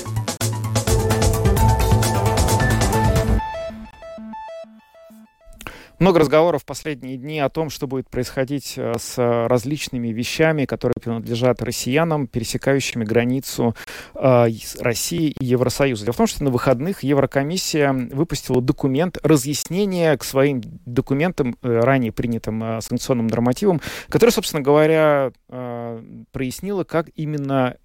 Много 5.99 6.21
разговоров 6.21 6.61
в 6.61 6.65
последние 6.65 7.17
дни 7.17 7.41
о 7.41 7.49
том, 7.49 7.69
что 7.69 7.85
будет 7.85 8.09
происходить 8.09 8.75
э, 8.77 8.93
с 8.97 9.17
различными 9.17 10.07
вещами, 10.07 10.63
которые 10.63 10.93
принадлежат 11.01 11.61
россиянам, 11.61 12.25
пересекающими 12.25 13.03
границу 13.03 13.75
э, 14.15 14.47
России 14.79 15.35
и 15.37 15.45
Евросоюза. 15.45 16.05
Дело 16.05 16.13
в 16.13 16.17
том, 16.17 16.27
что 16.27 16.45
на 16.45 16.51
выходных 16.51 17.03
Еврокомиссия 17.03 17.91
выпустила 17.91 18.61
документ 18.61 19.17
разъяснения 19.23 20.15
к 20.15 20.23
своим 20.23 20.61
документам, 20.85 21.57
э, 21.61 21.79
ранее 21.79 22.13
принятым 22.13 22.81
санкционным 22.81 23.27
нормативам, 23.27 23.81
который, 24.07 24.29
собственно 24.29 24.61
говоря, 24.61 25.31
э, 25.49 26.01
как 26.87 27.09
именно 27.15 27.75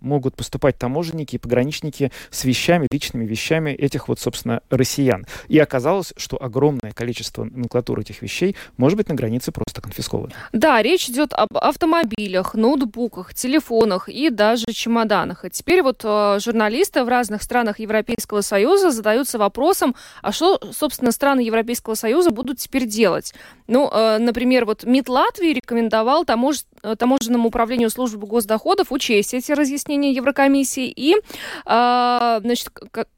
могут 0.00 0.36
поступать 0.36 0.78
таможенники 0.78 1.34
и 1.34 1.38
пограничники 1.38 2.12
с 2.30 2.44
вещами, 2.44 2.86
личными 2.90 3.24
вещами 3.24 3.70
этих 3.70 4.08
вот, 4.08 4.20
собственно, 4.20 4.60
россиян. 4.70 5.26
И 5.48 5.58
оказалось, 5.58 6.12
что 6.16 6.40
огромное 6.40 6.92
количество 6.92 7.44
номенклатура 7.56 8.00
этих 8.00 8.22
вещей 8.22 8.56
может 8.76 8.96
быть 8.96 9.08
на 9.08 9.14
границе 9.14 9.52
просто 9.52 9.80
конфискована. 9.80 10.32
Да, 10.52 10.82
речь 10.82 11.08
идет 11.08 11.32
об 11.32 11.56
автомобилях, 11.56 12.54
ноутбуках, 12.54 13.34
телефонах 13.34 14.08
и 14.08 14.30
даже 14.30 14.66
чемоданах. 14.72 15.44
И 15.44 15.50
теперь 15.50 15.82
вот 15.82 16.02
э, 16.04 16.38
журналисты 16.40 17.04
в 17.04 17.08
разных 17.08 17.42
странах 17.42 17.78
Европейского 17.78 18.40
Союза 18.40 18.90
задаются 18.90 19.38
вопросом, 19.38 19.94
а 20.22 20.32
что, 20.32 20.60
собственно, 20.72 21.12
страны 21.12 21.40
Европейского 21.40 21.94
Союза 21.94 22.30
будут 22.30 22.58
теперь 22.58 22.86
делать? 22.86 23.34
Ну, 23.66 23.90
э, 23.92 24.18
например, 24.18 24.64
вот 24.64 24.84
МИД 24.84 25.08
Латвии 25.08 25.52
рекомендовал 25.52 26.24
тамож... 26.24 26.64
Э, 26.82 26.94
таможенному 26.96 27.48
управлению 27.48 27.90
службы 27.90 28.26
госдоходов 28.26 28.92
учесть 28.92 29.34
эти 29.34 29.52
разъяснения 29.52 30.12
Еврокомиссии 30.12 30.86
и, 30.88 31.14
э, 31.14 32.38
значит, 32.42 32.70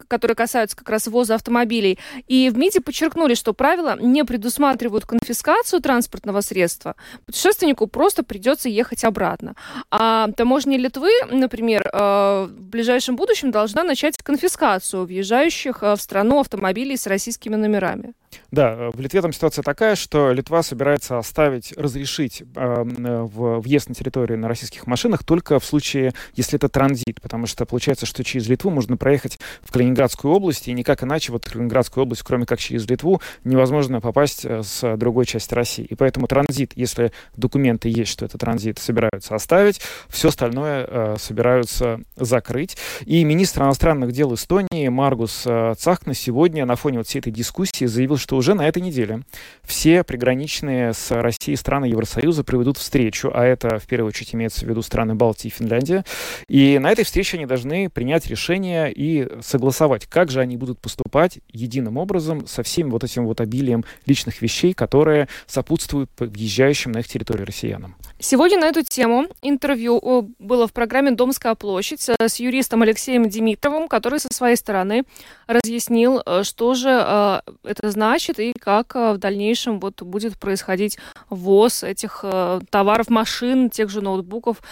которые 0.08 0.34
касаются 0.34 0.76
как 0.76 0.88
раз 0.88 1.06
ввоза 1.06 1.34
автомобилей. 1.34 1.98
И 2.28 2.50
в 2.50 2.56
МИДе 2.56 2.80
подчеркнули, 2.80 3.34
что 3.34 3.52
правила 3.52 3.96
не 4.00 4.24
предусматривают 4.28 5.06
конфискацию 5.06 5.80
транспортного 5.80 6.42
средства. 6.42 6.94
Путешественнику 7.24 7.86
просто 7.86 8.22
придется 8.22 8.68
ехать 8.68 9.02
обратно. 9.04 9.54
А 9.90 10.28
таможня 10.32 10.76
Литвы, 10.76 11.10
например, 11.30 11.88
э, 11.90 12.46
в 12.46 12.68
ближайшем 12.68 13.16
будущем 13.16 13.50
должна 13.50 13.84
начать 13.84 14.18
конфискацию 14.18 15.06
въезжающих 15.06 15.80
в 15.80 15.96
страну 15.96 16.40
автомобилей 16.40 16.98
с 16.98 17.06
российскими 17.06 17.56
номерами. 17.56 18.12
Да, 18.50 18.72
э, 18.72 18.90
в 18.90 19.00
Литве 19.00 19.22
там 19.22 19.32
ситуация 19.32 19.62
такая, 19.62 19.94
что 19.94 20.32
Литва 20.32 20.62
собирается 20.62 21.18
оставить, 21.18 21.72
разрешить 21.76 22.42
э, 22.54 22.82
въезд 22.82 23.88
на 23.88 23.94
территорию 23.94 24.38
на 24.38 24.48
российских 24.48 24.86
машинах 24.86 25.24
только 25.24 25.58
в 25.58 25.64
случае, 25.64 26.12
если 26.34 26.56
это 26.56 26.68
транзит, 26.68 27.20
потому 27.20 27.46
что 27.46 27.66
получается, 27.66 28.06
что 28.06 28.24
через 28.24 28.48
Литву 28.48 28.70
можно 28.70 28.96
проехать 28.96 29.38
в 29.62 29.72
Калининградскую 29.72 30.34
область, 30.34 30.68
и 30.68 30.72
никак 30.72 31.02
иначе 31.02 31.32
вот 31.32 31.44
Калининградскую 31.44 32.04
область, 32.04 32.22
кроме 32.22 32.46
как 32.46 32.58
через 32.58 32.88
Литву, 32.88 33.20
невозможно 33.44 34.00
попасть 34.00 34.17
э, 34.26 34.62
с 34.62 34.96
другой 34.96 35.26
части 35.26 35.54
России. 35.54 35.84
И 35.84 35.94
поэтому 35.94 36.26
транзит, 36.26 36.72
если 36.74 37.12
документы 37.36 37.88
есть, 37.88 38.10
что 38.10 38.24
это 38.24 38.38
транзит, 38.38 38.78
собираются 38.78 39.34
оставить, 39.34 39.80
все 40.08 40.28
остальное 40.28 40.86
э, 40.88 41.16
собираются 41.18 42.00
закрыть. 42.16 42.76
И 43.04 43.24
министр 43.24 43.62
иностранных 43.62 44.12
дел 44.12 44.34
Эстонии 44.34 44.88
Маргус 44.88 45.42
э, 45.46 45.74
Цахна 45.78 46.14
сегодня 46.14 46.66
на 46.66 46.76
фоне 46.76 46.98
вот 46.98 47.06
всей 47.06 47.20
этой 47.20 47.32
дискуссии 47.32 47.84
заявил, 47.84 48.16
что 48.16 48.36
уже 48.36 48.54
на 48.54 48.66
этой 48.66 48.82
неделе 48.82 49.22
все 49.62 50.04
приграничные 50.04 50.92
с 50.92 51.10
Россией 51.10 51.56
страны 51.56 51.86
Евросоюза 51.86 52.44
проведут 52.44 52.78
встречу, 52.78 53.30
а 53.32 53.44
это 53.44 53.78
в 53.78 53.86
первую 53.86 54.08
очередь 54.08 54.34
имеется 54.34 54.66
в 54.66 54.68
виду 54.68 54.82
страны 54.82 55.14
Балтии 55.14 55.48
и 55.48 55.50
Финляндия. 55.50 56.04
И 56.48 56.78
на 56.78 56.90
этой 56.90 57.04
встрече 57.04 57.36
они 57.36 57.46
должны 57.46 57.90
принять 57.90 58.26
решение 58.26 58.92
и 58.92 59.28
согласовать, 59.42 60.06
как 60.06 60.30
же 60.30 60.40
они 60.40 60.56
будут 60.56 60.80
поступать 60.80 61.38
единым 61.50 61.96
образом 61.96 62.46
со 62.46 62.62
всеми 62.62 62.90
вот 62.90 63.04
этим 63.04 63.26
вот 63.26 63.40
обилием 63.40 63.84
личных 64.08 64.42
вещей, 64.42 64.72
которые 64.74 65.28
сопутствуют 65.46 66.10
въезжающим 66.18 66.92
на 66.92 66.98
их 66.98 67.08
территорию 67.08 67.46
россиянам. 67.46 67.94
Сегодня 68.18 68.58
на 68.58 68.66
эту 68.66 68.82
тему 68.82 69.26
интервью 69.42 70.34
было 70.40 70.66
в 70.66 70.72
программе 70.72 71.12
«Домская 71.12 71.54
площадь» 71.54 72.08
с 72.18 72.36
юристом 72.40 72.82
Алексеем 72.82 73.28
Димитровым, 73.28 73.86
который 73.86 74.18
со 74.18 74.28
своей 74.32 74.56
стороны 74.56 75.04
разъяснил, 75.46 76.20
э, 76.24 76.42
что 76.42 76.74
же 76.74 76.90
э, 76.90 77.40
это 77.62 77.90
значит 77.90 78.40
и 78.40 78.52
как 78.58 78.96
э, 78.96 79.12
в 79.12 79.18
дальнейшем 79.18 79.78
вот 79.78 80.02
будет 80.02 80.38
происходить 80.38 80.98
ввоз 81.30 81.84
этих 81.84 82.24
товаров, 82.70 83.08
машин, 83.08 83.70
тех 83.70 83.90
же 83.90 84.00
ноутбуков 84.00 84.62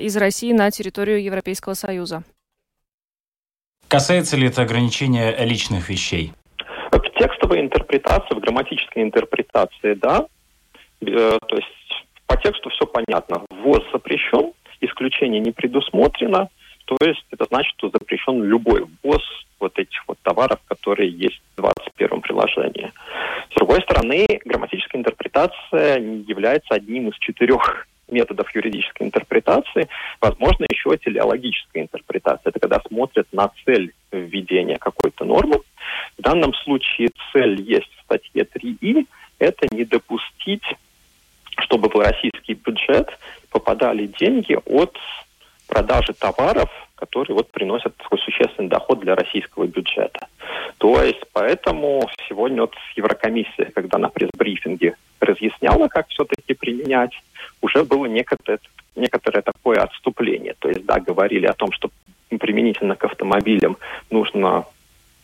из 0.00 0.16
России 0.16 0.52
на 0.52 0.70
территорию 0.70 1.22
Европейского 1.22 1.74
Союза. 1.74 2.24
Касается 3.88 4.36
ли 4.36 4.48
это 4.48 4.62
ограничения 4.62 5.36
личных 5.44 5.88
вещей? 5.88 6.32
В 6.90 7.18
текстовой 7.18 7.60
интерпретации, 7.60 8.34
в 8.34 8.40
грамматической 8.40 9.02
интерпретации, 9.02 9.94
да. 9.94 10.26
То 11.00 11.56
есть 11.56 12.04
по 12.26 12.36
тексту 12.36 12.70
все 12.70 12.86
понятно. 12.86 13.44
Ввоз 13.50 13.82
запрещен, 13.92 14.52
исключение 14.80 15.40
не 15.40 15.52
предусмотрено. 15.52 16.48
То 16.86 16.96
есть 17.00 17.24
это 17.30 17.46
значит, 17.46 17.72
что 17.78 17.88
запрещен 17.90 18.42
любой 18.42 18.86
ввоз 19.02 19.22
вот 19.58 19.78
этих 19.78 20.06
вот 20.06 20.18
товаров, 20.22 20.58
которые 20.68 21.10
есть 21.10 21.40
в 21.56 21.62
21 21.62 22.20
приложении. 22.20 22.92
С 23.50 23.54
другой 23.54 23.80
стороны, 23.82 24.26
грамматическая 24.44 25.00
интерпретация 25.00 25.98
является 25.98 26.74
одним 26.74 27.08
из 27.08 27.16
четырех 27.18 27.86
методов 28.08 28.54
юридической 28.54 29.04
интерпретации, 29.04 29.88
возможно, 30.20 30.66
еще 30.70 30.96
телеологическая 30.98 31.82
интерпретация. 31.82 32.50
Это 32.50 32.60
когда 32.60 32.80
смотрят 32.86 33.26
на 33.32 33.50
цель 33.64 33.92
введения 34.12 34.78
какой-то 34.78 35.24
нормы. 35.24 35.60
В 36.18 36.22
данном 36.22 36.54
случае 36.54 37.10
цель 37.32 37.60
есть 37.60 37.90
в 37.98 38.02
статье 38.02 38.44
3и, 38.44 39.06
это 39.38 39.66
не 39.74 39.84
допустить 39.84 40.64
чтобы 41.58 41.88
в 41.88 41.94
российский 41.94 42.54
бюджет 42.54 43.08
попадали 43.50 44.06
деньги 44.18 44.58
от 44.66 44.96
продажи 45.68 46.12
товаров, 46.12 46.70
которые 46.94 47.36
вот 47.36 47.50
приносят 47.50 47.96
такой 47.96 48.18
существенный 48.18 48.68
доход 48.68 49.00
для 49.00 49.14
российского 49.14 49.66
бюджета. 49.66 50.28
То 50.78 51.02
есть 51.02 51.22
поэтому 51.32 52.08
сегодня 52.28 52.62
вот 52.62 52.74
Еврокомиссия, 52.96 53.70
когда 53.74 53.98
на 53.98 54.08
пресс-брифинге 54.08 54.94
разъясняла, 55.20 55.88
как 55.88 56.08
все-таки 56.08 56.54
применять, 56.54 57.12
уже 57.60 57.84
было 57.84 58.06
некоторое, 58.06 58.58
некоторое 58.96 59.42
такое 59.42 59.78
отступление. 59.78 60.54
То 60.58 60.68
есть, 60.68 60.84
да, 60.84 61.00
говорили 61.00 61.46
о 61.46 61.54
том, 61.54 61.72
что 61.72 61.90
применительно 62.28 62.96
к 62.96 63.04
автомобилям 63.04 63.76
нужно 64.10 64.66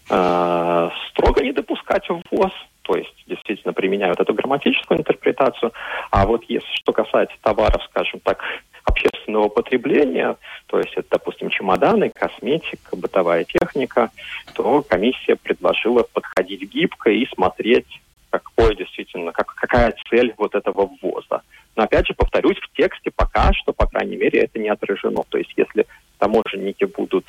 э, 0.09 0.91
строго 1.11 1.43
не 1.43 1.53
допускать 1.53 2.09
ввоз, 2.09 2.53
то 2.83 2.97
есть 2.97 3.15
действительно 3.27 3.73
применяют 3.73 4.21
эту 4.21 4.35
грамматическую 4.35 4.99
интерпретацию. 4.99 5.73
А 6.11 6.27
вот 6.27 6.45
если 6.49 6.69
что 6.75 6.93
касается 6.93 7.37
товаров, 7.43 7.83
скажем 7.91 8.21
так, 8.21 8.43
общественного 8.85 9.49
потребления, 9.49 10.37
то 10.67 10.79
есть 10.79 10.93
это, 10.95 11.09
допустим, 11.11 11.51
чемоданы, 11.51 12.11
косметика, 12.11 12.97
бытовая 12.97 13.45
техника, 13.45 14.11
то 14.55 14.83
комиссия 14.83 15.37
предложила 15.37 16.03
подходить 16.03 16.63
гибко 16.73 17.11
и 17.11 17.27
смотреть, 17.27 18.01
какое 18.31 18.75
действительно, 18.75 19.33
как, 19.33 19.55
какая 19.55 19.95
цель 20.09 20.35
вот 20.37 20.55
этого 20.55 20.91
ввоза. 21.03 21.43
Но 21.77 21.85
опять 21.85 22.07
же, 22.07 22.15
повторюсь, 22.15 22.59
в 22.59 22.77
тексте 22.77 23.11
пока 23.15 23.53
что, 23.53 23.73
по 23.73 23.87
крайней 23.87 24.17
мере, 24.17 24.41
это 24.41 24.59
не 24.59 24.69
отражено. 24.69 25.23
То 25.29 25.39
есть 25.39 25.53
если 25.57 25.87
таможенники 26.19 26.85
будут 26.85 27.27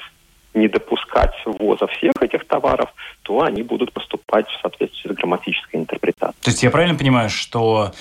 не 0.53 0.67
допускать 0.67 1.33
ввоза 1.45 1.87
всех 1.87 2.11
этих 2.19 2.45
товаров, 2.45 2.93
то 3.23 3.41
они 3.41 3.63
будут 3.63 3.93
поступать 3.93 4.47
в 4.49 4.61
соответствии 4.61 5.09
с 5.09 5.15
грамматической 5.15 5.79
интерпретацией. 5.79 6.43
То 6.43 6.49
есть 6.51 6.63
я 6.63 6.71
правильно 6.71 6.97
понимаю, 6.97 7.29
что 7.29 7.91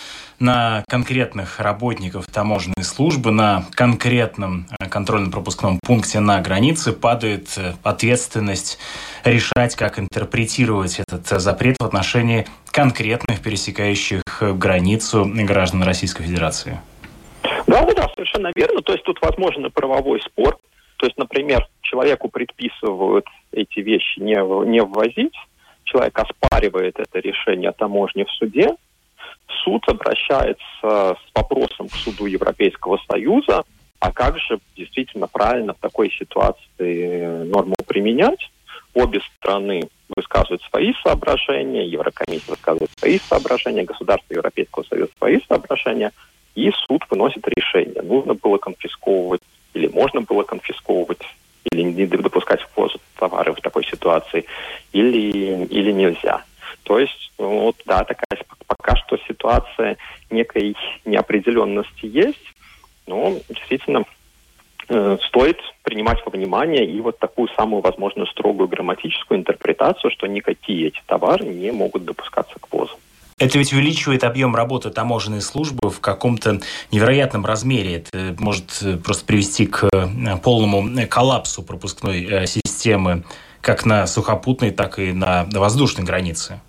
на 0.41 0.83
конкретных 0.89 1.61
работников 1.61 2.27
таможенной 2.27 2.83
службы, 2.83 3.31
на 3.31 3.65
конкретном 3.75 4.67
э, 4.81 4.89
контрольно-пропускном 4.89 5.79
пункте 5.87 6.19
на 6.21 6.41
границе 6.41 6.93
падает 6.93 7.57
э, 7.59 7.75
ответственность 7.83 8.79
решать, 9.23 9.77
как 9.77 9.99
интерпретировать 9.99 10.99
этот 10.99 11.31
э, 11.31 11.39
запрет 11.39 11.77
в 11.79 11.85
отношении 11.85 12.47
конкретных 12.73 13.43
пересекающих 13.43 14.23
границу 14.41 15.27
граждан 15.27 15.83
Российской 15.83 16.25
Федерации? 16.25 16.81
Да, 17.67 17.85
да, 17.85 18.09
совершенно 18.15 18.51
верно. 18.57 18.81
То 18.81 18.93
есть 18.93 19.05
тут 19.05 19.21
возможен 19.21 19.71
правовой 19.71 20.21
спор. 20.23 20.59
То 20.97 21.07
есть, 21.07 21.19
например, 21.19 21.69
человеку 21.83 22.29
предписывают 22.29 23.27
эти 23.53 23.81
вещи 23.81 24.21
не, 24.21 24.37
не 24.69 24.83
ввозить, 24.83 25.35
человек 25.85 26.19
оспаривает 26.19 26.99
это 26.99 27.19
решение 27.19 27.73
таможни 27.73 28.25
в 28.25 28.31
суде, 28.31 28.77
суд 29.65 29.83
обращается 29.89 30.59
с 30.83 31.35
вопросом 31.35 31.89
к 31.89 31.95
суду 31.95 32.27
Европейского 32.27 32.99
Союза, 33.09 33.65
а 33.99 34.13
как 34.13 34.39
же 34.39 34.59
действительно 34.77 35.27
правильно 35.27 35.75
в 35.75 35.79
такой 35.79 36.11
ситуации 36.11 37.45
норму 37.45 37.75
применять. 37.87 38.51
Обе 38.95 39.21
страны 39.37 39.89
высказывают 40.17 40.63
свои 40.63 40.93
соображения, 41.03 41.87
Еврокомиссия 41.87 42.51
высказывает 42.51 42.91
свои 42.99 43.19
соображения, 43.19 43.85
государство 43.85 44.35
Европейского 44.35 44.83
Союза 44.85 45.11
свои 45.19 45.39
соображения, 45.47 46.13
и 46.55 46.71
суд 46.73 47.05
выносит 47.11 47.47
решение. 47.47 48.03
Нужно 48.03 48.35
было 48.35 48.59
конфисковывать 48.59 49.43
или 49.75 49.87
можно 49.89 50.21
было 50.21 50.43
конфисковывать 50.43 51.23
или 51.71 51.83
не 51.83 52.07
допускать 52.07 52.61
ввоз 52.75 52.97
товары 53.19 53.53
в 53.53 53.61
такой 53.61 53.85
ситуации, 53.85 54.47
или, 54.93 55.67
или 55.67 55.93
нельзя. 55.93 56.43
То 56.91 56.99
есть, 56.99 57.31
ну, 57.39 57.61
вот, 57.61 57.77
да, 57.87 58.03
такая 58.03 58.45
пока 58.67 58.97
что 58.97 59.17
ситуация 59.29 59.97
некой 60.29 60.75
неопределенности 61.05 62.07
есть, 62.07 62.53
но 63.07 63.37
действительно 63.49 64.03
э, 64.89 65.17
стоит 65.29 65.59
принимать 65.85 66.19
во 66.27 66.33
внимание 66.33 66.85
и 66.85 67.01
вот 67.01 67.21
такую 67.21 67.49
самую, 67.57 67.81
возможно, 67.81 68.27
строгую 68.27 68.67
грамматическую 68.67 69.39
интерпретацию, 69.39 70.11
что 70.11 70.27
никакие 70.27 70.89
эти 70.89 71.01
товары 71.07 71.47
не 71.47 71.71
могут 71.71 72.05
допускаться 72.07 72.55
к 72.59 72.67
ввозу. 72.73 72.99
Это 73.39 73.57
ведь 73.57 73.73
увеличивает 73.73 74.25
объем 74.25 74.57
работы 74.57 74.91
таможенной 74.91 75.43
службы 75.43 75.91
в 75.91 76.01
каком-то 76.01 76.59
невероятном 76.91 77.47
размере. 77.47 77.99
Это 77.99 78.35
может 78.41 78.83
э, 78.83 78.97
просто 78.97 79.25
привести 79.25 79.67
к 79.67 79.85
э, 79.85 80.37
полному 80.43 81.07
коллапсу 81.09 81.63
пропускной 81.63 82.49
системы 82.49 83.23
как 83.61 83.85
на 83.87 84.09
сухопутной, 84.09 84.73
так 84.73 84.99
и 84.99 85.13
на 85.13 85.47
воздушной 85.53 86.05
границе. 86.05 86.61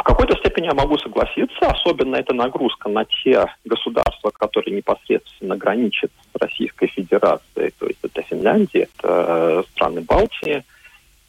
В 0.00 0.02
какой-то 0.02 0.34
степени 0.36 0.64
я 0.64 0.72
могу 0.72 0.96
согласиться, 0.96 1.58
особенно 1.60 2.16
это 2.16 2.32
нагрузка 2.32 2.88
на 2.88 3.04
те 3.04 3.44
государства, 3.66 4.30
которые 4.30 4.74
непосредственно 4.74 5.58
граничат 5.58 6.10
с 6.32 6.40
Российской 6.40 6.86
Федерацией, 6.86 7.70
то 7.78 7.86
есть 7.86 7.98
это 8.02 8.22
Финляндия, 8.22 8.88
это 8.96 9.08
э, 9.28 9.62
страны 9.72 10.00
Балтии, 10.00 10.64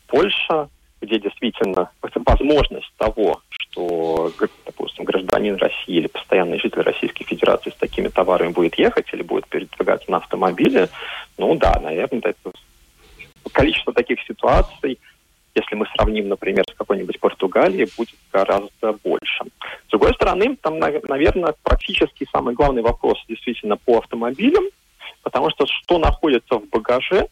Польша, 0.07 0.69
где 1.01 1.19
действительно 1.19 1.91
возможность 2.25 2.93
того, 2.97 3.41
что, 3.49 4.31
допустим, 4.65 5.03
гражданин 5.03 5.57
России 5.57 5.97
или 5.97 6.07
постоянный 6.07 6.59
житель 6.59 6.81
Российской 6.81 7.25
Федерации 7.25 7.71
с 7.71 7.75
такими 7.75 8.07
товарами 8.07 8.53
будет 8.53 8.75
ехать 8.79 9.07
или 9.11 9.21
будет 9.21 9.47
передвигаться 9.47 10.09
на 10.09 10.17
автомобиле, 10.17 10.87
ну 11.37 11.55
да, 11.55 11.77
наверное, 11.83 12.21
это 12.21 12.51
количество 13.51 13.91
таких 13.91 14.21
ситуаций, 14.21 14.97
если 15.55 15.75
мы 15.75 15.85
сравним, 15.95 16.29
например, 16.29 16.63
с 16.69 16.75
какой-нибудь 16.75 17.19
Португалией, 17.19 17.89
будет 17.97 18.15
гораздо 18.31 18.93
больше. 19.03 19.43
С 19.87 19.91
другой 19.91 20.13
стороны, 20.13 20.57
там, 20.61 20.79
наверное, 20.79 21.53
практически 21.63 22.27
самый 22.31 22.53
главный 22.53 22.81
вопрос 22.81 23.17
действительно 23.27 23.77
по 23.77 23.97
автомобилям, 23.99 24.63
потому 25.23 25.49
что 25.49 25.65
что 25.65 25.97
находится 25.97 26.55
в 26.55 26.69
багаже 26.69 27.27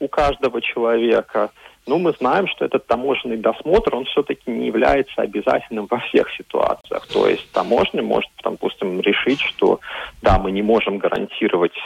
у 0.00 0.08
каждого 0.08 0.60
человека– 0.60 1.50
ну, 1.86 1.98
мы 1.98 2.12
знаем, 2.12 2.48
что 2.48 2.64
этот 2.64 2.86
таможенный 2.86 3.36
досмотр, 3.36 3.94
он 3.94 4.06
все-таки 4.06 4.50
не 4.50 4.66
является 4.66 5.20
обязательным 5.20 5.86
во 5.90 5.98
всех 5.98 6.30
ситуациях. 6.34 7.06
То 7.08 7.28
есть 7.28 7.50
таможня 7.52 8.02
может, 8.02 8.30
там, 8.42 8.54
допустим, 8.54 9.00
решить, 9.00 9.40
что 9.40 9.80
да, 10.22 10.38
мы 10.38 10.50
не 10.50 10.62
можем 10.62 10.98
гарантировать 10.98 11.76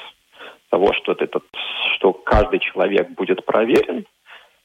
того, 0.70 0.92
что, 0.92 1.12
этот, 1.12 1.42
что 1.94 2.12
каждый 2.12 2.60
человек 2.60 3.10
будет 3.10 3.44
проверен, 3.44 4.04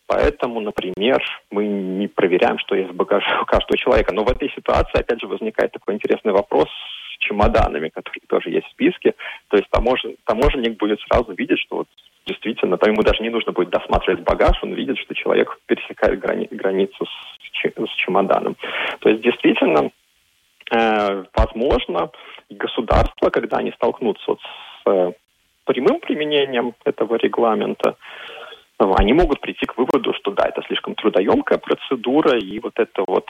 Поэтому, 0.08 0.60
например, 0.60 1.24
мы 1.50 1.66
не 1.66 2.08
проверяем, 2.08 2.60
что 2.60 2.76
есть 2.76 2.92
в 2.92 2.96
багаже 2.96 3.26
у 3.42 3.46
каждого 3.46 3.78
человека. 3.78 4.14
Но 4.14 4.24
в 4.24 4.32
этой 4.32 4.50
ситуации, 4.52 5.00
опять 5.00 5.22
же, 5.22 5.28
возникает 5.28 5.72
такой 5.72 5.96
интересный 5.96 6.34
вопрос 6.34 6.68
с 6.68 7.18
чемоданами, 7.20 7.90
которые 7.90 8.22
тоже 8.28 8.50
есть 8.50 8.68
в 8.68 8.72
списке. 8.72 9.14
То 9.48 9.58
есть 9.58 9.70
таможен, 9.70 10.16
таможенник 10.26 10.78
будет 10.78 11.00
сразу 11.02 11.34
видеть, 11.34 11.60
что 11.60 11.78
вот 11.78 11.88
действительно, 12.26 12.78
там 12.78 12.92
ему 12.92 13.02
даже 13.02 13.22
не 13.22 13.30
нужно 13.30 13.52
будет 13.52 13.70
досматривать 13.70 14.22
багаж, 14.22 14.58
он 14.62 14.74
видит, 14.74 14.98
что 14.98 15.14
человек 15.14 15.58
пересекает 15.66 16.20
грани 16.20 16.48
границу 16.52 17.06
с, 17.06 17.68
с 17.68 17.96
чемоданом. 17.96 18.56
То 19.00 19.10
есть 19.10 19.22
действительно, 19.22 19.92
э, 20.72 21.24
возможно, 21.36 22.12
государства, 22.50 23.30
когда 23.30 23.58
они 23.58 23.72
столкнутся 23.72 24.24
вот 24.28 24.40
с 24.42 24.90
э, 24.90 25.12
прямым 25.66 26.00
применением 26.00 26.74
этого 26.86 27.16
регламента, 27.16 27.96
они 28.98 29.14
могут 29.14 29.40
прийти 29.42 29.66
к 29.66 29.78
выводу, 29.78 30.14
что 30.14 30.32
да, 30.32 30.48
это 30.48 30.62
слишком 30.68 30.96
трудоемкая 30.96 31.58
процедура, 31.58 32.38
и 32.38 32.60
вот 32.60 32.74
это 32.78 33.04
вот 33.08 33.26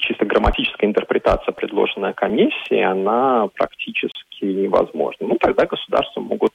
чисто 0.00 0.24
грамматическая 0.24 0.88
интерпретация, 0.88 1.52
предложенная 1.52 2.12
комиссией, 2.12 2.84
она 2.84 3.48
практически 3.54 4.44
невозможна. 4.44 5.26
Ну, 5.26 5.36
тогда 5.40 5.66
государства 5.66 6.20
могут 6.20 6.52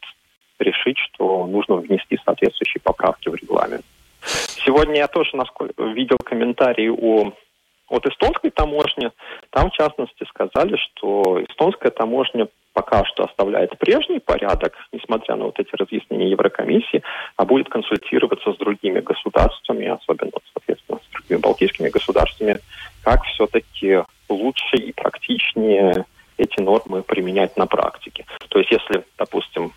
решить, 0.59 0.97
что 0.97 1.45
нужно 1.45 1.75
внести 1.75 2.17
соответствующие 2.23 2.81
поправки 2.81 3.29
в 3.29 3.35
регламент. 3.35 3.85
Сегодня 4.21 4.97
я 4.97 5.07
тоже 5.07 5.31
видел 5.77 6.17
комментарии 6.17 6.89
о, 6.89 7.31
от 7.89 8.05
эстонской 8.05 8.49
таможни. 8.49 9.11
Там, 9.51 9.69
в 9.69 9.73
частности, 9.73 10.25
сказали, 10.29 10.77
что 10.77 11.41
эстонская 11.47 11.91
таможня 11.91 12.47
пока 12.77 13.03
что 13.05 13.23
оставляет 13.23 13.75
прежний 13.79 14.19
порядок, 14.19 14.75
несмотря 14.91 15.35
на 15.35 15.45
вот 15.45 15.59
эти 15.59 15.75
разъяснения 15.75 16.29
Еврокомиссии, 16.29 17.01
а 17.35 17.43
будет 17.43 17.69
консультироваться 17.69 18.53
с 18.53 18.57
другими 18.57 18.99
государствами, 18.99 19.87
особенно, 19.87 20.33
соответственно, 20.53 20.99
с 20.99 21.11
другими 21.11 21.39
балтийскими 21.39 21.89
государствами, 21.89 22.59
как 23.03 23.23
все-таки 23.23 24.03
лучше 24.29 24.75
и 24.75 24.93
практичнее 24.93 26.05
эти 26.37 26.61
нормы 26.61 27.01
применять 27.01 27.57
на 27.57 27.65
практике. 27.65 28.25
То 28.49 28.59
есть, 28.59 28.69
если, 28.69 29.03
допустим, 29.17 29.71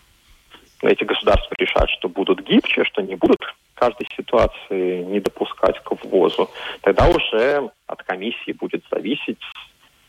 эти 0.82 1.04
государства 1.04 1.54
решат, 1.58 1.88
что 1.88 2.10
будут 2.10 2.42
гибче, 2.42 2.84
что 2.84 3.00
не 3.00 3.14
будут 3.14 3.40
каждой 3.76 4.08
ситуации 4.14 5.04
не 5.04 5.20
допускать 5.20 5.82
к 5.82 5.90
ввозу, 6.04 6.50
тогда 6.82 7.08
уже 7.08 7.70
от 7.86 8.02
комиссии 8.02 8.52
будет 8.52 8.84
зависеть, 8.90 9.40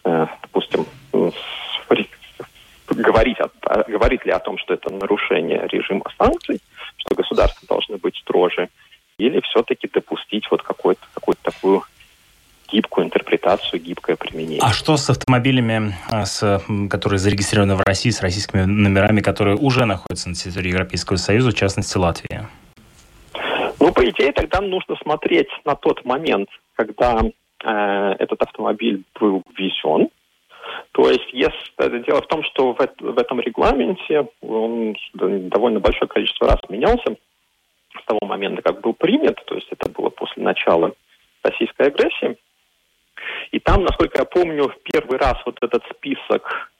э, 0.04 0.28
допустим, 0.42 0.86
говорить, 2.96 3.38
о, 3.40 3.50
говорить 3.88 4.26
ли 4.26 4.32
о 4.32 4.40
том, 4.40 4.58
что 4.58 4.74
это 4.74 4.92
нарушение 4.94 5.68
режима 5.72 6.06
санкций, 6.18 6.60
что 6.98 7.16
государства 7.16 7.68
должны 7.68 7.98
быть 7.98 8.16
строже, 8.18 8.70
или 9.18 9.40
все-таки 9.42 9.88
допустить 9.88 10.50
вот 10.50 10.64
какую-то 10.64 11.02
какую 11.14 11.36
такую 11.42 11.84
гибкую 12.72 13.08
интерпретацию, 13.08 13.82
гибкое 13.82 14.16
применение. 14.16 14.62
А 14.62 14.72
что 14.72 14.98
с 14.98 15.10
автомобилями, 15.10 15.94
а, 16.10 16.26
с, 16.26 16.64
которые 16.90 17.20
зарегистрированы 17.20 17.76
в 17.76 17.82
России, 17.82 18.10
с 18.10 18.22
российскими 18.22 18.62
номерами, 18.62 19.22
которые 19.22 19.58
уже 19.58 19.86
находятся 19.86 20.30
на 20.30 20.36
территории 20.36 20.70
Европейского 20.70 21.18
Союза, 21.18 21.52
в 21.52 21.54
частности 21.54 21.98
Латвии? 21.98 22.48
Ну, 23.80 23.92
по 23.92 24.10
идее, 24.10 24.32
тогда 24.32 24.62
нужно 24.62 24.96
смотреть 25.02 25.50
на 25.66 25.76
тот 25.76 26.06
момент, 26.06 26.50
когда 26.76 27.20
э, 27.20 28.16
этот 28.20 28.42
автомобиль 28.42 29.04
был 29.20 29.44
ввезен. 29.58 30.10
То 30.92 31.10
есть, 31.10 31.32
если, 31.32 32.04
дело 32.04 32.22
в 32.22 32.28
том, 32.28 32.44
что 32.44 32.74
в, 32.74 32.78
в 32.78 33.18
этом 33.18 33.40
регламенте 33.40 34.28
он 34.42 34.96
довольно 35.14 35.80
большое 35.80 36.08
количество 36.08 36.48
раз 36.48 36.60
менялся 36.70 37.16
с 37.98 38.06
того 38.06 38.20
момента, 38.24 38.62
как 38.62 38.82
был 38.82 38.94
принят, 38.94 39.44
то 39.46 39.56
есть 39.56 39.68
это 39.72 39.90
было 39.90 40.10
после 40.10 40.44
начала 40.44 40.94
российской 41.44 41.88
агрессии. 41.88 42.38
И 43.52 43.60
там, 43.60 43.84
насколько 43.84 44.20
я 44.20 44.26
помню, 44.26 44.74
первый 44.84 45.18
раз 45.18 45.36
вот 45.46 45.58
этот 45.62 45.84
список 45.96 46.71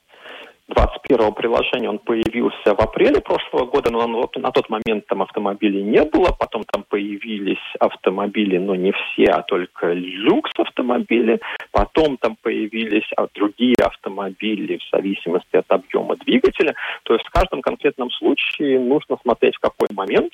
21-го 0.72 1.32
приложения, 1.32 1.90
он 1.90 2.00
появился 2.00 2.76
в 2.76 2.80
апреле 2.80 3.22
прошлого 3.22 3.66
года, 3.66 3.92
но 3.92 4.08
вот 4.08 4.36
на 4.38 4.52
тот 4.52 4.70
момент 4.70 5.06
там 5.08 5.22
автомобилей 5.22 5.84
не 5.84 6.04
было, 6.04 6.32
потом 6.38 6.64
там 6.72 6.84
появились 6.88 7.58
автомобили, 7.80 8.58
но 8.58 8.76
не 8.76 8.92
все, 8.92 9.32
а 9.32 9.42
только 9.44 9.94
люкс 9.94 10.52
автомобили, 10.58 11.40
потом 11.72 12.18
там 12.18 12.38
появились 12.42 13.10
а, 13.18 13.28
другие 13.34 13.76
автомобили 13.84 14.78
в 14.78 14.96
зависимости 14.96 15.56
от 15.56 15.66
объема 15.70 16.16
двигателя. 16.18 16.76
То 17.04 17.14
есть 17.14 17.26
в 17.26 17.32
каждом 17.32 17.62
конкретном 17.62 18.10
случае 18.12 18.80
нужно 18.80 19.18
смотреть, 19.22 19.56
в 19.56 19.60
какой 19.60 19.88
момент 19.94 20.34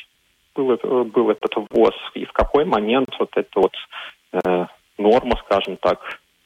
был, 0.55 0.77
был 1.05 1.29
этот 1.29 1.55
ввоз 1.55 1.95
и 2.13 2.25
в 2.25 2.31
какой 2.31 2.65
момент 2.65 3.09
вот 3.19 3.29
эта 3.35 3.59
вот 3.59 3.73
э, 4.33 4.65
норма, 4.97 5.37
скажем 5.45 5.77
так, 5.77 5.99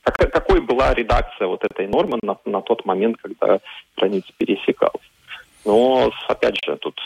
как, 0.04 0.32
какой 0.32 0.62
была 0.62 0.94
редакция 0.94 1.48
вот 1.48 1.64
этой 1.64 1.88
нормы 1.88 2.20
на, 2.22 2.38
на 2.46 2.62
тот 2.62 2.86
момент, 2.86 3.18
когда 3.22 3.60
граница 3.98 4.32
пересекалась. 4.38 5.10
Но, 5.66 6.12
опять 6.28 6.58
же, 6.66 6.76
тут 6.78 7.00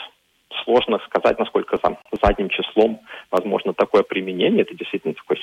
сложно 0.64 0.98
сказать, 1.06 1.38
насколько 1.38 1.76
там 1.78 1.98
задним 2.22 2.48
числом 2.48 3.00
возможно 3.30 3.74
такое 3.74 4.02
применение. 4.02 4.62
Это 4.62 4.74
действительно 4.74 5.14
такой 5.14 5.38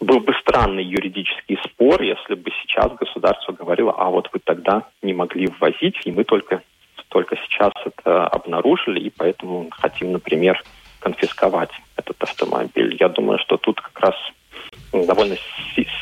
был 0.00 0.20
бы 0.20 0.32
странный 0.40 0.84
юридический 0.84 1.58
спор, 1.64 2.00
если 2.02 2.34
бы 2.34 2.50
сейчас 2.62 2.92
государство 2.94 3.52
говорило, 3.52 3.92
а 3.96 4.10
вот 4.10 4.28
вы 4.32 4.38
тогда 4.38 4.84
не 5.02 5.12
могли 5.12 5.48
ввозить, 5.48 5.96
и 6.04 6.12
мы 6.12 6.24
только, 6.24 6.62
только 7.08 7.36
сейчас 7.36 7.72
это 7.84 8.26
обнаружили, 8.28 9.00
и 9.00 9.10
поэтому 9.10 9.68
хотим, 9.70 10.12
например, 10.12 10.62
конфисковать 11.00 11.70
этот 11.96 12.22
автомобиль. 12.22 12.96
Я 12.98 13.08
думаю, 13.08 13.38
что 13.40 13.56
тут 13.56 13.80
как 13.80 14.00
раз 14.00 14.14
довольно 14.92 15.36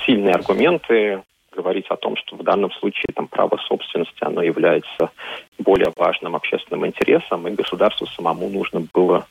сильные 0.04 0.34
аргументы 0.34 1.22
говорить 1.52 1.86
о 1.88 1.96
том, 1.96 2.16
что 2.16 2.36
в 2.36 2.42
данном 2.42 2.70
случае 2.72 3.06
там, 3.14 3.28
право 3.28 3.56
собственности 3.56 4.18
оно 4.20 4.42
является 4.42 5.10
более 5.58 5.92
важным 5.96 6.36
общественным 6.36 6.86
интересом, 6.86 7.48
и 7.48 7.52
государству 7.52 8.06
самому 8.06 8.48
нужно 8.48 8.86
было, 8.92 9.26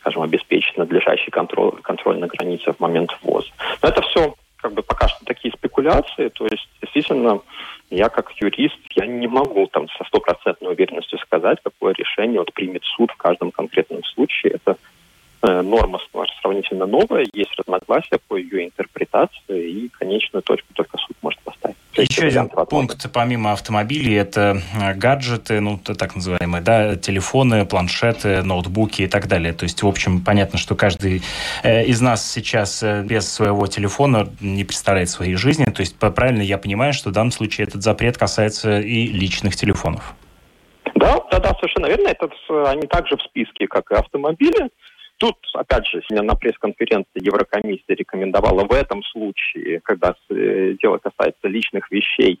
скажем, 0.00 0.22
обеспечить 0.22 0.76
надлежащий 0.78 1.30
контроль, 1.30 1.80
контроль 1.82 2.18
на 2.18 2.26
границе 2.26 2.72
в 2.72 2.80
момент 2.80 3.16
ввоза. 3.22 3.48
Но 3.82 3.88
это 3.88 4.00
все 4.02 4.34
как 4.56 4.72
бы 4.72 4.82
пока 4.82 5.06
что 5.06 5.24
такие 5.24 5.52
спекуляции, 5.52 6.28
то 6.28 6.46
есть 6.46 6.68
действительно 6.82 7.40
я 7.90 8.08
как 8.08 8.32
юрист, 8.40 8.78
я 8.96 9.06
не 9.06 9.28
могу 9.28 9.66
там 9.68 9.88
со 9.90 10.02
стопроцентной 10.04 10.72
уверенностью 10.72 11.18
сказать, 11.20 11.58
какое 11.62 11.94
решение 11.94 12.40
вот 12.40 12.52
примет 12.52 12.82
суд 12.82 13.10
в 13.12 13.16
каждом 13.16 13.52
конкретном 13.52 14.02
случае. 14.02 14.54
Это 14.54 14.76
норма 15.62 15.98
сравнительно 16.40 16.86
новая, 16.86 17.26
есть 17.32 17.52
разногласия 17.56 18.18
по 18.28 18.36
ее 18.36 18.66
интерпретации, 18.66 19.70
и 19.70 19.88
конечную 19.88 20.42
точку 20.42 20.68
только 20.74 20.98
суд 20.98 21.16
может 21.22 21.40
поставить. 21.40 21.76
Еще 21.96 22.26
один 22.26 22.48
пункт, 22.48 23.10
помимо 23.12 23.52
автомобилей, 23.52 24.14
это 24.14 24.60
э, 24.78 24.94
гаджеты, 24.94 25.60
ну, 25.60 25.78
так 25.78 26.14
называемые, 26.14 26.62
да, 26.62 26.94
телефоны, 26.96 27.64
планшеты, 27.64 28.42
ноутбуки 28.42 29.02
и 29.02 29.06
так 29.06 29.28
далее. 29.28 29.54
То 29.54 29.62
есть, 29.64 29.82
в 29.82 29.88
общем, 29.88 30.22
понятно, 30.22 30.58
что 30.58 30.74
каждый 30.74 31.22
э, 31.62 31.86
из 31.86 32.02
нас 32.02 32.30
сейчас 32.30 32.82
без 32.82 33.32
своего 33.32 33.66
телефона 33.66 34.28
не 34.40 34.64
представляет 34.64 35.08
своей 35.08 35.36
жизни. 35.36 35.64
То 35.64 35.80
есть, 35.80 35.98
правильно 35.98 36.42
я 36.42 36.58
понимаю, 36.58 36.92
что 36.92 37.08
в 37.08 37.12
данном 37.12 37.32
случае 37.32 37.66
этот 37.66 37.82
запрет 37.82 38.18
касается 38.18 38.78
и 38.80 39.06
личных 39.06 39.56
телефонов? 39.56 40.14
Да, 40.96 41.20
да, 41.30 41.38
да, 41.38 41.54
совершенно 41.54 41.86
верно. 41.86 42.08
Это, 42.08 42.28
они 42.70 42.86
также 42.86 43.16
в 43.16 43.22
списке, 43.22 43.66
как 43.68 43.90
и 43.90 43.94
автомобили. 43.94 44.68
Тут, 45.18 45.36
опять 45.54 45.86
же, 45.86 46.02
на 46.10 46.34
пресс-конференции 46.34 47.24
Еврокомиссия 47.24 47.96
рекомендовала 47.96 48.64
в 48.64 48.72
этом 48.72 49.02
случае, 49.02 49.80
когда 49.80 50.14
дело 50.28 50.98
касается 50.98 51.48
личных 51.48 51.90
вещей, 51.90 52.40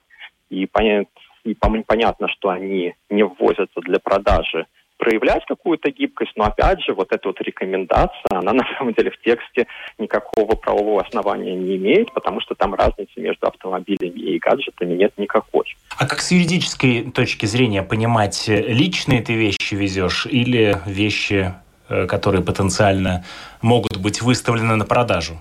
и, 0.50 0.66
понятно, 0.66 1.08
и 1.44 1.54
понятно, 1.54 2.28
что 2.28 2.50
они 2.50 2.94
не 3.08 3.24
ввозятся 3.24 3.80
для 3.80 3.98
продажи, 3.98 4.66
проявлять 4.98 5.44
какую-то 5.46 5.90
гибкость, 5.90 6.32
но 6.36 6.44
опять 6.44 6.82
же, 6.82 6.94
вот 6.94 7.12
эта 7.12 7.28
вот 7.28 7.40
рекомендация, 7.40 8.24
она 8.30 8.52
на 8.52 8.66
самом 8.76 8.94
деле 8.94 9.10
в 9.10 9.20
тексте 9.20 9.66
никакого 9.98 10.56
правового 10.56 11.02
основания 11.02 11.54
не 11.54 11.76
имеет, 11.76 12.12
потому 12.12 12.40
что 12.40 12.54
там 12.54 12.74
разницы 12.74 13.20
между 13.20 13.46
автомобилями 13.46 14.18
и 14.18 14.38
гаджетами 14.38 14.94
нет 14.94 15.12
никакой. 15.16 15.76
А 15.98 16.06
как 16.06 16.20
с 16.20 16.30
юридической 16.30 17.10
точки 17.10 17.46
зрения 17.46 17.82
понимать, 17.82 18.48
личные 18.48 19.22
ты 19.22 19.34
вещи 19.34 19.74
везешь 19.74 20.26
или 20.26 20.78
вещи, 20.86 21.34
э, 21.44 21.52
которые 21.88 22.42
потенциально 22.44 23.24
могут 23.62 23.96
быть 23.96 24.22
выставлены 24.22 24.76
на 24.76 24.84
продажу? 24.84 25.40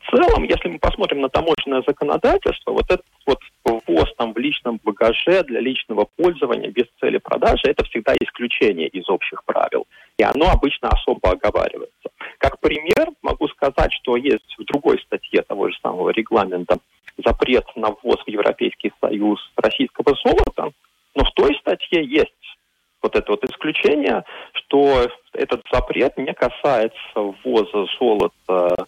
В 0.00 0.16
целом, 0.16 0.44
если 0.44 0.68
мы 0.68 0.78
посмотрим 0.78 1.22
на 1.22 1.28
таможенное 1.28 1.82
законодательство, 1.86 2.70
вот 2.70 2.84
этот 2.84 3.06
вот 3.26 3.40
ввоз 3.64 4.14
там 4.16 4.32
в 4.32 4.38
личном 4.38 4.78
багаже 4.84 5.42
для 5.44 5.60
личного 5.60 6.06
пользования 6.16 6.70
без 6.70 6.84
цели 7.00 7.18
продажи, 7.18 7.62
это 7.64 7.84
всегда 7.84 8.14
исключение 8.20 8.88
из 8.88 9.08
общих 9.08 9.42
правил. 9.44 9.86
И 10.18 10.22
оно 10.22 10.50
обычно 10.50 10.90
особо 10.90 11.30
оговаривается. 11.30 12.10
Как 12.38 12.60
пример 12.60 13.08
могу 13.22 13.48
сказать, 13.48 13.92
что 13.92 14.16
есть 14.16 14.54
в 14.58 14.64
другой 14.64 15.00
статье 15.00 15.42
того 15.42 15.70
же 15.70 15.76
самого 15.82 16.10
регламента 16.10 16.78
запрет 17.24 17.64
на 17.74 17.90
ввоз 17.90 18.22
в 18.24 18.28
Европейский 18.28 18.92
Союз 19.00 19.40
российского 19.56 20.14
золота, 20.24 20.72
но 21.14 21.24
в 21.24 21.32
той 21.32 21.56
статье 21.56 22.04
есть 22.04 22.32
вот 23.02 23.16
это 23.16 23.32
вот 23.32 23.44
исключение, 23.44 24.24
что 24.52 25.08
этот 25.34 25.62
запрет 25.72 26.16
не 26.16 26.32
касается 26.32 27.34
ввоза 27.44 27.86
золота 27.98 28.86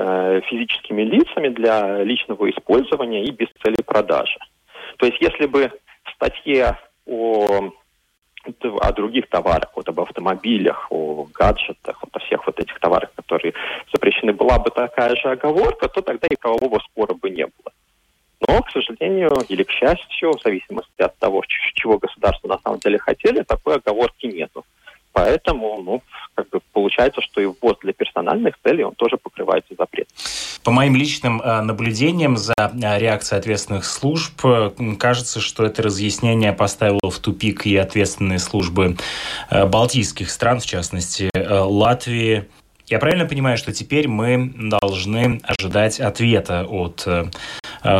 Э, 0.00 0.40
физическими 0.48 1.02
лицами 1.02 1.48
для 1.48 2.04
личного 2.04 2.48
использования 2.50 3.24
и 3.24 3.32
без 3.32 3.48
цели 3.60 3.82
продажи. 3.84 4.38
То 4.96 5.06
есть 5.06 5.20
если 5.20 5.46
бы 5.46 5.72
в 6.04 6.10
статье 6.14 6.78
о, 7.04 7.70
о 8.80 8.92
других 8.92 9.28
товарах, 9.28 9.72
вот 9.74 9.88
об 9.88 9.98
автомобилях, 9.98 10.86
о 10.90 11.26
гаджетах, 11.34 12.00
вот 12.00 12.10
о 12.14 12.20
всех 12.20 12.46
вот 12.46 12.60
этих 12.60 12.78
товарах, 12.78 13.12
которые 13.16 13.54
запрещены, 13.92 14.32
была 14.32 14.60
бы 14.60 14.70
такая 14.70 15.16
же 15.16 15.30
оговорка, 15.30 15.88
то 15.88 16.00
тогда 16.00 16.28
и 16.30 16.36
правового 16.36 16.78
спора 16.78 17.14
бы 17.14 17.30
не 17.30 17.46
было. 17.46 17.72
Но, 18.46 18.62
к 18.62 18.70
сожалению, 18.70 19.32
или 19.48 19.64
к 19.64 19.70
счастью, 19.72 20.30
в 20.30 20.42
зависимости 20.42 21.02
от 21.02 21.18
того, 21.18 21.42
чего 21.74 21.98
государство 21.98 22.46
на 22.46 22.58
самом 22.58 22.78
деле 22.78 22.98
хотели, 22.98 23.42
такой 23.42 23.76
оговорки 23.76 24.26
нету. 24.26 24.64
Поэтому, 25.18 25.82
ну, 25.82 26.02
как 26.34 26.48
бы 26.50 26.60
получается, 26.72 27.20
что 27.20 27.40
и 27.40 27.46
ввоз 27.46 27.76
для 27.82 27.92
персональных 27.92 28.54
целей, 28.62 28.84
он 28.84 28.94
тоже 28.94 29.16
покрывается 29.16 29.74
запретом. 29.76 30.12
По 30.62 30.70
моим 30.70 30.94
личным 30.94 31.40
э, 31.40 31.60
наблюдениям 31.60 32.36
за 32.36 32.54
э, 32.58 32.98
реакцией 32.98 33.40
ответственных 33.40 33.84
служб, 33.84 34.40
э, 34.44 34.70
кажется, 34.96 35.40
что 35.40 35.64
это 35.64 35.82
разъяснение 35.82 36.52
поставило 36.52 37.10
в 37.10 37.18
тупик 37.18 37.66
и 37.66 37.76
ответственные 37.76 38.38
службы 38.38 38.96
балтийских 39.50 40.30
стран, 40.30 40.60
в 40.60 40.66
частности, 40.66 41.30
Латвии. 41.34 42.48
Я 42.86 43.00
правильно 43.00 43.26
понимаю, 43.26 43.58
что 43.58 43.72
теперь 43.72 44.06
мы 44.06 44.52
должны 44.54 45.40
ожидать 45.42 45.98
ответа 45.98 46.64
от 46.64 47.06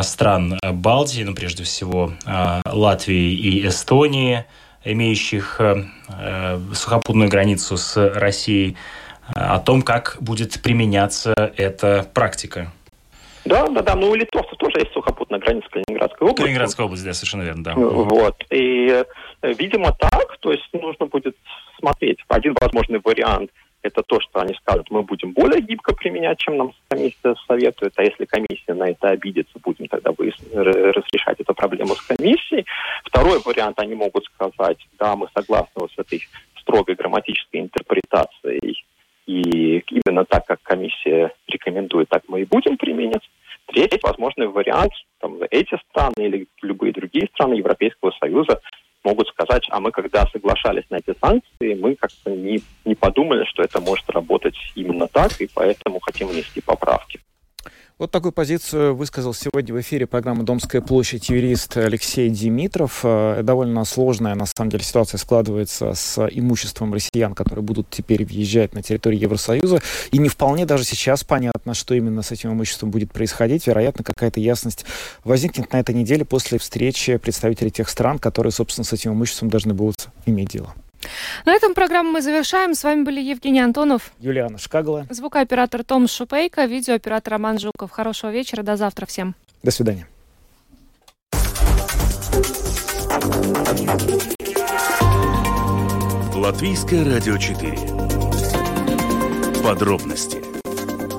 стран 0.03 0.59
Балтии, 0.63 1.25
ну, 1.25 1.35
прежде 1.35 1.65
всего, 1.65 2.13
Латвии 2.65 3.35
и 3.35 3.67
Эстонии– 3.67 4.45
имеющих 4.93 5.61
э, 5.61 5.85
э, 6.09 6.59
сухопутную 6.75 7.29
границу 7.29 7.77
с 7.77 7.97
Россией, 8.15 8.77
э, 9.35 9.41
о 9.41 9.59
том, 9.59 9.83
как 9.83 10.17
будет 10.21 10.63
применяться 10.63 11.35
эта 11.57 12.07
практика. 12.15 12.73
Да, 13.45 13.67
да, 13.69 13.83
да. 13.83 13.95
Ну, 13.95 14.11
у 14.11 14.15
литовцев 14.15 14.59
тоже 14.59 14.81
есть 14.81 14.93
сухопутная 14.93 15.39
граница 15.39 15.69
Калининградской 15.71 16.27
области. 16.27 16.43
Калининградская 16.43 16.87
область, 16.87 17.05
да, 17.05 17.15
совершенно 17.15 17.43
верно, 17.43 17.65
да. 17.65 17.75
Вот. 17.75 18.45
И, 18.51 19.05
видимо, 19.43 19.93
так. 19.93 20.37
То 20.41 20.53
есть 20.53 20.69
нужно 20.73 21.07
будет 21.07 21.37
смотреть. 21.79 22.19
Один 22.29 22.55
возможный 22.61 23.01
вариант– 23.03 23.51
это 23.89 24.03
то, 24.03 24.21
что 24.21 24.41
они 24.41 24.55
скажут, 24.55 24.91
мы 24.91 25.03
будем 25.03 25.33
более 25.33 25.61
гибко 25.61 25.95
применять, 25.95 26.39
чем 26.39 26.57
нам 26.57 26.73
комиссия 26.89 27.35
советует, 27.47 27.93
а 27.97 28.03
если 28.03 28.25
комиссия 28.25 28.75
на 28.75 28.91
это 28.91 29.09
обидится, 29.09 29.59
будем 29.63 29.87
тогда 29.89 30.13
разрешать 30.53 31.41
эту 31.41 31.55
проблему 31.55 31.95
с 31.95 32.03
комиссией. 32.03 32.65
Второй 33.05 33.41
вариант, 33.45 33.79
они 33.81 33.95
могут 33.95 34.25
сказать, 34.27 34.79
да, 34.99 35.17
мы 35.17 35.29
согласны 35.35 35.73
вот 35.77 35.91
с 35.93 35.99
этой 35.99 36.23
строгой 36.61 36.95
грамматической 36.95 37.61
интерпретацией, 37.61 38.85
и 39.27 39.79
именно 39.91 40.25
так, 40.25 40.47
как 40.47 40.63
комиссия 40.63 41.33
рекомендует, 41.47 42.09
так 42.09 42.23
мы 42.29 42.41
и 42.41 42.47
будем 42.47 42.77
применять. 42.79 43.29
Третий 43.67 43.99
возможный 44.03 44.47
вариант, 44.47 44.93
там, 45.21 45.37
эти 45.51 45.79
страны 45.91 46.27
или 46.27 46.47
любые 46.63 46.93
другие 46.93 47.29
страны 47.35 47.55
Европейского 47.55 48.13
Союза 48.13 48.61
могут 49.09 49.29
сказать, 49.29 49.67
а 49.71 49.81
мы 49.81 49.91
когда 49.91 50.27
соглашались 50.27 50.85
на 50.91 50.97
эти 50.97 51.15
санкции, 51.19 51.75
мы 51.75 51.95
как-то 51.95 52.31
не, 52.31 52.61
не 52.85 52.95
подумали, 52.95 53.45
что 53.45 53.63
это 53.63 53.81
может 53.81 54.09
работать 54.11 54.57
именно 54.75 55.09
так, 55.09 55.41
и 55.41 55.49
поэтому 55.53 55.99
хотим 56.01 56.29
внести 56.29 56.61
поправки. 56.61 57.21
Вот 57.99 58.13
такую 58.13 58.31
позицию 58.31 58.95
высказал 58.95 59.35
сегодня 59.35 59.75
в 59.75 59.81
эфире 59.81 60.07
программы 60.07 60.45
«Домская 60.45 60.81
площадь» 60.81 61.31
юрист 61.31 61.77
Алексей 61.77 62.31
Димитров. 62.31 63.01
Э, 63.03 63.41
довольно 63.43 63.85
сложная, 63.85 64.37
на 64.37 64.47
самом 64.47 64.71
деле, 64.71 64.85
ситуация 64.85 65.19
складывается 65.19 65.95
с 65.95 66.25
имуществом 66.31 66.95
россиян, 66.95 67.35
которые 67.35 67.65
будут 67.65 67.91
теперь 67.91 68.25
въезжать 68.25 68.73
на 68.73 68.85
территорию 68.85 69.21
Евросоюза. 69.23 69.81
И 70.13 70.19
не 70.19 70.29
вполне 70.29 70.65
даже 70.65 70.85
сейчас 70.85 71.25
понятно, 71.25 71.75
что 71.75 71.93
именно 71.93 72.23
с 72.23 72.31
этим 72.31 72.53
имуществом 72.53 72.93
будет 72.93 73.11
происходить. 73.11 73.67
Вероятно, 73.67 74.05
какая-то 74.05 74.39
ясность 74.39 74.85
возникнет 75.25 75.73
на 75.73 75.81
этой 75.81 75.93
неделе 75.93 76.25
после 76.25 76.61
встречи 76.61 77.17
представителей 77.17 77.73
тех 77.73 77.89
стран, 77.89 78.21
которые, 78.21 78.53
собственно, 78.53 78.85
с 78.85 78.93
этим 78.93 79.15
имуществом 79.15 79.51
должны 79.51 79.75
будут 79.75 80.07
иметь 80.25 80.51
дело. 80.51 80.73
На 81.45 81.53
этом 81.53 81.75
программу 81.75 82.11
мы 82.13 82.23
завершаем. 82.23 82.75
С 82.75 82.85
вами 82.85 83.03
были 83.03 83.21
Евгений 83.21 83.61
Антонов, 83.61 84.13
Юлиана 84.19 84.59
Шкагала, 84.59 85.07
звукооператор 85.11 85.85
Том 85.85 86.09
Шупейко, 86.09 86.65
видеооператор 86.65 87.33
Роман 87.35 87.59
Жуков. 87.59 87.91
Хорошего 87.91 88.31
вечера, 88.31 88.63
до 88.63 88.77
завтра 88.77 89.07
всем. 89.07 89.35
До 89.63 89.71
свидания. 89.71 90.07
Латвийское 96.35 97.05
радио 97.05 97.37
4. 97.37 97.77
Подробности 99.63 100.43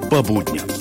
по 0.09 0.23
будням. 0.23 0.78